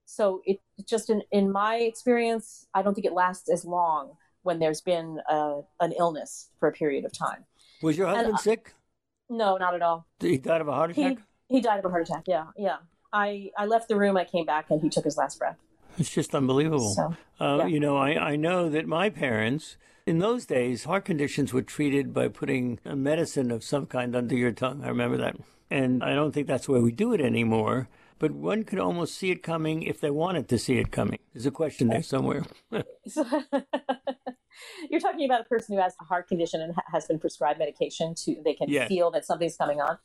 so 0.05 0.41
it 0.45 0.59
just 0.87 1.09
in, 1.09 1.21
in 1.31 1.51
my 1.51 1.75
experience 1.77 2.67
i 2.73 2.81
don't 2.81 2.93
think 2.93 3.07
it 3.07 3.13
lasts 3.13 3.49
as 3.49 3.65
long 3.65 4.11
when 4.43 4.59
there's 4.59 4.81
been 4.81 5.19
a, 5.29 5.61
an 5.79 5.91
illness 5.99 6.49
for 6.59 6.69
a 6.69 6.71
period 6.71 7.03
of 7.05 7.11
time 7.11 7.45
was 7.81 7.97
your 7.97 8.07
husband 8.07 8.29
and, 8.29 8.39
sick? 8.39 8.73
No, 9.29 9.57
not 9.57 9.75
at 9.75 9.81
all. 9.81 10.07
He 10.19 10.37
died 10.37 10.61
of 10.61 10.67
a 10.67 10.73
heart 10.73 10.91
attack. 10.91 11.17
He, 11.47 11.57
he 11.57 11.61
died 11.61 11.79
of 11.79 11.85
a 11.85 11.89
heart 11.89 12.09
attack. 12.09 12.23
Yeah, 12.27 12.47
yeah. 12.57 12.77
I 13.13 13.51
I 13.57 13.65
left 13.65 13.87
the 13.87 13.95
room. 13.95 14.17
I 14.17 14.25
came 14.25 14.45
back, 14.45 14.69
and 14.69 14.81
he 14.81 14.89
took 14.89 15.05
his 15.05 15.17
last 15.17 15.39
breath. 15.39 15.57
It's 15.97 16.09
just 16.09 16.35
unbelievable. 16.35 16.93
So, 16.93 17.15
uh, 17.39 17.57
yeah. 17.59 17.65
You 17.67 17.79
know, 17.79 17.97
I, 17.97 18.31
I 18.31 18.35
know 18.35 18.69
that 18.69 18.87
my 18.87 19.09
parents, 19.09 19.77
in 20.09 20.17
those 20.17 20.47
days, 20.47 20.85
heart 20.85 21.05
conditions 21.05 21.53
were 21.53 21.61
treated 21.61 22.15
by 22.15 22.29
putting 22.29 22.79
a 22.83 22.95
medicine 22.95 23.51
of 23.51 23.63
some 23.63 23.85
kind 23.85 24.15
under 24.15 24.35
your 24.35 24.51
tongue. 24.51 24.83
I 24.83 24.87
remember 24.87 25.17
that. 25.17 25.35
And 25.69 26.03
I 26.03 26.15
don't 26.15 26.31
think 26.31 26.47
that's 26.47 26.65
the 26.65 26.71
way 26.71 26.79
we 26.79 26.91
do 26.91 27.13
it 27.13 27.21
anymore. 27.21 27.87
But 28.17 28.31
one 28.31 28.63
could 28.63 28.79
almost 28.79 29.15
see 29.15 29.29
it 29.29 29.43
coming 29.43 29.83
if 29.83 30.01
they 30.01 30.09
wanted 30.09 30.49
to 30.49 30.57
see 30.57 30.79
it 30.79 30.91
coming. 30.91 31.19
There's 31.31 31.45
a 31.45 31.51
question 31.51 31.89
there 31.89 32.01
somewhere. 32.01 32.43
You're 32.71 32.81
talking 34.99 35.25
about 35.25 35.41
a 35.41 35.43
person 35.43 35.75
who 35.75 35.81
has 35.81 35.93
a 36.01 36.05
heart 36.05 36.27
condition 36.27 36.59
and 36.59 36.73
has 36.91 37.05
been 37.05 37.19
prescribed 37.19 37.59
medication 37.59 38.15
to 38.23 38.41
they 38.43 38.55
can 38.55 38.67
yes. 38.67 38.87
feel 38.87 39.11
that 39.11 39.25
something's 39.25 39.57
coming 39.57 39.79
on. 39.79 39.99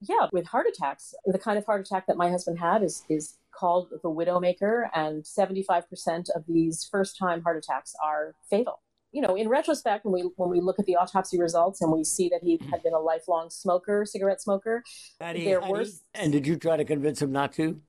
Yeah, 0.00 0.28
with 0.32 0.46
heart 0.46 0.68
attacks, 0.68 1.14
the 1.26 1.38
kind 1.38 1.58
of 1.58 1.66
heart 1.66 1.86
attack 1.86 2.06
that 2.06 2.16
my 2.16 2.30
husband 2.30 2.58
had 2.58 2.82
is 2.82 3.04
is 3.10 3.36
called 3.52 3.90
the 3.90 4.08
widowmaker, 4.08 4.88
and 4.94 5.22
75% 5.22 6.30
of 6.34 6.46
these 6.48 6.88
first 6.90 7.18
time 7.18 7.42
heart 7.42 7.58
attacks 7.58 7.94
are 8.02 8.34
fatal. 8.48 8.80
You 9.12 9.22
know, 9.22 9.34
in 9.34 9.48
retrospect, 9.48 10.04
when 10.04 10.14
we 10.14 10.30
when 10.36 10.50
we 10.50 10.60
look 10.60 10.78
at 10.78 10.86
the 10.86 10.96
autopsy 10.96 11.38
results 11.38 11.82
and 11.82 11.90
we 11.92 12.04
see 12.04 12.28
that 12.28 12.42
he 12.42 12.60
had 12.70 12.82
been 12.82 12.92
a 12.92 12.98
lifelong 12.98 13.50
smoker, 13.50 14.04
cigarette 14.04 14.40
smoker, 14.40 14.84
Hattie, 15.20 15.44
there 15.44 15.60
were. 15.60 15.84
And 16.14 16.30
did 16.30 16.46
you 16.46 16.56
try 16.56 16.76
to 16.76 16.84
convince 16.84 17.20
him 17.20 17.32
not 17.32 17.52
to? 17.54 17.80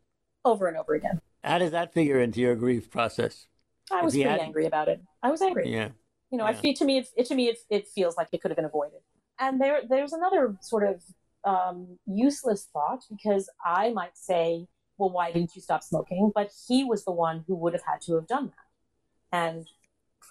Over 0.44 0.68
and 0.68 0.78
over 0.78 0.96
again. 0.96 1.22
How 1.44 1.60
does 1.60 1.72
that 1.72 1.94
figure 1.94 2.20
into 2.20 2.40
your 2.40 2.56
grief 2.56 2.90
process? 2.90 3.48
I 3.92 4.02
was 4.02 4.14
pretty 4.14 4.30
had... 4.30 4.40
angry 4.40 4.66
about 4.66 4.88
it. 4.88 5.02
I 5.22 5.30
was 5.30 5.42
angry. 5.42 5.72
Yeah. 5.72 5.90
You 6.32 6.38
know, 6.38 6.46
yeah. 6.46 6.52
I 6.52 6.54
feel 6.54 6.74
to 6.76 6.86
me, 6.86 7.00
it, 7.00 7.08
it 7.18 7.26
to 7.28 7.36
me, 7.36 7.50
it, 7.50 7.58
it, 7.70 7.88
feels 7.88 8.16
like 8.16 8.30
it 8.32 8.42
could 8.42 8.52
have 8.52 8.56
been 8.56 8.66
avoided. 8.66 9.00
And 9.40 9.60
there, 9.60 9.82
there's 9.88 10.14
another 10.14 10.56
sort 10.62 10.88
of 10.88 11.04
um, 11.44 12.00
useless 12.06 12.68
thought 12.72 13.04
because 13.10 13.50
I 13.66 13.92
might 13.92 14.18
say, 14.18 14.68
well, 14.98 15.10
why 15.10 15.32
didn't 15.32 15.56
you 15.56 15.62
stop 15.62 15.84
smoking? 15.84 16.32
But 16.34 16.52
he 16.68 16.84
was 16.84 17.04
the 17.04 17.12
one 17.12 17.44
who 17.48 17.56
would 17.56 17.74
have 17.74 17.84
had 17.86 18.02
to 18.02 18.16
have 18.16 18.28
done 18.28 18.54
that, 18.56 19.38
and 19.38 19.68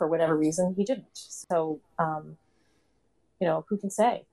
for 0.00 0.06
whatever 0.06 0.34
reason, 0.34 0.72
he 0.78 0.82
didn't. 0.82 1.12
So, 1.12 1.78
um, 1.98 2.38
you 3.38 3.46
know, 3.46 3.66
who 3.68 3.76
can 3.76 3.90
say? 3.90 4.24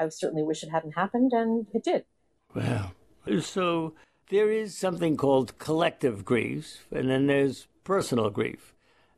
I 0.00 0.08
certainly 0.08 0.42
wish 0.42 0.62
it 0.62 0.70
hadn't 0.70 0.92
happened, 0.92 1.32
and 1.34 1.66
it 1.74 1.84
did. 1.84 2.06
Wow. 2.54 2.92
So 3.42 3.92
there 4.30 4.50
is 4.50 4.74
something 4.74 5.18
called 5.18 5.58
collective 5.58 6.24
grief, 6.24 6.86
and 6.90 7.10
then 7.10 7.26
there's 7.26 7.68
personal 7.84 8.30
grief. 8.30 8.72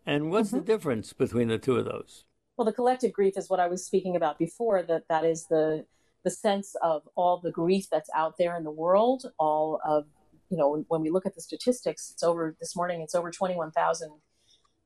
And 0.04 0.32
what's 0.32 0.48
mm-hmm. 0.48 0.58
the 0.58 0.64
difference 0.64 1.12
between 1.12 1.46
the 1.46 1.58
two 1.58 1.76
of 1.76 1.84
those? 1.84 2.24
Well, 2.56 2.64
the 2.64 2.72
collective 2.72 3.12
grief 3.12 3.34
is 3.36 3.48
what 3.48 3.60
I 3.60 3.68
was 3.68 3.86
speaking 3.86 4.16
about 4.16 4.36
before. 4.36 4.82
That 4.82 5.04
that 5.08 5.24
is 5.24 5.46
the 5.46 5.86
the 6.24 6.30
sense 6.30 6.74
of 6.82 7.02
all 7.14 7.38
the 7.38 7.52
grief 7.52 7.86
that's 7.88 8.10
out 8.16 8.34
there 8.36 8.56
in 8.56 8.64
the 8.64 8.72
world. 8.72 9.26
All 9.38 9.80
of 9.86 10.06
you 10.50 10.56
know, 10.56 10.84
when 10.88 11.02
we 11.02 11.10
look 11.10 11.24
at 11.24 11.36
the 11.36 11.40
statistics, 11.40 12.10
it's 12.12 12.24
over 12.24 12.56
this 12.58 12.74
morning. 12.74 13.00
It's 13.00 13.14
over 13.14 13.30
twenty 13.30 13.54
one 13.54 13.70
thousand 13.70 14.10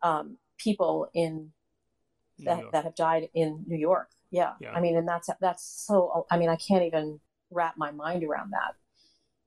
um, 0.03 0.37
people 0.59 1.09
in 1.15 1.53
that 2.45 2.65
that 2.73 2.85
have 2.85 2.95
died 2.95 3.29
in 3.35 3.65
New 3.67 3.79
York. 3.79 4.09
Yeah. 4.31 4.53
yeah, 4.61 4.73
I 4.73 4.81
mean, 4.81 4.97
and 4.97 5.09
that's 5.09 5.29
that's 5.41 5.85
so. 5.87 6.27
I 6.31 6.39
mean, 6.39 6.49
I 6.49 6.57
can't 6.57 6.85
even 6.85 7.21
wrap 7.51 7.75
my 7.77 7.91
mind 7.91 8.25
around 8.25 8.51
that. 8.51 8.75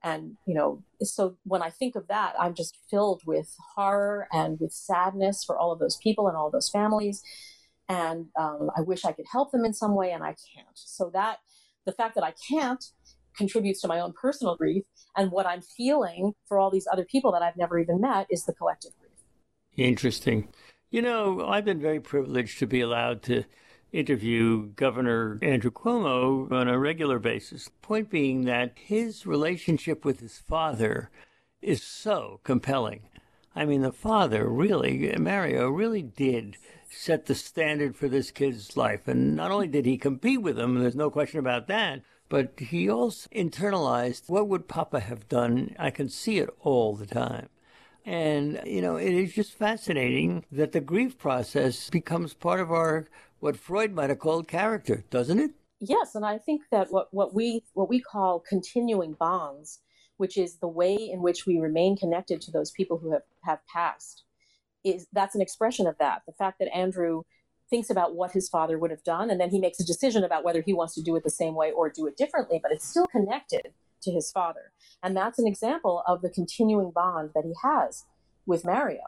And 0.04 0.38
you 0.48 0.56
know 0.56 0.84
so 1.04 1.38
when 1.44 1.62
i 1.62 1.70
think 1.70 1.96
of 1.96 2.08
that 2.08 2.34
i'm 2.40 2.56
just 2.56 2.76
filled 2.90 3.22
with 3.28 3.56
horror 3.76 4.28
and 4.32 4.60
with 4.60 4.74
sadness 4.74 5.44
for 5.44 5.56
all 5.56 5.72
of 5.72 5.78
those 5.78 5.98
people 5.98 6.28
and 6.28 6.36
all 6.36 6.50
those 6.50 6.70
families. 6.70 7.22
And 7.88 8.28
um, 8.40 8.72
i 8.76 8.82
wish 8.82 9.06
i 9.06 9.12
could 9.12 9.28
help 9.32 9.52
them 9.52 9.64
in 9.64 9.74
some 9.74 9.96
way 9.96 10.12
and 10.12 10.24
i 10.24 10.36
can't. 10.56 10.74
So 10.74 11.12
that 11.14 11.38
the 11.86 11.92
fact 11.92 12.16
that 12.16 12.24
i 12.24 12.34
can't 12.50 12.84
contributes 13.38 13.80
to 13.82 13.88
my 13.88 14.00
own 14.00 14.14
personal 14.20 14.56
grief. 14.56 14.84
And 15.16 15.32
what 15.32 15.46
i'm 15.46 15.62
feeling 15.62 16.34
for 16.48 16.58
all 16.58 16.72
these 16.72 16.88
other 16.92 17.06
people 17.06 17.32
that 17.34 17.44
i've 17.44 17.58
never 17.58 17.78
even 17.78 18.02
met 18.02 18.26
is 18.32 18.46
the 18.46 18.54
collective 18.54 18.94
grief. 19.00 19.12
Interesting 19.78 20.48
you 20.92 21.02
know 21.02 21.48
i've 21.48 21.66
been 21.66 21.82
very 21.82 22.00
privileged 22.00 22.60
to 22.60 22.68
be 22.68 22.82
allowed 22.82 23.24
to 23.24 23.44
interview 23.92 24.68
Governor 24.76 25.38
Andrew 25.42 25.72
Cuomo 25.72 26.52
on 26.52 26.68
a 26.68 26.80
regular 26.80 27.20
basis. 27.20 27.70
Point 27.82 28.10
being 28.10 28.46
that 28.46 28.74
his 28.76 29.26
relationship 29.26 30.06
with 30.06 30.20
his 30.20 30.38
father 30.38 31.10
is 31.62 31.84
so 31.84 32.40
compelling. 32.44 33.10
I 33.56 33.66
mean, 33.66 33.82
the 33.82 33.92
father 33.92 34.48
really, 34.48 35.14
Mario, 35.18 35.70
really 35.70 36.02
did 36.02 36.58
set 36.90 37.26
the 37.26 37.36
standard 37.36 37.96
for 37.96 38.08
this 38.08 38.32
kid's 38.32 38.78
life. 38.78 39.08
And 39.08 39.36
not 39.36 39.52
only 39.52 39.68
did 39.68 39.86
he 39.86 39.98
compete 39.98 40.42
with 40.42 40.58
him, 40.58 40.80
there's 40.80 40.96
no 40.96 41.10
question 41.10 41.40
about 41.40 41.68
that, 41.68 42.02
but 42.30 42.54
he 42.58 42.90
also 42.90 43.30
internalized 43.30 44.30
what 44.30 44.48
would 44.48 44.70
Papa 44.70 45.02
have 45.02 45.28
done? 45.28 45.76
I 45.78 45.90
can 45.90 46.08
see 46.08 46.38
it 46.38 46.50
all 46.62 46.96
the 46.96 47.06
time. 47.06 47.50
And, 48.06 48.62
you 48.66 48.82
know, 48.82 48.96
it 48.96 49.14
is 49.14 49.34
just 49.34 49.54
fascinating 49.54 50.46
that 50.52 50.72
the 50.72 50.82
grief 50.82 51.18
process 51.18 51.90
becomes 51.90 52.34
part 52.34 52.60
of 52.60 52.72
our, 52.72 53.08
what 53.40 53.58
Freud 53.58 53.94
might 53.94 54.10
have 54.10 54.20
called 54.20 54.48
character, 54.48 55.04
doesn't 55.10 55.40
it? 55.40 55.52
Yes, 55.80 56.16
and 56.16 56.26
I 56.26 56.38
think 56.38 56.62
that 56.72 56.92
what, 56.92 57.12
what 57.12 57.34
we 57.34 57.64
what 57.74 57.90
we 57.90 58.00
call 58.00 58.40
continuing 58.40 59.14
bonds, 59.14 59.80
which 60.18 60.38
is 60.38 60.58
the 60.58 60.68
way 60.68 60.94
in 60.94 61.24
which 61.24 61.48
we 61.48 61.58
remain 61.58 61.98
connected 61.98 62.40
to 62.42 62.52
those 62.52 62.70
people 62.70 63.00
who 63.00 63.12
have, 63.14 63.24
have 63.44 63.60
passed, 63.66 64.24
is 64.84 65.08
that's 65.12 65.34
an 65.34 65.42
expression 65.42 65.88
of 65.88 65.98
that. 65.98 66.22
The 66.28 66.34
fact 66.34 66.60
that 66.60 66.72
Andrew 66.76 67.24
thinks 67.72 67.90
about 67.90 68.14
what 68.14 68.32
his 68.32 68.48
father 68.48 68.78
would 68.78 68.92
have 68.92 69.04
done, 69.04 69.32
and 69.32 69.42
then 69.42 69.50
he 69.50 69.60
makes 69.60 69.80
a 69.80 69.86
decision 69.86 70.24
about 70.24 70.44
whether 70.44 70.62
he 70.62 70.74
wants 70.74 70.94
to 70.96 71.02
do 71.02 71.16
it 71.16 71.24
the 71.24 71.32
same 71.32 71.56
way 71.56 71.72
or 71.72 71.90
do 71.90 72.06
it 72.06 72.16
differently, 72.16 72.60
but 72.62 72.72
it's 72.72 72.88
still 72.88 73.08
connected 73.08 73.74
to 74.04 74.12
his 74.12 74.32
father. 74.32 74.72
And 75.04 75.16
that's 75.16 75.40
an 75.40 75.48
example 75.48 76.04
of 76.08 76.22
the 76.22 76.30
continuing 76.30 76.92
bond 76.92 77.32
that 77.36 77.44
he 77.46 77.54
has 77.64 78.06
with 78.46 78.66
Mario. 78.66 79.02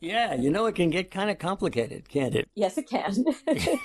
Yeah, 0.00 0.34
you 0.34 0.50
know 0.50 0.66
it 0.66 0.74
can 0.74 0.90
get 0.90 1.10
kind 1.10 1.30
of 1.30 1.38
complicated, 1.38 2.08
can't 2.10 2.34
it? 2.34 2.46
Yes, 2.54 2.76
it 2.76 2.88
can. 2.88 3.24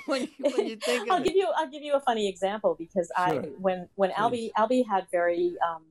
when, 0.06 0.28
when 0.38 0.66
you 0.66 0.76
think 0.76 1.10
I'll 1.10 1.22
give 1.22 1.34
you 1.34 1.48
I'll 1.56 1.70
give 1.70 1.82
you 1.82 1.94
a 1.94 2.00
funny 2.00 2.28
example 2.28 2.76
because 2.78 3.10
I 3.16 3.30
Sure. 3.32 3.42
when 3.58 3.88
when 3.94 4.10
Albie 4.10 4.50
Albie 4.58 4.84
had 4.86 5.06
very 5.10 5.54
um, 5.66 5.82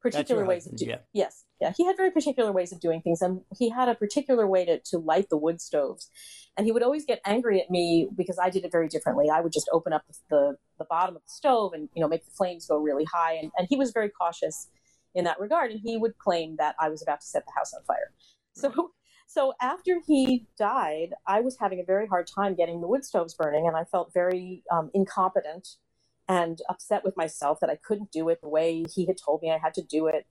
particular 0.00 0.44
ways 0.44 0.66
of 0.66 0.72
husband, 0.72 0.78
do- 0.78 0.86
yeah. 0.86 0.98
yes 1.12 1.44
yeah 1.60 1.72
he 1.76 1.84
had 1.84 1.96
very 1.96 2.10
particular 2.10 2.52
ways 2.52 2.72
of 2.72 2.80
doing 2.80 3.00
things 3.00 3.20
and 3.20 3.40
he 3.56 3.68
had 3.68 3.88
a 3.88 3.94
particular 3.94 4.46
way 4.46 4.64
to, 4.64 4.78
to 4.80 4.98
light 4.98 5.28
the 5.28 5.36
wood 5.36 5.60
stoves. 5.60 6.10
And 6.56 6.66
he 6.66 6.72
would 6.72 6.82
always 6.82 7.04
get 7.04 7.20
angry 7.24 7.60
at 7.60 7.70
me 7.70 8.08
because 8.16 8.36
I 8.38 8.50
did 8.50 8.64
it 8.64 8.72
very 8.72 8.88
differently. 8.88 9.30
I 9.30 9.40
would 9.40 9.52
just 9.52 9.68
open 9.72 9.92
up 9.92 10.02
the 10.30 10.56
the 10.78 10.84
bottom 10.84 11.16
of 11.16 11.22
the 11.22 11.30
stove 11.30 11.72
and 11.72 11.88
you 11.94 12.02
know 12.02 12.08
make 12.08 12.24
the 12.24 12.30
flames 12.30 12.66
go 12.66 12.78
really 12.78 13.04
high 13.04 13.34
and, 13.34 13.50
and 13.56 13.66
he 13.70 13.76
was 13.76 13.92
very 13.92 14.08
cautious 14.08 14.68
in 15.14 15.24
that 15.24 15.40
regard 15.40 15.70
and 15.70 15.80
he 15.82 15.96
would 15.96 16.18
claim 16.18 16.56
that 16.56 16.74
I 16.80 16.88
was 16.88 17.02
about 17.02 17.20
to 17.20 17.26
set 17.26 17.44
the 17.46 17.52
house 17.56 17.72
on 17.74 17.82
fire. 17.84 18.12
So 18.54 18.92
so 19.26 19.52
after 19.60 20.00
he 20.06 20.46
died, 20.58 21.14
I 21.26 21.40
was 21.40 21.56
having 21.60 21.80
a 21.80 21.84
very 21.84 22.06
hard 22.06 22.26
time 22.26 22.54
getting 22.54 22.80
the 22.80 22.88
wood 22.88 23.04
stoves 23.04 23.34
burning, 23.34 23.66
and 23.66 23.76
I 23.76 23.84
felt 23.84 24.12
very 24.12 24.64
um, 24.72 24.90
incompetent 24.94 25.76
and 26.28 26.60
upset 26.68 27.04
with 27.04 27.16
myself 27.16 27.60
that 27.60 27.70
I 27.70 27.76
couldn't 27.76 28.12
do 28.12 28.28
it 28.28 28.40
the 28.40 28.48
way 28.48 28.84
he 28.94 29.06
had 29.06 29.16
told 29.16 29.42
me 29.42 29.50
I 29.50 29.58
had 29.58 29.74
to 29.74 29.82
do 29.82 30.06
it. 30.06 30.26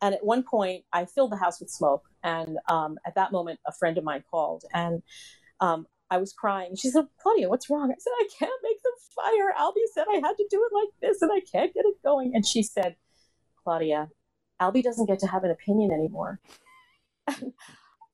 And 0.00 0.14
at 0.14 0.24
one 0.24 0.42
point, 0.42 0.84
I 0.92 1.04
filled 1.04 1.32
the 1.32 1.36
house 1.36 1.60
with 1.60 1.68
smoke, 1.68 2.04
and 2.22 2.58
um, 2.68 2.98
at 3.04 3.14
that 3.16 3.32
moment, 3.32 3.60
a 3.66 3.72
friend 3.72 3.98
of 3.98 4.04
mine 4.04 4.24
called, 4.30 4.64
and 4.72 5.02
um, 5.60 5.86
I 6.10 6.16
was 6.16 6.32
crying. 6.32 6.74
She 6.74 6.88
said, 6.88 7.06
"Claudia, 7.22 7.50
what's 7.50 7.68
wrong?" 7.68 7.90
I 7.90 7.98
said, 7.98 8.12
"I 8.18 8.28
can't 8.38 8.62
make 8.62 8.82
the 8.82 8.92
fire. 9.14 9.52
Albie 9.58 9.92
said 9.92 10.06
I 10.10 10.20
had 10.26 10.38
to 10.38 10.46
do 10.50 10.64
it 10.64 10.74
like 10.74 10.88
this, 11.02 11.20
and 11.20 11.30
I 11.30 11.40
can't 11.40 11.74
get 11.74 11.84
it 11.84 12.02
going." 12.02 12.34
And 12.34 12.46
she 12.46 12.62
said, 12.62 12.96
"Claudia, 13.62 14.08
Albie 14.58 14.82
doesn't 14.82 15.06
get 15.06 15.18
to 15.18 15.26
have 15.26 15.44
an 15.44 15.50
opinion 15.50 15.92
anymore." 15.92 16.40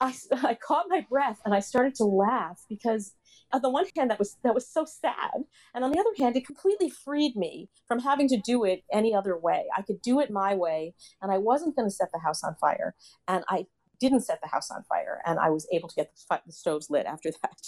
I, 0.01 0.15
I 0.43 0.55
caught 0.55 0.87
my 0.89 1.07
breath 1.09 1.41
and 1.45 1.55
I 1.55 1.61
started 1.61 1.95
to 1.97 2.05
laugh 2.05 2.65
because 2.69 3.15
on 3.53 3.63
the 3.63 3.71
one 3.71 3.87
hand 3.97 4.11
that 4.11 4.19
was 4.19 4.37
that 4.43 4.55
was 4.55 4.69
so 4.69 4.85
sad. 4.85 5.45
And 5.75 5.85
on 5.85 5.93
the 5.93 6.01
other 6.01 6.11
hand 6.19 6.37
it 6.37 6.47
completely 6.47 6.91
freed 6.91 7.37
me 7.37 7.69
from 7.87 8.01
having 8.01 8.29
to 8.29 8.41
do 8.41 8.65
it 8.65 8.83
any 8.93 9.15
other 9.15 9.39
way. 9.39 9.67
I 9.77 9.83
could 9.83 10.03
do 10.03 10.21
it 10.21 10.31
my 10.31 10.55
way 10.55 10.95
and 11.23 11.31
I 11.33 11.39
wasn't 11.39 11.77
going 11.77 11.89
to 11.89 11.95
set 11.95 12.09
the 12.13 12.21
house 12.21 12.43
on 12.43 12.57
fire. 12.61 12.95
And 13.29 13.45
I 13.49 13.67
didn't 14.01 14.21
set 14.23 14.41
the 14.43 14.49
house 14.49 14.71
on 14.71 14.83
fire 14.85 15.23
and 15.25 15.39
I 15.39 15.51
was 15.51 15.67
able 15.73 15.89
to 15.89 15.95
get 15.95 16.13
the, 16.15 16.41
the 16.47 16.53
stoves 16.53 16.91
lit 16.91 17.07
after 17.07 17.31
that 17.43 17.63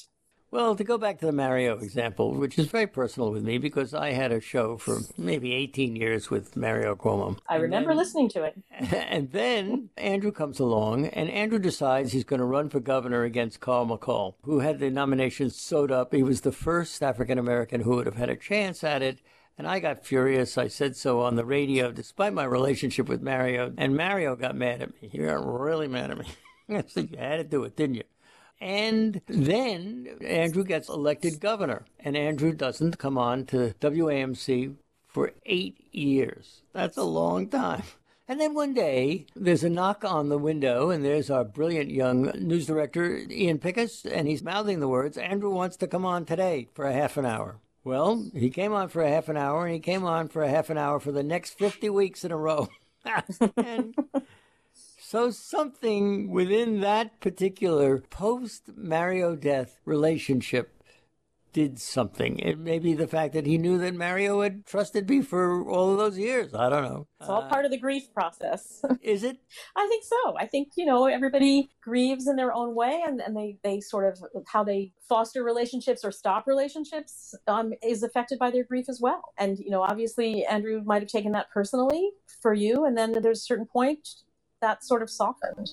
Well, 0.51 0.75
to 0.77 0.85
go 0.85 0.97
back 0.97 1.19
to 1.19 1.27
the 1.27 1.33
Mario 1.33 1.79
example, 1.79 2.33
which 2.33 2.59
is 2.59 2.69
very 2.69 2.87
personal 2.87 3.31
with 3.31 3.43
me 3.45 3.59
because 3.59 3.93
I 3.93 4.13
had 4.13 4.33
a 4.33 4.41
show 4.41 4.79
for 4.79 5.01
maybe 5.19 5.53
18 5.53 5.95
years 5.95 6.31
with 6.31 6.57
Mario 6.57 6.95
Cuomo. 6.97 7.37
I 7.47 7.57
remember 7.57 7.91
then- 7.91 7.99
listening 7.99 8.31
to 8.31 8.45
it 8.45 8.59
And 9.11 9.31
then 9.31 9.91
Andrew 9.99 10.33
comes 10.33 10.59
along, 10.59 11.07
and 11.09 11.29
Andrew 11.29 11.59
decides 11.59 12.13
he's 12.13 12.25
going 12.25 12.41
to 12.41 12.47
run 12.47 12.71
for 12.71 12.81
governor 12.81 13.25
against 13.25 13.61
Carl 13.61 13.87
McCall, 13.87 14.37
who 14.45 14.61
had 14.61 14.79
the 14.79 14.89
nomination 14.91 15.51
sewed 15.51 15.93
up. 15.93 16.15
He 16.15 16.23
was 16.23 16.41
the 16.41 16.53
first 16.53 17.03
African 17.03 17.39
American 17.39 17.83
who 17.83 17.97
would 17.97 18.07
have 18.07 18.17
had 18.17 18.31
a 18.31 18.37
chance 18.37 18.83
at 18.83 19.03
it. 19.03 19.19
And 19.59 19.67
I 19.67 19.81
got 19.81 20.07
furious. 20.07 20.57
I 20.57 20.69
said 20.69 20.97
so 20.97 21.21
on 21.21 21.35
the 21.35 21.45
radio, 21.45 21.93
despite 21.93 22.33
my 22.33 22.45
relationship 22.45 23.07
with 23.09 23.21
Mario. 23.21 23.75
And 23.77 23.97
Mario 23.97 24.35
got 24.37 24.55
mad 24.55 24.81
at 24.81 25.03
me. 25.03 25.09
He 25.11 25.19
got 25.19 25.45
really 25.45 25.89
mad 25.89 26.11
at 26.13 26.19
me. 26.19 26.27
I 26.71 26.85
said, 26.87 27.11
You 27.11 27.19
had 27.19 27.37
to 27.37 27.45
do 27.45 27.65
it, 27.65 27.77
didn't 27.77 27.97
you? 27.97 28.05
And 28.61 29.21
then 29.27 30.19
Andrew 30.25 30.65
gets 30.65 30.89
elected 30.89 31.41
governor, 31.41 31.85
and 32.01 32.17
Andrew 32.17 32.53
doesn't 32.53 32.99
come 32.99 33.17
on 33.17 33.47
to 33.47 33.75
WAMC 33.81 34.75
for 35.07 35.33
eight 35.47 35.87
years. 35.93 36.63
That's 36.73 36.97
a 36.97 37.05
long 37.05 37.49
time. 37.49 37.85
And 38.31 38.39
then 38.39 38.53
one 38.53 38.75
day, 38.75 39.25
there's 39.35 39.65
a 39.65 39.71
knock 39.71 40.05
on 40.05 40.29
the 40.29 40.37
window, 40.37 40.91
and 40.91 41.03
there's 41.03 41.31
our 41.31 41.45
brilliant 41.45 41.91
young 41.91 42.25
news 42.39 42.67
director, 42.67 43.25
Ian 43.31 43.59
Pickus, 43.59 44.05
and 44.05 44.29
he's 44.29 44.43
mouthing 44.43 44.81
the 44.81 44.89
words, 44.89 45.17
Andrew 45.17 45.51
wants 45.51 45.79
to 45.79 45.87
come 45.87 46.05
on 46.05 46.27
today 46.27 46.69
for 46.75 46.85
a 46.85 46.93
half 46.93 47.17
an 47.17 47.25
hour. 47.25 47.57
Well, 47.85 48.27
he 48.35 48.51
came 48.51 48.75
on 48.75 48.89
for 48.89 49.01
a 49.01 49.09
half 49.09 49.31
an 49.31 49.39
hour, 49.39 49.65
and 49.65 49.73
he 49.73 49.81
came 49.81 50.05
on 50.05 50.29
for 50.29 50.43
a 50.43 50.51
half 50.51 50.69
an 50.69 50.77
hour 50.77 51.01
for 51.01 51.11
the 51.11 51.23
next 51.23 51.57
50 51.57 51.89
weeks 51.89 52.23
in 52.23 52.31
a 52.31 52.37
row. 52.37 52.69
and 53.57 53.95
so 55.11 55.31
something 55.31 56.31
within 56.31 56.81
that 56.81 57.19
particular 57.19 58.03
post 58.11 58.65
Mario 58.77 59.37
death 59.37 59.81
relationship 59.87 60.83
did 61.55 61.79
something. 61.79 62.39
It 62.39 62.59
may 62.59 62.79
be 62.79 62.93
the 62.93 63.07
fact 63.07 63.33
that 63.33 63.47
he 63.47 63.57
knew 63.57 63.79
that 63.79 63.95
Mario 63.95 64.43
had 64.43 64.67
trusted 64.67 65.09
me 65.09 65.23
for 65.23 65.67
all 65.67 65.93
of 65.93 65.97
those 65.97 66.19
years. 66.19 66.55
I 66.55 66.69
don't 66.69 66.85
know. 66.85 67.07
it's 67.21 67.31
all 67.31 67.49
part 67.49 67.65
of 67.65 67.71
the 67.71 67.79
grief 67.79 68.13
process 68.13 68.83
Is 69.03 69.25
it? 69.25 69.39
I 69.75 69.87
think 69.89 70.05
so. 70.05 70.37
I 70.37 70.45
think, 70.45 70.73
you 70.77 70.85
know, 70.85 71.07
everybody 71.07 71.71
grieves 71.83 72.29
in 72.29 72.37
their 72.37 72.53
own 72.53 72.75
way 72.75 73.03
and, 73.07 73.23
and 73.23 73.35
they, 73.35 73.57
they 73.65 73.81
sort 73.81 74.13
of 74.13 74.23
how 74.47 74.63
they 74.63 74.93
foster 75.09 75.43
relationships 75.43 76.05
or 76.05 76.13
stop 76.13 76.47
relationships 76.47 77.35
um, 77.47 77.73
is 77.83 78.03
affected 78.03 78.39
by 78.39 78.51
their 78.51 78.65
grief 78.65 78.91
as 78.91 79.01
well. 79.01 79.33
And, 79.39 79.59
you 79.59 79.71
know, 79.71 79.81
obviously 79.81 80.45
Andrew 80.45 80.83
might 80.85 81.01
have 81.01 81.11
taken 81.11 81.33
that 81.33 81.51
personally 81.51 82.11
for 82.43 82.53
you. 82.53 82.85
And 82.85 82.95
then 82.95 83.23
there's 83.23 83.39
a 83.39 83.43
certain 83.43 83.67
point 83.67 84.07
that 84.61 84.85
sort 84.85 85.03
of 85.03 85.11
softened. 85.11 85.71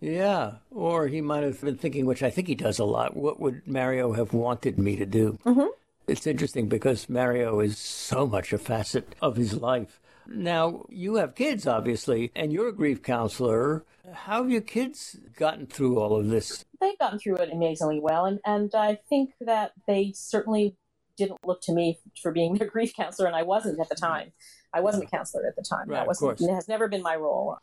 Yeah. 0.00 0.52
Or 0.70 1.08
he 1.08 1.20
might 1.20 1.42
have 1.42 1.60
been 1.60 1.76
thinking, 1.76 2.06
which 2.06 2.22
I 2.22 2.30
think 2.30 2.48
he 2.48 2.54
does 2.54 2.78
a 2.78 2.84
lot, 2.84 3.16
what 3.16 3.40
would 3.40 3.66
Mario 3.66 4.12
have 4.12 4.32
wanted 4.32 4.78
me 4.78 4.96
to 4.96 5.06
do? 5.06 5.38
Mhm. 5.44 5.68
It's 6.06 6.26
interesting 6.26 6.68
because 6.68 7.08
Mario 7.08 7.60
is 7.60 7.78
so 7.78 8.26
much 8.26 8.52
a 8.52 8.58
facet 8.58 9.14
of 9.20 9.36
his 9.36 9.54
life. 9.54 10.00
Now, 10.28 10.86
you 10.88 11.16
have 11.16 11.34
kids, 11.34 11.66
obviously, 11.66 12.32
and 12.34 12.52
you're 12.52 12.68
a 12.68 12.72
grief 12.72 13.02
counselor. 13.02 13.84
How 14.12 14.42
have 14.42 14.50
your 14.50 14.60
kids 14.60 15.16
gotten 15.36 15.66
through 15.66 15.98
all 15.98 16.16
of 16.16 16.28
this? 16.28 16.64
They've 16.80 16.98
gotten 16.98 17.18
through 17.18 17.36
it 17.36 17.50
amazingly 17.52 18.00
well. 18.00 18.24
And, 18.26 18.40
and 18.44 18.74
I 18.74 18.96
think 19.08 19.34
that 19.40 19.72
they 19.86 20.12
certainly 20.14 20.76
didn't 21.16 21.38
look 21.46 21.60
to 21.62 21.72
me 21.72 21.98
for 22.22 22.30
being 22.32 22.54
their 22.54 22.68
grief 22.70 22.94
counselor. 22.94 23.26
And 23.26 23.36
I 23.36 23.42
wasn't 23.42 23.80
at 23.80 23.88
the 23.88 23.94
time. 23.94 24.32
I 24.72 24.80
wasn't 24.80 25.04
a 25.04 25.06
counselor 25.06 25.46
at 25.46 25.56
the 25.56 25.62
time. 25.62 25.88
Right, 25.88 25.96
that 25.98 26.06
wasn't, 26.06 26.38
course. 26.38 26.40
it 26.48 26.52
has 26.52 26.68
never 26.68 26.86
been 26.88 27.02
my 27.02 27.16
role. 27.16 27.56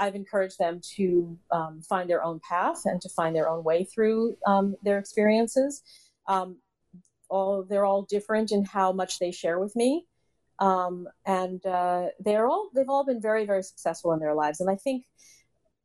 I've 0.00 0.14
encouraged 0.14 0.58
them 0.58 0.80
to 0.96 1.38
um, 1.52 1.82
find 1.82 2.08
their 2.08 2.24
own 2.24 2.40
path 2.48 2.86
and 2.86 3.00
to 3.02 3.08
find 3.10 3.36
their 3.36 3.48
own 3.48 3.62
way 3.62 3.84
through 3.84 4.36
um, 4.46 4.74
their 4.82 4.98
experiences. 4.98 5.82
Um, 6.26 6.56
all 7.28 7.62
they're 7.62 7.84
all 7.84 8.02
different 8.02 8.50
in 8.50 8.64
how 8.64 8.92
much 8.92 9.18
they 9.20 9.30
share 9.30 9.60
with 9.60 9.76
me, 9.76 10.06
um, 10.58 11.06
and 11.26 11.64
uh, 11.64 12.06
they're 12.18 12.48
all 12.48 12.70
they've 12.74 12.88
all 12.88 13.04
been 13.04 13.20
very 13.20 13.44
very 13.46 13.62
successful 13.62 14.12
in 14.12 14.18
their 14.18 14.34
lives. 14.34 14.60
And 14.60 14.68
I 14.68 14.74
think 14.74 15.04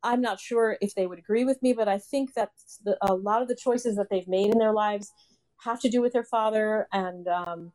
I'm 0.02 0.20
not 0.20 0.40
sure 0.40 0.76
if 0.80 0.94
they 0.94 1.06
would 1.06 1.18
agree 1.18 1.44
with 1.44 1.62
me, 1.62 1.72
but 1.72 1.86
I 1.86 1.98
think 1.98 2.34
that 2.34 2.50
the, 2.84 2.96
a 3.02 3.14
lot 3.14 3.42
of 3.42 3.48
the 3.48 3.56
choices 3.56 3.96
that 3.96 4.08
they've 4.10 4.26
made 4.26 4.50
in 4.50 4.58
their 4.58 4.72
lives 4.72 5.12
have 5.64 5.80
to 5.80 5.88
do 5.88 6.00
with 6.00 6.12
their 6.12 6.24
father, 6.24 6.88
and 6.92 7.28
um, 7.28 7.72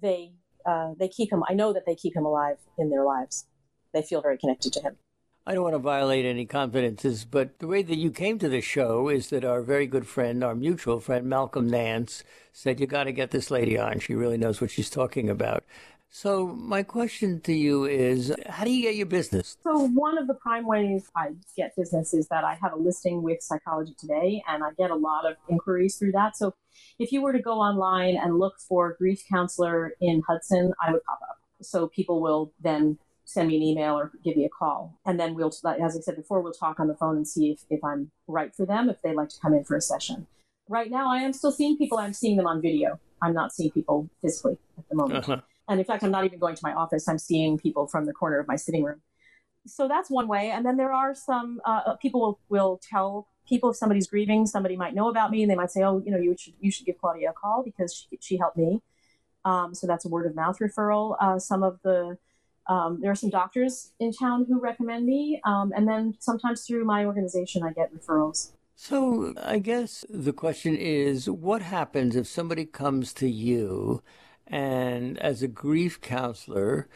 they 0.00 0.32
uh, 0.64 0.92
they 0.98 1.08
keep 1.08 1.32
him. 1.32 1.42
I 1.48 1.54
know 1.54 1.72
that 1.72 1.86
they 1.86 1.96
keep 1.96 2.16
him 2.16 2.24
alive 2.24 2.58
in 2.78 2.88
their 2.88 3.04
lives. 3.04 3.46
They 3.92 4.02
feel 4.02 4.22
very 4.22 4.38
connected 4.38 4.72
to 4.74 4.80
him. 4.80 4.96
I 5.44 5.54
don't 5.54 5.64
want 5.64 5.74
to 5.74 5.80
violate 5.80 6.24
any 6.24 6.46
confidences, 6.46 7.24
but 7.24 7.58
the 7.58 7.66
way 7.66 7.82
that 7.82 7.96
you 7.96 8.12
came 8.12 8.38
to 8.38 8.48
this 8.48 8.64
show 8.64 9.08
is 9.08 9.30
that 9.30 9.44
our 9.44 9.60
very 9.60 9.88
good 9.88 10.06
friend, 10.06 10.44
our 10.44 10.54
mutual 10.54 11.00
friend, 11.00 11.26
Malcolm 11.26 11.68
Nance, 11.68 12.22
said, 12.52 12.78
You 12.78 12.86
got 12.86 13.04
to 13.04 13.12
get 13.12 13.32
this 13.32 13.50
lady 13.50 13.76
on. 13.76 13.98
She 13.98 14.14
really 14.14 14.38
knows 14.38 14.60
what 14.60 14.70
she's 14.70 14.88
talking 14.88 15.28
about. 15.28 15.64
So, 16.10 16.46
my 16.46 16.84
question 16.84 17.40
to 17.40 17.52
you 17.52 17.86
is 17.86 18.32
how 18.46 18.64
do 18.64 18.70
you 18.70 18.82
get 18.82 18.94
your 18.94 19.06
business? 19.06 19.56
So 19.64 19.88
one 19.88 20.16
of 20.16 20.28
the 20.28 20.34
prime 20.34 20.66
ways 20.66 21.10
I 21.16 21.30
get 21.56 21.74
business 21.74 22.14
is 22.14 22.28
that 22.28 22.44
I 22.44 22.54
have 22.62 22.74
a 22.74 22.76
listing 22.76 23.22
with 23.22 23.42
Psychology 23.42 23.94
Today, 23.98 24.44
and 24.46 24.62
I 24.62 24.68
get 24.78 24.92
a 24.92 24.94
lot 24.94 25.24
of 25.24 25.36
inquiries 25.48 25.96
through 25.96 26.12
that. 26.12 26.36
So 26.36 26.54
if 27.00 27.10
you 27.10 27.20
were 27.20 27.32
to 27.32 27.42
go 27.42 27.54
online 27.54 28.16
and 28.16 28.38
look 28.38 28.60
for 28.60 28.94
grief 28.96 29.24
counselor 29.28 29.94
in 30.00 30.22
Hudson, 30.28 30.72
I 30.80 30.92
would 30.92 31.02
pop 31.02 31.18
up. 31.28 31.38
So 31.62 31.88
people 31.88 32.20
will 32.20 32.52
then 32.60 32.98
send 33.24 33.48
me 33.48 33.56
an 33.56 33.62
email 33.62 33.98
or 33.98 34.12
give 34.24 34.36
me 34.36 34.44
a 34.44 34.48
call, 34.48 34.98
and 35.06 35.18
then 35.18 35.34
we'll, 35.34 35.48
as 35.48 35.96
I 35.96 36.00
said 36.00 36.16
before, 36.16 36.40
we'll 36.40 36.52
talk 36.52 36.80
on 36.80 36.88
the 36.88 36.94
phone 36.94 37.16
and 37.16 37.26
see 37.26 37.50
if, 37.50 37.64
if 37.70 37.84
I'm 37.84 38.10
right 38.26 38.54
for 38.54 38.66
them, 38.66 38.90
if 38.90 39.00
they'd 39.02 39.14
like 39.14 39.28
to 39.30 39.40
come 39.40 39.54
in 39.54 39.64
for 39.64 39.76
a 39.76 39.80
session. 39.80 40.26
Right 40.68 40.90
now, 40.90 41.10
I 41.10 41.18
am 41.18 41.32
still 41.32 41.52
seeing 41.52 41.76
people. 41.76 41.98
I'm 41.98 42.12
seeing 42.12 42.36
them 42.36 42.46
on 42.46 42.62
video. 42.62 42.98
I'm 43.22 43.34
not 43.34 43.52
seeing 43.52 43.70
people 43.70 44.08
physically 44.20 44.58
at 44.78 44.88
the 44.88 44.96
moment. 44.96 45.28
Uh-huh. 45.28 45.40
And 45.68 45.78
in 45.80 45.86
fact, 45.86 46.02
I'm 46.02 46.10
not 46.10 46.24
even 46.24 46.38
going 46.38 46.54
to 46.54 46.60
my 46.62 46.72
office. 46.72 47.08
I'm 47.08 47.18
seeing 47.18 47.58
people 47.58 47.86
from 47.86 48.04
the 48.06 48.12
corner 48.12 48.38
of 48.38 48.48
my 48.48 48.56
sitting 48.56 48.82
room. 48.82 49.00
So 49.66 49.86
that's 49.86 50.10
one 50.10 50.26
way. 50.26 50.50
And 50.50 50.66
then 50.66 50.76
there 50.76 50.92
are 50.92 51.14
some 51.14 51.60
uh, 51.64 51.82
uh 51.86 51.96
people 51.96 52.20
will, 52.20 52.40
will 52.48 52.80
tell 52.82 53.28
people 53.48 53.70
if 53.70 53.76
somebody's 53.76 54.08
grieving, 54.08 54.46
somebody 54.46 54.76
might 54.76 54.94
know 54.94 55.08
about 55.08 55.30
me 55.30 55.42
and 55.42 55.50
they 55.50 55.54
might 55.54 55.70
say, 55.70 55.82
oh, 55.82 56.02
you 56.04 56.10
know, 56.10 56.18
you 56.18 56.36
should, 56.38 56.54
you 56.60 56.70
should 56.70 56.86
give 56.86 56.98
Claudia 56.98 57.30
a 57.30 57.32
call 57.32 57.62
because 57.62 57.94
she, 57.94 58.18
she 58.20 58.36
helped 58.36 58.56
me. 58.56 58.80
Um, 59.44 59.74
so 59.74 59.86
that's 59.86 60.04
a 60.04 60.08
word 60.08 60.26
of 60.26 60.34
mouth 60.34 60.58
referral. 60.58 61.16
Uh, 61.20 61.38
some 61.38 61.62
of 61.62 61.78
the 61.82 62.18
um, 62.68 63.00
there 63.00 63.10
are 63.10 63.16
some 63.16 63.30
doctors 63.30 63.92
in 63.98 64.12
town 64.12 64.46
who 64.48 64.60
recommend 64.60 65.06
me, 65.06 65.40
um, 65.44 65.72
and 65.74 65.86
then 65.88 66.14
sometimes 66.20 66.64
through 66.66 66.84
my 66.84 67.04
organization, 67.04 67.62
I 67.62 67.72
get 67.72 67.94
referrals. 67.94 68.52
So 68.74 69.34
I 69.42 69.58
guess 69.58 70.04
the 70.08 70.32
question 70.32 70.76
is, 70.76 71.28
what 71.28 71.62
happens 71.62 72.16
if 72.16 72.26
somebody 72.26 72.64
comes 72.64 73.12
to 73.14 73.28
you, 73.28 74.02
and 74.46 75.18
as 75.18 75.42
a 75.42 75.48
grief 75.48 76.00
counselor, 76.00 76.88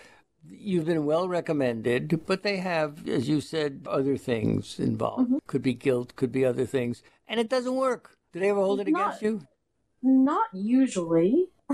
you've 0.48 0.86
been 0.86 1.04
well 1.04 1.28
recommended, 1.28 2.26
but 2.26 2.42
they 2.42 2.58
have, 2.58 3.08
as 3.08 3.28
you 3.28 3.40
said, 3.40 3.86
other 3.88 4.16
things 4.16 4.78
involved. 4.78 5.26
Mm-hmm. 5.26 5.38
Could 5.46 5.62
be 5.62 5.74
guilt, 5.74 6.16
could 6.16 6.32
be 6.32 6.44
other 6.44 6.66
things, 6.66 7.02
and 7.28 7.40
it 7.40 7.48
doesn't 7.48 7.74
work. 7.76 8.16
Do 8.32 8.40
they 8.40 8.50
ever 8.50 8.60
hold 8.60 8.80
it 8.80 8.88
not, 8.88 9.00
against 9.00 9.22
you? 9.22 9.46
Not 10.02 10.46
usually. 10.52 11.48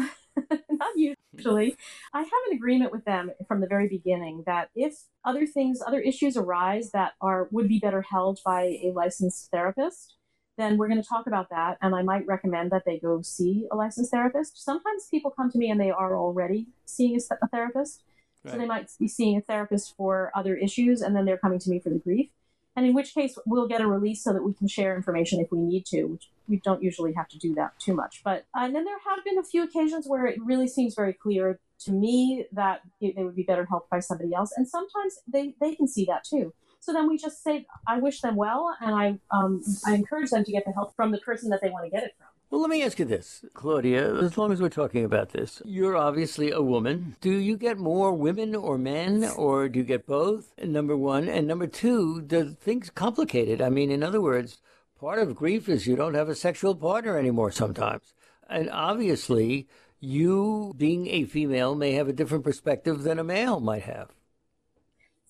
not 0.70 0.96
usually. 0.96 1.76
I 2.12 2.20
have 2.20 2.30
an 2.50 2.56
agreement 2.56 2.92
with 2.92 3.04
them 3.04 3.32
from 3.46 3.60
the 3.60 3.66
very 3.66 3.88
beginning 3.88 4.44
that 4.46 4.70
if 4.74 4.94
other 5.24 5.46
things, 5.46 5.82
other 5.86 6.00
issues 6.00 6.36
arise 6.36 6.90
that 6.92 7.12
are 7.20 7.48
would 7.50 7.68
be 7.68 7.78
better 7.78 8.02
held 8.02 8.40
by 8.44 8.78
a 8.82 8.92
licensed 8.94 9.50
therapist, 9.50 10.16
then 10.58 10.76
we're 10.76 10.88
going 10.88 11.02
to 11.02 11.08
talk 11.08 11.26
about 11.26 11.50
that. 11.50 11.78
And 11.80 11.94
I 11.94 12.02
might 12.02 12.26
recommend 12.26 12.70
that 12.72 12.84
they 12.84 12.98
go 12.98 13.22
see 13.22 13.66
a 13.70 13.76
licensed 13.76 14.10
therapist. 14.10 14.62
Sometimes 14.62 15.08
people 15.10 15.30
come 15.30 15.50
to 15.50 15.58
me 15.58 15.70
and 15.70 15.80
they 15.80 15.90
are 15.90 16.16
already 16.16 16.68
seeing 16.84 17.16
a, 17.16 17.48
therapist. 17.48 18.02
Right. 18.44 18.52
So 18.52 18.58
they 18.58 18.66
might 18.66 18.90
be 18.98 19.08
seeing 19.08 19.38
a 19.38 19.40
therapist 19.40 19.96
for 19.96 20.30
other 20.34 20.56
issues 20.56 21.00
and 21.00 21.14
then 21.14 21.24
they're 21.24 21.38
coming 21.38 21.58
to 21.60 21.70
me 21.70 21.78
for 21.78 21.90
the 21.90 21.98
grief 21.98 22.30
and 22.76 22.86
in 22.86 22.94
which 22.94 23.14
case 23.14 23.38
we'll 23.46 23.68
get 23.68 23.80
a 23.80 23.86
release 23.86 24.22
so 24.22 24.32
that 24.32 24.42
we 24.42 24.54
can 24.54 24.68
share 24.68 24.96
information 24.96 25.40
if 25.40 25.50
we 25.50 25.58
need 25.58 25.84
to, 25.86 26.04
which 26.04 26.30
we 26.48 26.56
don't 26.58 26.82
usually 26.82 27.12
have 27.12 27.28
to 27.28 27.38
do 27.38 27.54
that 27.54 27.78
too 27.78 27.94
much. 27.94 28.22
But 28.24 28.44
uh, 28.56 28.64
and 28.64 28.74
then 28.74 28.84
there 28.84 28.98
have 28.98 29.24
been 29.24 29.38
a 29.38 29.44
few 29.44 29.62
occasions 29.62 30.06
where 30.06 30.26
it 30.26 30.38
really 30.42 30.68
seems 30.68 30.94
very 30.94 31.12
clear 31.12 31.60
to 31.80 31.92
me 31.92 32.46
that 32.52 32.82
they 33.00 33.14
would 33.16 33.36
be 33.36 33.42
better 33.42 33.64
helped 33.64 33.90
by 33.90 34.00
somebody 34.00 34.34
else, 34.34 34.52
and 34.56 34.68
sometimes 34.68 35.18
they 35.26 35.54
they 35.60 35.74
can 35.74 35.88
see 35.88 36.04
that 36.06 36.24
too. 36.24 36.52
So 36.80 36.92
then 36.92 37.08
we 37.08 37.16
just 37.16 37.44
say, 37.44 37.66
I 37.86 37.98
wish 37.98 38.20
them 38.22 38.34
well, 38.34 38.76
and 38.80 38.94
I 38.94 39.18
um, 39.30 39.62
I 39.86 39.94
encourage 39.94 40.30
them 40.30 40.44
to 40.44 40.52
get 40.52 40.64
the 40.64 40.72
help 40.72 40.96
from 40.96 41.12
the 41.12 41.18
person 41.18 41.50
that 41.50 41.60
they 41.62 41.70
want 41.70 41.84
to 41.84 41.90
get 41.90 42.02
it 42.02 42.14
from. 42.18 42.26
Well, 42.52 42.60
let 42.60 42.68
me 42.68 42.82
ask 42.82 42.98
you 42.98 43.06
this, 43.06 43.46
Claudia, 43.54 44.14
as 44.16 44.36
long 44.36 44.52
as 44.52 44.60
we're 44.60 44.68
talking 44.68 45.06
about 45.06 45.30
this, 45.30 45.62
you're 45.64 45.96
obviously 45.96 46.50
a 46.50 46.60
woman. 46.60 47.16
Do 47.22 47.30
you 47.30 47.56
get 47.56 47.78
more 47.78 48.12
women 48.12 48.54
or 48.54 48.76
men, 48.76 49.24
or 49.24 49.70
do 49.70 49.78
you 49.78 49.84
get 49.86 50.06
both? 50.06 50.52
Number 50.62 50.94
one. 50.94 51.30
And 51.30 51.46
number 51.46 51.66
two, 51.66 52.20
do 52.20 52.50
things 52.50 52.90
complicated? 52.90 53.62
I 53.62 53.70
mean, 53.70 53.90
in 53.90 54.02
other 54.02 54.20
words, 54.20 54.58
part 55.00 55.18
of 55.18 55.34
grief 55.34 55.66
is 55.66 55.86
you 55.86 55.96
don't 55.96 56.12
have 56.12 56.28
a 56.28 56.34
sexual 56.34 56.74
partner 56.74 57.16
anymore 57.16 57.52
sometimes. 57.52 58.12
And 58.50 58.68
obviously, 58.70 59.66
you 59.98 60.74
being 60.76 61.06
a 61.06 61.24
female 61.24 61.74
may 61.74 61.92
have 61.92 62.08
a 62.08 62.12
different 62.12 62.44
perspective 62.44 63.02
than 63.02 63.18
a 63.18 63.24
male 63.24 63.60
might 63.60 63.84
have. 63.84 64.10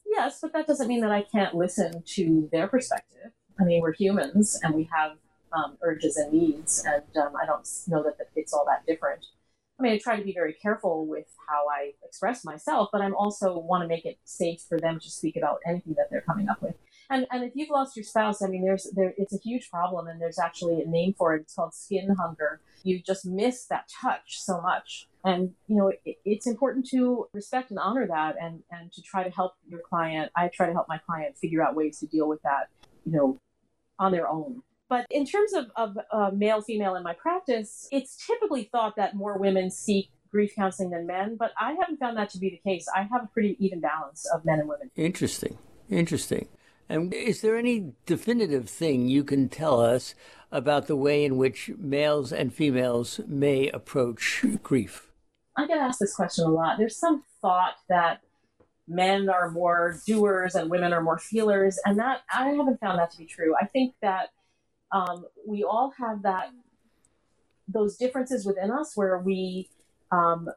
Yes, 0.04 0.40
but 0.42 0.52
that 0.54 0.66
doesn't 0.66 0.88
mean 0.88 1.02
that 1.02 1.12
I 1.12 1.22
can't 1.22 1.54
listen 1.54 2.02
to 2.04 2.48
their 2.50 2.66
perspective. 2.66 3.30
I 3.60 3.62
mean, 3.62 3.80
we're 3.80 3.92
humans 3.92 4.58
and 4.64 4.74
we 4.74 4.90
have 4.92 5.18
um, 5.52 5.76
urges 5.82 6.16
and 6.16 6.32
needs, 6.32 6.84
and 6.84 7.04
um, 7.16 7.32
I 7.40 7.46
don't 7.46 7.68
know 7.88 8.02
that 8.02 8.16
it's 8.36 8.52
all 8.52 8.66
that 8.66 8.86
different. 8.86 9.24
I 9.78 9.82
mean, 9.82 9.92
I 9.92 9.98
try 9.98 10.16
to 10.16 10.22
be 10.22 10.32
very 10.32 10.52
careful 10.52 11.06
with 11.06 11.26
how 11.48 11.66
I 11.68 11.92
express 12.04 12.44
myself, 12.44 12.90
but 12.92 13.00
I'm 13.00 13.16
also 13.16 13.58
want 13.58 13.82
to 13.82 13.88
make 13.88 14.04
it 14.04 14.18
safe 14.24 14.60
for 14.68 14.78
them 14.78 15.00
to 15.00 15.10
speak 15.10 15.36
about 15.36 15.58
anything 15.66 15.94
that 15.94 16.08
they're 16.10 16.20
coming 16.20 16.48
up 16.48 16.62
with. 16.62 16.74
And 17.10 17.26
and 17.30 17.42
if 17.42 17.52
you've 17.54 17.70
lost 17.70 17.96
your 17.96 18.04
spouse, 18.04 18.42
I 18.42 18.46
mean, 18.46 18.64
there's 18.64 18.88
there 18.94 19.12
it's 19.18 19.34
a 19.34 19.38
huge 19.38 19.70
problem, 19.70 20.06
and 20.06 20.20
there's 20.20 20.38
actually 20.38 20.80
a 20.82 20.86
name 20.86 21.14
for 21.18 21.34
it. 21.34 21.42
It's 21.42 21.54
called 21.54 21.74
skin 21.74 22.14
hunger. 22.18 22.60
You 22.84 23.02
just 23.02 23.26
miss 23.26 23.66
that 23.66 23.88
touch 24.00 24.40
so 24.40 24.60
much, 24.60 25.08
and 25.24 25.50
you 25.66 25.76
know 25.76 25.92
it, 26.04 26.18
it's 26.24 26.46
important 26.46 26.86
to 26.90 27.26
respect 27.32 27.70
and 27.70 27.78
honor 27.78 28.06
that, 28.06 28.36
and 28.40 28.62
and 28.70 28.92
to 28.92 29.02
try 29.02 29.24
to 29.24 29.30
help 29.30 29.54
your 29.68 29.80
client. 29.80 30.30
I 30.36 30.48
try 30.48 30.66
to 30.66 30.72
help 30.72 30.88
my 30.88 30.98
client 30.98 31.36
figure 31.36 31.62
out 31.62 31.74
ways 31.74 31.98
to 32.00 32.06
deal 32.06 32.28
with 32.28 32.40
that, 32.42 32.68
you 33.04 33.12
know, 33.12 33.40
on 33.98 34.12
their 34.12 34.28
own 34.28 34.62
but 34.92 35.06
in 35.08 35.24
terms 35.24 35.54
of, 35.54 35.70
of 35.74 35.96
uh, 36.10 36.30
male 36.34 36.60
female 36.60 36.96
in 36.96 37.02
my 37.02 37.14
practice, 37.14 37.88
it's 37.90 38.14
typically 38.26 38.64
thought 38.64 38.96
that 38.96 39.16
more 39.16 39.38
women 39.38 39.70
seek 39.70 40.10
grief 40.30 40.54
counseling 40.54 40.90
than 40.90 41.06
men, 41.06 41.34
but 41.38 41.50
I 41.58 41.72
haven't 41.80 41.96
found 41.98 42.18
that 42.18 42.28
to 42.32 42.38
be 42.38 42.50
the 42.50 42.60
case. 42.70 42.86
I 42.94 43.04
have 43.10 43.24
a 43.24 43.26
pretty 43.32 43.56
even 43.58 43.80
balance 43.80 44.26
of 44.34 44.44
men 44.44 44.60
and 44.60 44.68
women. 44.68 44.90
Interesting. 44.94 45.56
Interesting. 45.88 46.46
And 46.90 47.14
is 47.14 47.40
there 47.40 47.56
any 47.56 47.94
definitive 48.04 48.68
thing 48.68 49.08
you 49.08 49.24
can 49.24 49.48
tell 49.48 49.80
us 49.80 50.14
about 50.50 50.88
the 50.88 50.96
way 50.96 51.24
in 51.24 51.38
which 51.38 51.70
males 51.78 52.30
and 52.30 52.52
females 52.52 53.18
may 53.26 53.70
approach 53.70 54.44
grief? 54.62 55.10
I 55.56 55.66
get 55.66 55.78
asked 55.78 56.00
this 56.00 56.14
question 56.14 56.44
a 56.44 56.50
lot. 56.50 56.76
There's 56.76 56.98
some 56.98 57.24
thought 57.40 57.76
that 57.88 58.20
men 58.86 59.30
are 59.30 59.50
more 59.50 59.98
doers 60.06 60.54
and 60.54 60.68
women 60.70 60.92
are 60.92 61.02
more 61.02 61.18
feelers, 61.18 61.78
and 61.86 61.98
that 61.98 62.24
I 62.30 62.50
haven't 62.50 62.78
found 62.78 62.98
that 62.98 63.10
to 63.12 63.16
be 63.16 63.24
true. 63.24 63.54
I 63.58 63.64
think 63.64 63.94
that 64.02 64.28
um, 64.92 65.24
we 65.46 65.64
all 65.64 65.92
have 65.98 66.22
that 66.22 66.50
those 67.68 67.96
differences 67.96 68.44
within 68.44 68.70
us 68.70 68.92
where 68.96 69.18
we 69.18 69.70
um, 70.10 70.48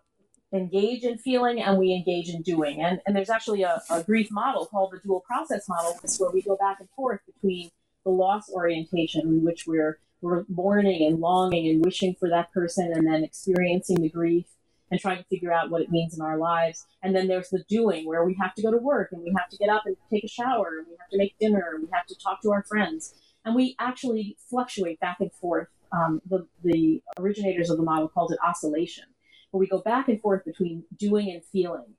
engage 0.53 1.03
in 1.03 1.17
feeling 1.17 1.61
and 1.61 1.77
we 1.77 1.93
engage 1.93 2.29
in 2.29 2.41
doing. 2.41 2.81
And, 2.81 2.99
and 3.05 3.15
there's 3.15 3.29
actually 3.29 3.63
a, 3.63 3.81
a 3.89 4.03
grief 4.03 4.29
model 4.31 4.65
called 4.65 4.91
the 4.91 4.99
dual 4.99 5.21
process 5.21 5.67
model, 5.69 5.97
where 6.17 6.31
we 6.31 6.41
go 6.41 6.57
back 6.57 6.79
and 6.79 6.89
forth 6.95 7.21
between 7.25 7.71
the 8.03 8.11
loss 8.11 8.49
orientation, 8.49 9.21
in 9.21 9.43
which 9.43 9.65
we're 9.65 9.99
we're 10.21 10.43
mourning 10.47 11.05
and 11.05 11.19
longing 11.19 11.69
and 11.69 11.85
wishing 11.85 12.15
for 12.19 12.29
that 12.29 12.51
person, 12.51 12.91
and 12.93 13.05
then 13.05 13.23
experiencing 13.23 14.01
the 14.01 14.09
grief 14.09 14.45
and 14.89 14.99
trying 14.99 15.17
to 15.17 15.23
figure 15.25 15.51
out 15.51 15.69
what 15.69 15.81
it 15.81 15.91
means 15.91 16.15
in 16.15 16.21
our 16.21 16.37
lives. 16.37 16.85
And 17.03 17.15
then 17.15 17.27
there's 17.27 17.49
the 17.49 17.63
doing, 17.67 18.07
where 18.07 18.23
we 18.23 18.35
have 18.41 18.55
to 18.55 18.61
go 18.61 18.71
to 18.71 18.77
work 18.77 19.09
and 19.11 19.21
we 19.21 19.33
have 19.37 19.49
to 19.49 19.57
get 19.57 19.69
up 19.69 19.83
and 19.85 19.95
take 20.09 20.23
a 20.23 20.27
shower, 20.27 20.79
and 20.79 20.87
we 20.87 20.95
have 20.99 21.09
to 21.09 21.17
make 21.17 21.37
dinner, 21.39 21.71
and 21.73 21.83
we 21.83 21.89
have 21.91 22.05
to 22.07 22.15
talk 22.15 22.41
to 22.41 22.51
our 22.51 22.63
friends 22.63 23.13
and 23.45 23.55
we 23.55 23.75
actually 23.79 24.37
fluctuate 24.49 24.99
back 24.99 25.17
and 25.19 25.31
forth. 25.31 25.67
Um, 25.91 26.21
the, 26.27 26.45
the 26.63 27.01
originators 27.17 27.69
of 27.69 27.77
the 27.77 27.83
model 27.83 28.09
called 28.09 28.31
it 28.33 28.39
oscillation, 28.45 29.05
where 29.51 29.59
we 29.59 29.67
go 29.67 29.79
back 29.79 30.09
and 30.09 30.19
forth 30.19 30.43
between 30.43 30.83
doing 30.97 31.31
and 31.31 31.43
feeling. 31.43 31.93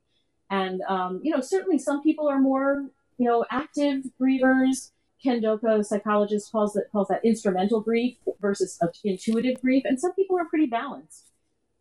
And, 0.49 0.81
um, 0.87 1.21
you 1.23 1.31
know, 1.31 1.41
certainly 1.41 1.79
some 1.79 2.03
people 2.03 2.27
are 2.27 2.39
more, 2.39 2.85
you 3.17 3.25
know, 3.25 3.45
active 3.49 4.03
grievers. 4.21 4.91
Ken 5.23 5.41
Doka, 5.41 5.83
psychologist, 5.83 6.51
calls 6.51 6.73
that, 6.73 6.91
calls 6.91 7.07
that 7.07 7.25
instrumental 7.25 7.81
grief 7.81 8.17
versus 8.39 8.79
intuitive 9.03 9.59
grief. 9.61 9.83
And 9.85 9.99
some 9.99 10.13
people 10.13 10.37
are 10.37 10.45
pretty 10.45 10.67
balanced. 10.67 11.31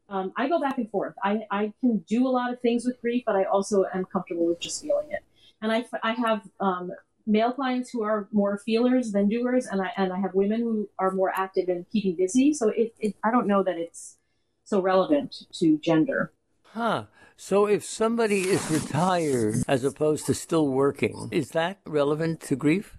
Um, 0.09 0.33
I 0.37 0.49
go 0.49 0.59
back 0.59 0.79
and 0.79 0.91
forth. 0.91 1.15
I, 1.23 1.41
I 1.51 1.73
can 1.81 1.99
do 2.09 2.27
a 2.27 2.31
lot 2.31 2.51
of 2.51 2.61
things 2.61 2.87
with 2.87 2.99
grief, 3.01 3.25
but 3.27 3.37
I 3.37 3.45
also 3.45 3.85
am 3.93 4.07
comfortable 4.07 4.47
with 4.47 4.61
just 4.61 4.81
feeling 4.81 5.11
it. 5.11 5.23
And 5.61 5.71
I, 5.71 5.85
I 6.03 6.13
have 6.13 6.43
um, 6.61 6.93
male 7.27 7.53
clients 7.53 7.91
who 7.91 8.03
are 8.03 8.29
more 8.33 8.59
feelers 8.59 9.13
than 9.13 9.29
doers, 9.29 9.67
and 9.67 9.81
I 9.83 9.91
and 9.97 10.13
I 10.13 10.21
have 10.21 10.35
women 10.35 10.61
who 10.61 10.89
are 10.99 11.11
more 11.11 11.33
active 11.35 11.69
in 11.69 11.87
keeping 11.91 12.17
busy. 12.17 12.53
So 12.53 12.69
it, 12.69 12.95
it 12.99 13.15
I 13.25 13.31
don't 13.31 13.47
know 13.47 13.63
that 13.63 13.77
it's 13.77 14.17
so 14.65 14.81
relevant 14.81 15.35
to 15.55 15.79
gender. 15.79 16.33
Huh. 16.65 17.05
So 17.37 17.67
if 17.67 17.85
somebody 17.85 18.43
is 18.43 18.71
retired 18.71 19.57
as 19.69 19.85
opposed 19.85 20.27
to 20.27 20.35
still 20.35 20.69
working, 20.69 21.29
is 21.31 21.51
that 21.51 21.81
relevant 21.87 22.41
to 22.43 22.57
grief? 22.57 22.97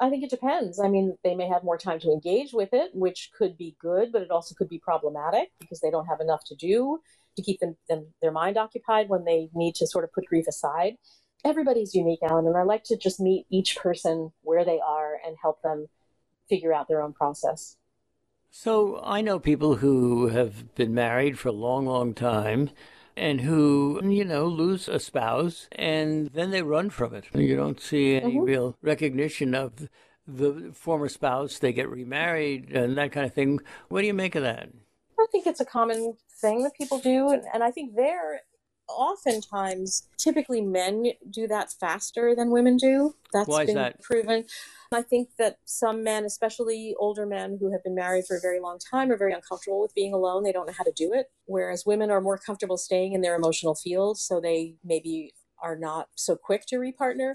I 0.00 0.10
think 0.10 0.22
it 0.22 0.30
depends. 0.30 0.78
I 0.78 0.88
mean, 0.88 1.16
they 1.24 1.34
may 1.34 1.48
have 1.48 1.64
more 1.64 1.78
time 1.78 1.98
to 2.00 2.12
engage 2.12 2.52
with 2.52 2.68
it, 2.72 2.90
which 2.94 3.30
could 3.36 3.56
be 3.56 3.76
good, 3.80 4.12
but 4.12 4.22
it 4.22 4.30
also 4.30 4.54
could 4.54 4.68
be 4.68 4.78
problematic 4.78 5.48
because 5.58 5.80
they 5.80 5.90
don't 5.90 6.06
have 6.06 6.20
enough 6.20 6.44
to 6.46 6.54
do 6.54 7.00
to 7.36 7.42
keep 7.42 7.60
them, 7.60 7.76
them 7.88 8.06
their 8.20 8.30
mind 8.30 8.56
occupied 8.56 9.08
when 9.08 9.24
they 9.24 9.48
need 9.54 9.74
to 9.76 9.86
sort 9.86 10.04
of 10.04 10.12
put 10.12 10.26
grief 10.26 10.46
aside 10.48 10.94
everybody's 11.44 11.94
unique, 11.94 12.20
Alan, 12.22 12.46
and 12.46 12.56
I 12.56 12.62
like 12.62 12.84
to 12.84 12.96
just 12.96 13.20
meet 13.20 13.46
each 13.50 13.76
person 13.76 14.32
where 14.42 14.64
they 14.64 14.80
are 14.80 15.18
and 15.24 15.36
help 15.40 15.62
them 15.62 15.88
figure 16.48 16.72
out 16.72 16.88
their 16.88 17.02
own 17.02 17.12
process. 17.12 17.76
So 18.50 19.00
I 19.04 19.20
know 19.20 19.38
people 19.38 19.76
who 19.76 20.28
have 20.28 20.74
been 20.74 20.94
married 20.94 21.38
for 21.38 21.50
a 21.50 21.52
long, 21.52 21.86
long 21.86 22.14
time 22.14 22.70
and 23.16 23.42
who, 23.42 24.00
you 24.02 24.24
know, 24.24 24.46
lose 24.46 24.88
a 24.88 24.98
spouse 24.98 25.68
and 25.72 26.28
then 26.28 26.50
they 26.50 26.62
run 26.62 26.90
from 26.90 27.14
it. 27.14 27.26
You 27.34 27.56
don't 27.56 27.80
see 27.80 28.16
any 28.16 28.34
mm-hmm. 28.34 28.44
real 28.44 28.76
recognition 28.80 29.54
of 29.54 29.88
the 30.26 30.70
former 30.72 31.08
spouse. 31.08 31.58
They 31.58 31.72
get 31.72 31.90
remarried 31.90 32.70
and 32.72 32.96
that 32.96 33.12
kind 33.12 33.26
of 33.26 33.34
thing. 33.34 33.60
What 33.88 34.00
do 34.00 34.06
you 34.06 34.14
make 34.14 34.34
of 34.34 34.42
that? 34.42 34.70
I 35.18 35.26
think 35.30 35.46
it's 35.46 35.60
a 35.60 35.64
common 35.64 36.14
thing 36.40 36.62
that 36.62 36.74
people 36.74 36.98
do. 36.98 37.30
And, 37.30 37.42
and 37.52 37.62
I 37.62 37.70
think 37.70 37.96
there 37.96 38.42
oftentimes, 38.88 40.08
typically 40.16 40.60
men 40.60 41.12
do 41.30 41.46
that 41.46 41.72
faster 41.72 42.34
than 42.34 42.50
women 42.50 42.76
do. 42.76 43.14
That's 43.32 43.48
Why 43.48 43.66
been 43.66 43.74
that? 43.76 44.02
proven. 44.02 44.44
I 44.92 45.02
think 45.02 45.28
that 45.38 45.58
some 45.64 46.02
men, 46.02 46.24
especially 46.24 46.94
older 46.98 47.26
men 47.26 47.58
who 47.60 47.70
have 47.70 47.82
been 47.84 47.94
married 47.94 48.24
for 48.26 48.36
a 48.36 48.40
very 48.40 48.60
long 48.60 48.78
time, 48.78 49.10
are 49.10 49.16
very 49.16 49.32
uncomfortable 49.32 49.80
with 49.80 49.94
being 49.94 50.14
alone. 50.14 50.42
They 50.42 50.52
don't 50.52 50.66
know 50.66 50.72
how 50.76 50.84
to 50.84 50.92
do 50.96 51.12
it. 51.12 51.30
Whereas 51.44 51.84
women 51.86 52.10
are 52.10 52.20
more 52.20 52.38
comfortable 52.38 52.78
staying 52.78 53.12
in 53.12 53.20
their 53.20 53.36
emotional 53.36 53.74
field, 53.74 54.18
so 54.18 54.40
they 54.40 54.76
maybe 54.84 55.34
are 55.62 55.76
not 55.76 56.08
so 56.16 56.36
quick 56.36 56.64
to 56.66 56.76
repartner 56.76 57.34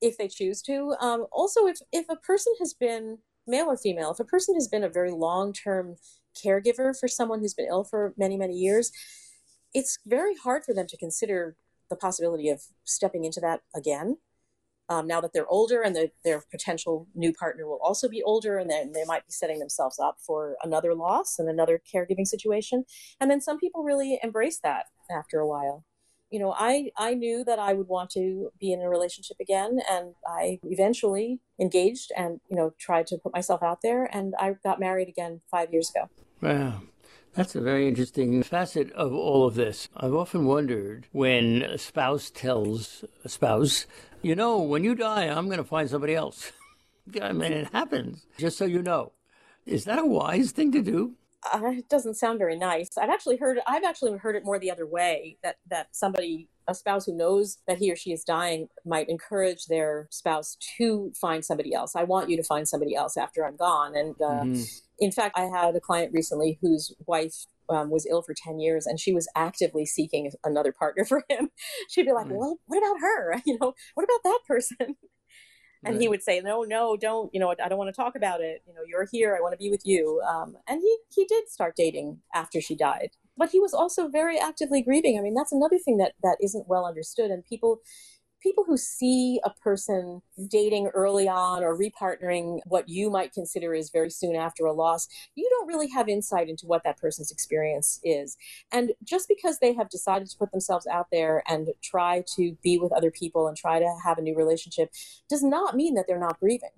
if 0.00 0.16
they 0.16 0.28
choose 0.28 0.62
to. 0.62 0.94
Um, 1.00 1.26
also, 1.32 1.66
if 1.66 1.78
if 1.92 2.06
a 2.08 2.16
person 2.16 2.54
has 2.60 2.72
been 2.72 3.18
male 3.46 3.66
or 3.66 3.76
female, 3.76 4.12
if 4.12 4.20
a 4.20 4.24
person 4.24 4.54
has 4.54 4.68
been 4.68 4.84
a 4.84 4.88
very 4.88 5.10
long 5.10 5.52
term 5.52 5.96
caregiver 6.34 6.98
for 6.98 7.08
someone 7.08 7.40
who's 7.40 7.54
been 7.54 7.66
ill 7.68 7.84
for 7.84 8.14
many 8.16 8.36
many 8.36 8.54
years, 8.54 8.90
it's 9.74 9.98
very 10.06 10.36
hard 10.36 10.64
for 10.64 10.72
them 10.72 10.86
to 10.86 10.96
consider 10.96 11.56
the 11.90 11.96
possibility 11.96 12.48
of 12.48 12.62
stepping 12.84 13.24
into 13.24 13.40
that 13.40 13.60
again 13.74 14.16
um, 14.88 15.06
now 15.06 15.20
that 15.20 15.32
they're 15.32 15.48
older 15.48 15.82
and 15.82 15.96
the, 15.96 16.10
their 16.24 16.42
potential 16.50 17.06
new 17.14 17.32
partner 17.32 17.66
will 17.66 17.80
also 17.82 18.08
be 18.08 18.22
older 18.22 18.58
and 18.58 18.70
then 18.70 18.92
they 18.92 19.04
might 19.04 19.26
be 19.26 19.32
setting 19.32 19.58
themselves 19.58 19.98
up 19.98 20.18
for 20.20 20.56
another 20.62 20.94
loss 20.94 21.38
and 21.38 21.48
another 21.48 21.80
caregiving 21.92 22.26
situation. 22.26 22.84
And 23.20 23.30
then 23.30 23.40
some 23.40 23.58
people 23.58 23.82
really 23.82 24.18
embrace 24.22 24.58
that 24.62 24.86
after 25.10 25.38
a 25.38 25.46
while. 25.46 25.84
You 26.30 26.40
know 26.40 26.52
i 26.58 26.90
i 26.96 27.14
knew 27.14 27.44
that 27.44 27.60
i 27.60 27.74
would 27.74 27.86
want 27.86 28.10
to 28.10 28.50
be 28.58 28.72
in 28.72 28.80
a 28.80 28.88
relationship 28.88 29.36
again 29.40 29.78
and 29.88 30.14
i 30.26 30.58
eventually 30.64 31.38
engaged 31.60 32.10
and 32.16 32.40
you 32.50 32.56
know 32.56 32.74
tried 32.76 33.06
to 33.08 33.18
put 33.18 33.32
myself 33.32 33.62
out 33.62 33.82
there 33.82 34.06
and 34.12 34.34
i 34.40 34.56
got 34.64 34.80
married 34.80 35.08
again 35.08 35.42
five 35.48 35.72
years 35.72 35.90
ago. 35.90 36.08
Wow. 36.42 36.82
That's 37.34 37.56
a 37.56 37.60
very 37.60 37.88
interesting 37.88 38.42
facet 38.44 38.92
of 38.92 39.12
all 39.12 39.46
of 39.46 39.54
this. 39.56 39.88
I've 39.96 40.14
often 40.14 40.44
wondered 40.44 41.08
when 41.10 41.62
a 41.62 41.78
spouse 41.78 42.30
tells 42.30 43.04
a 43.24 43.28
spouse, 43.28 43.86
you 44.22 44.36
know, 44.36 44.58
when 44.60 44.84
you 44.84 44.94
die, 44.94 45.24
I'm 45.24 45.46
going 45.46 45.58
to 45.58 45.64
find 45.64 45.90
somebody 45.90 46.14
else. 46.14 46.52
I 47.20 47.32
mean, 47.32 47.52
it 47.52 47.72
happens, 47.72 48.26
just 48.38 48.56
so 48.56 48.64
you 48.64 48.82
know. 48.82 49.12
Is 49.66 49.84
that 49.84 49.98
a 49.98 50.06
wise 50.06 50.52
thing 50.52 50.70
to 50.72 50.82
do? 50.82 51.14
uh, 51.52 51.60
it 51.66 51.88
doesn't 51.88 52.14
sound 52.14 52.38
very 52.38 52.56
nice. 52.56 52.96
I've 52.96 53.10
actually 53.10 53.36
heard 53.36 53.58
I've 53.66 53.84
actually 53.84 54.16
heard 54.16 54.34
it 54.36 54.44
more 54.44 54.58
the 54.58 54.70
other 54.70 54.86
way 54.86 55.36
that 55.42 55.56
that 55.68 55.88
somebody 55.92 56.48
a 56.66 56.74
spouse 56.74 57.04
who 57.04 57.14
knows 57.14 57.58
that 57.68 57.76
he 57.76 57.92
or 57.92 57.96
she 57.96 58.12
is 58.12 58.24
dying 58.24 58.68
might 58.86 59.10
encourage 59.10 59.66
their 59.66 60.08
spouse 60.10 60.56
to 60.78 61.12
find 61.20 61.44
somebody 61.44 61.74
else. 61.74 61.94
I 61.94 62.04
want 62.04 62.30
you 62.30 62.38
to 62.38 62.42
find 62.42 62.66
somebody 62.66 62.94
else 62.94 63.18
after 63.18 63.44
I'm 63.44 63.56
gone. 63.56 63.94
And 63.94 64.14
uh, 64.22 64.44
Mhm. 64.44 64.82
In 64.98 65.12
fact, 65.12 65.36
I 65.36 65.42
had 65.42 65.74
a 65.74 65.80
client 65.80 66.12
recently 66.12 66.58
whose 66.60 66.94
wife 67.06 67.46
um, 67.68 67.90
was 67.90 68.06
ill 68.06 68.22
for 68.22 68.34
10 68.34 68.60
years 68.60 68.86
and 68.86 69.00
she 69.00 69.12
was 69.12 69.28
actively 69.34 69.86
seeking 69.86 70.30
another 70.44 70.72
partner 70.72 71.04
for 71.08 71.24
him. 71.28 71.50
She'd 71.88 72.06
be 72.06 72.12
like, 72.12 72.28
well, 72.30 72.58
what 72.66 72.78
about 72.78 73.00
her? 73.00 73.36
You 73.46 73.58
know, 73.60 73.74
what 73.94 74.04
about 74.04 74.22
that 74.24 74.40
person? 74.46 74.96
And 75.86 76.00
he 76.00 76.08
would 76.08 76.22
say, 76.22 76.40
no, 76.40 76.62
no, 76.62 76.96
don't, 76.96 77.28
you 77.34 77.38
know, 77.38 77.54
I 77.62 77.68
don't 77.68 77.76
want 77.76 77.94
to 77.94 77.96
talk 77.96 78.16
about 78.16 78.40
it. 78.40 78.62
You 78.66 78.72
know, 78.72 78.80
you're 78.88 79.06
here. 79.12 79.36
I 79.36 79.42
want 79.42 79.52
to 79.52 79.58
be 79.58 79.70
with 79.70 79.82
you. 79.84 80.22
Um, 80.26 80.56
and 80.66 80.80
he, 80.80 80.96
he 81.14 81.26
did 81.26 81.50
start 81.50 81.76
dating 81.76 82.20
after 82.34 82.58
she 82.60 82.74
died, 82.74 83.10
but 83.36 83.50
he 83.50 83.60
was 83.60 83.74
also 83.74 84.08
very 84.08 84.38
actively 84.38 84.82
grieving. 84.82 85.18
I 85.18 85.20
mean, 85.20 85.34
that's 85.34 85.52
another 85.52 85.78
thing 85.78 85.98
that, 85.98 86.14
that 86.22 86.38
isn't 86.40 86.68
well 86.68 86.86
understood. 86.86 87.30
And 87.30 87.44
people, 87.44 87.80
people 88.44 88.64
who 88.64 88.76
see 88.76 89.40
a 89.42 89.50
person 89.50 90.20
dating 90.48 90.88
early 90.88 91.26
on 91.26 91.64
or 91.64 91.76
repartnering 91.76 92.60
what 92.66 92.88
you 92.88 93.10
might 93.10 93.32
consider 93.32 93.74
is 93.74 93.88
very 93.88 94.10
soon 94.10 94.36
after 94.36 94.66
a 94.66 94.72
loss, 94.72 95.08
you 95.34 95.48
don't 95.48 95.66
really 95.66 95.88
have 95.88 96.08
insight 96.08 96.50
into 96.50 96.66
what 96.66 96.84
that 96.84 96.98
person's 96.98 97.32
experience 97.32 98.00
is. 98.04 98.36
And 98.70 98.92
just 99.02 99.28
because 99.28 99.58
they 99.58 99.72
have 99.72 99.88
decided 99.88 100.28
to 100.28 100.36
put 100.36 100.52
themselves 100.52 100.86
out 100.86 101.06
there 101.10 101.42
and 101.48 101.70
try 101.82 102.22
to 102.36 102.56
be 102.62 102.78
with 102.78 102.92
other 102.92 103.10
people 103.10 103.48
and 103.48 103.56
try 103.56 103.78
to 103.78 103.96
have 104.04 104.18
a 104.18 104.22
new 104.22 104.36
relationship 104.36 104.92
does 105.28 105.42
not 105.42 105.74
mean 105.74 105.94
that 105.94 106.04
they're 106.06 106.20
not 106.20 106.38
grieving. 106.38 106.68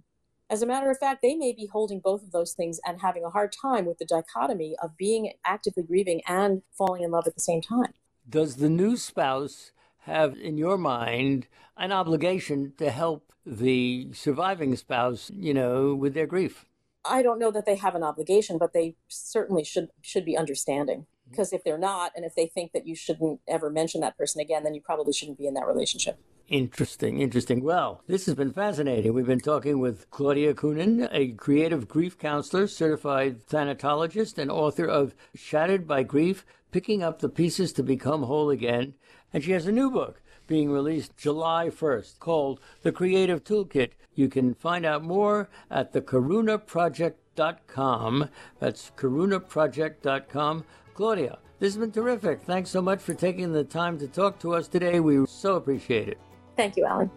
As 0.48 0.62
a 0.62 0.66
matter 0.66 0.88
of 0.88 0.98
fact, 0.98 1.22
they 1.22 1.34
may 1.34 1.52
be 1.52 1.66
holding 1.66 1.98
both 1.98 2.22
of 2.22 2.30
those 2.30 2.52
things 2.52 2.78
and 2.86 3.00
having 3.00 3.24
a 3.24 3.30
hard 3.30 3.50
time 3.50 3.84
with 3.84 3.98
the 3.98 4.04
dichotomy 4.04 4.76
of 4.80 4.96
being 4.96 5.32
actively 5.44 5.82
grieving 5.82 6.22
and 6.28 6.62
falling 6.78 7.02
in 7.02 7.10
love 7.10 7.26
at 7.26 7.34
the 7.34 7.40
same 7.40 7.60
time. 7.60 7.92
Does 8.28 8.56
the 8.56 8.68
new 8.68 8.96
spouse 8.96 9.72
have, 10.06 10.36
in 10.36 10.56
your 10.56 10.78
mind, 10.78 11.48
an 11.76 11.92
obligation 11.92 12.72
to 12.78 12.90
help 12.90 13.32
the 13.44 14.08
surviving 14.12 14.74
spouse, 14.76 15.30
you 15.34 15.52
know, 15.52 15.94
with 15.94 16.14
their 16.14 16.26
grief? 16.26 16.64
I 17.04 17.22
don't 17.22 17.38
know 17.38 17.50
that 17.50 17.66
they 17.66 17.76
have 17.76 17.94
an 17.94 18.02
obligation, 18.02 18.58
but 18.58 18.72
they 18.72 18.96
certainly 19.08 19.64
should 19.64 19.88
should 20.02 20.24
be 20.24 20.36
understanding. 20.36 21.06
Because 21.28 21.52
if 21.52 21.64
they're 21.64 21.78
not, 21.78 22.12
and 22.14 22.24
if 22.24 22.36
they 22.36 22.46
think 22.46 22.72
that 22.72 22.86
you 22.86 22.94
shouldn't 22.94 23.40
ever 23.48 23.68
mention 23.68 24.00
that 24.00 24.16
person 24.16 24.40
again, 24.40 24.62
then 24.62 24.74
you 24.74 24.80
probably 24.80 25.12
shouldn't 25.12 25.38
be 25.38 25.46
in 25.48 25.54
that 25.54 25.66
relationship. 25.66 26.18
Interesting, 26.48 27.20
interesting. 27.20 27.64
Well, 27.64 28.02
this 28.06 28.26
has 28.26 28.36
been 28.36 28.52
fascinating. 28.52 29.12
We've 29.12 29.26
been 29.26 29.40
talking 29.40 29.80
with 29.80 30.08
Claudia 30.10 30.54
Coenen, 30.54 31.08
a 31.10 31.32
creative 31.32 31.88
grief 31.88 32.16
counselor, 32.16 32.68
certified 32.68 33.44
thanatologist, 33.44 34.38
and 34.38 34.52
author 34.52 34.86
of 34.86 35.16
Shattered 35.34 35.88
by 35.88 36.04
Grief 36.04 36.46
Picking 36.70 37.02
Up 37.02 37.18
the 37.18 37.28
Pieces 37.28 37.72
to 37.72 37.82
Become 37.82 38.22
Whole 38.22 38.50
Again. 38.50 38.94
And 39.36 39.44
she 39.44 39.52
has 39.52 39.66
a 39.66 39.72
new 39.72 39.90
book 39.90 40.22
being 40.46 40.70
released 40.70 41.18
July 41.18 41.68
1st 41.68 42.20
called 42.20 42.58
The 42.80 42.90
Creative 42.90 43.44
Toolkit. 43.44 43.90
You 44.14 44.30
can 44.30 44.54
find 44.54 44.86
out 44.86 45.04
more 45.04 45.50
at 45.70 45.92
thekarunaproject.com. 45.92 48.30
That's 48.60 48.92
karunaproject.com. 48.96 50.64
Claudia, 50.94 51.38
this 51.58 51.74
has 51.74 51.80
been 51.80 51.92
terrific. 51.92 52.40
Thanks 52.40 52.70
so 52.70 52.80
much 52.80 53.00
for 53.00 53.12
taking 53.12 53.52
the 53.52 53.64
time 53.64 53.98
to 53.98 54.08
talk 54.08 54.38
to 54.38 54.54
us 54.54 54.68
today. 54.68 55.00
We 55.00 55.26
so 55.26 55.56
appreciate 55.56 56.08
it. 56.08 56.16
Thank 56.56 56.78
you, 56.78 56.86
Alan. 56.86 57.10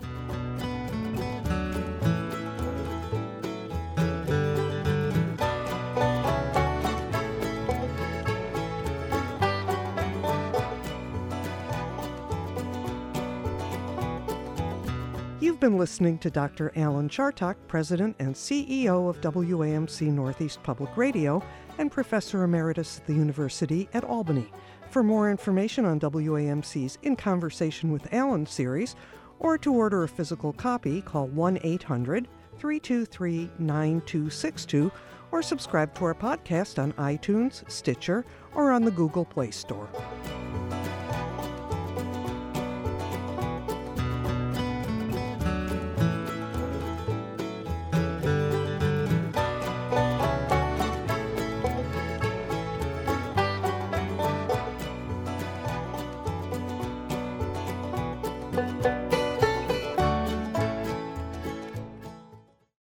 You've 15.60 15.72
been 15.72 15.78
listening 15.78 16.20
to 16.20 16.30
Dr. 16.30 16.72
Alan 16.78 17.10
Chartock, 17.10 17.57
President 17.68 18.16
and 18.20 18.34
CEO 18.34 19.10
of 19.10 19.20
WAMC 19.20 20.03
Northeast 20.03 20.64
Public 20.64 20.95
Radio 20.95 21.43
and 21.78 21.91
Professor 21.91 22.45
Emeritus 22.45 22.99
at 22.99 23.07
the 23.07 23.14
University 23.14 23.89
at 23.93 24.05
Albany. 24.05 24.49
For 24.89 25.03
more 25.03 25.30
information 25.30 25.84
on 25.84 25.99
WAMC's 25.99 26.97
In 27.01 27.18
Conversation 27.18 27.91
with 27.91 28.14
Alan 28.14 28.45
series, 28.45 28.95
or 29.39 29.57
to 29.57 29.74
order 29.74 30.03
a 30.03 30.07
physical 30.07 30.53
copy, 30.53 31.01
call 31.01 31.28
1 31.28 31.60
800 31.62 32.30
323 32.57 33.49
9262 33.60 34.89
or 35.34 35.41
subscribe 35.41 35.93
to 35.95 36.05
our 36.05 36.16
podcast 36.16 36.82
on 36.82 36.93
iTunes, 36.93 37.70
Stitcher, 37.70 38.24
or 38.55 38.72
on 38.72 38.86
the 38.86 38.91
Google 38.91 39.26
Play 39.26 39.51
Store. 39.51 39.89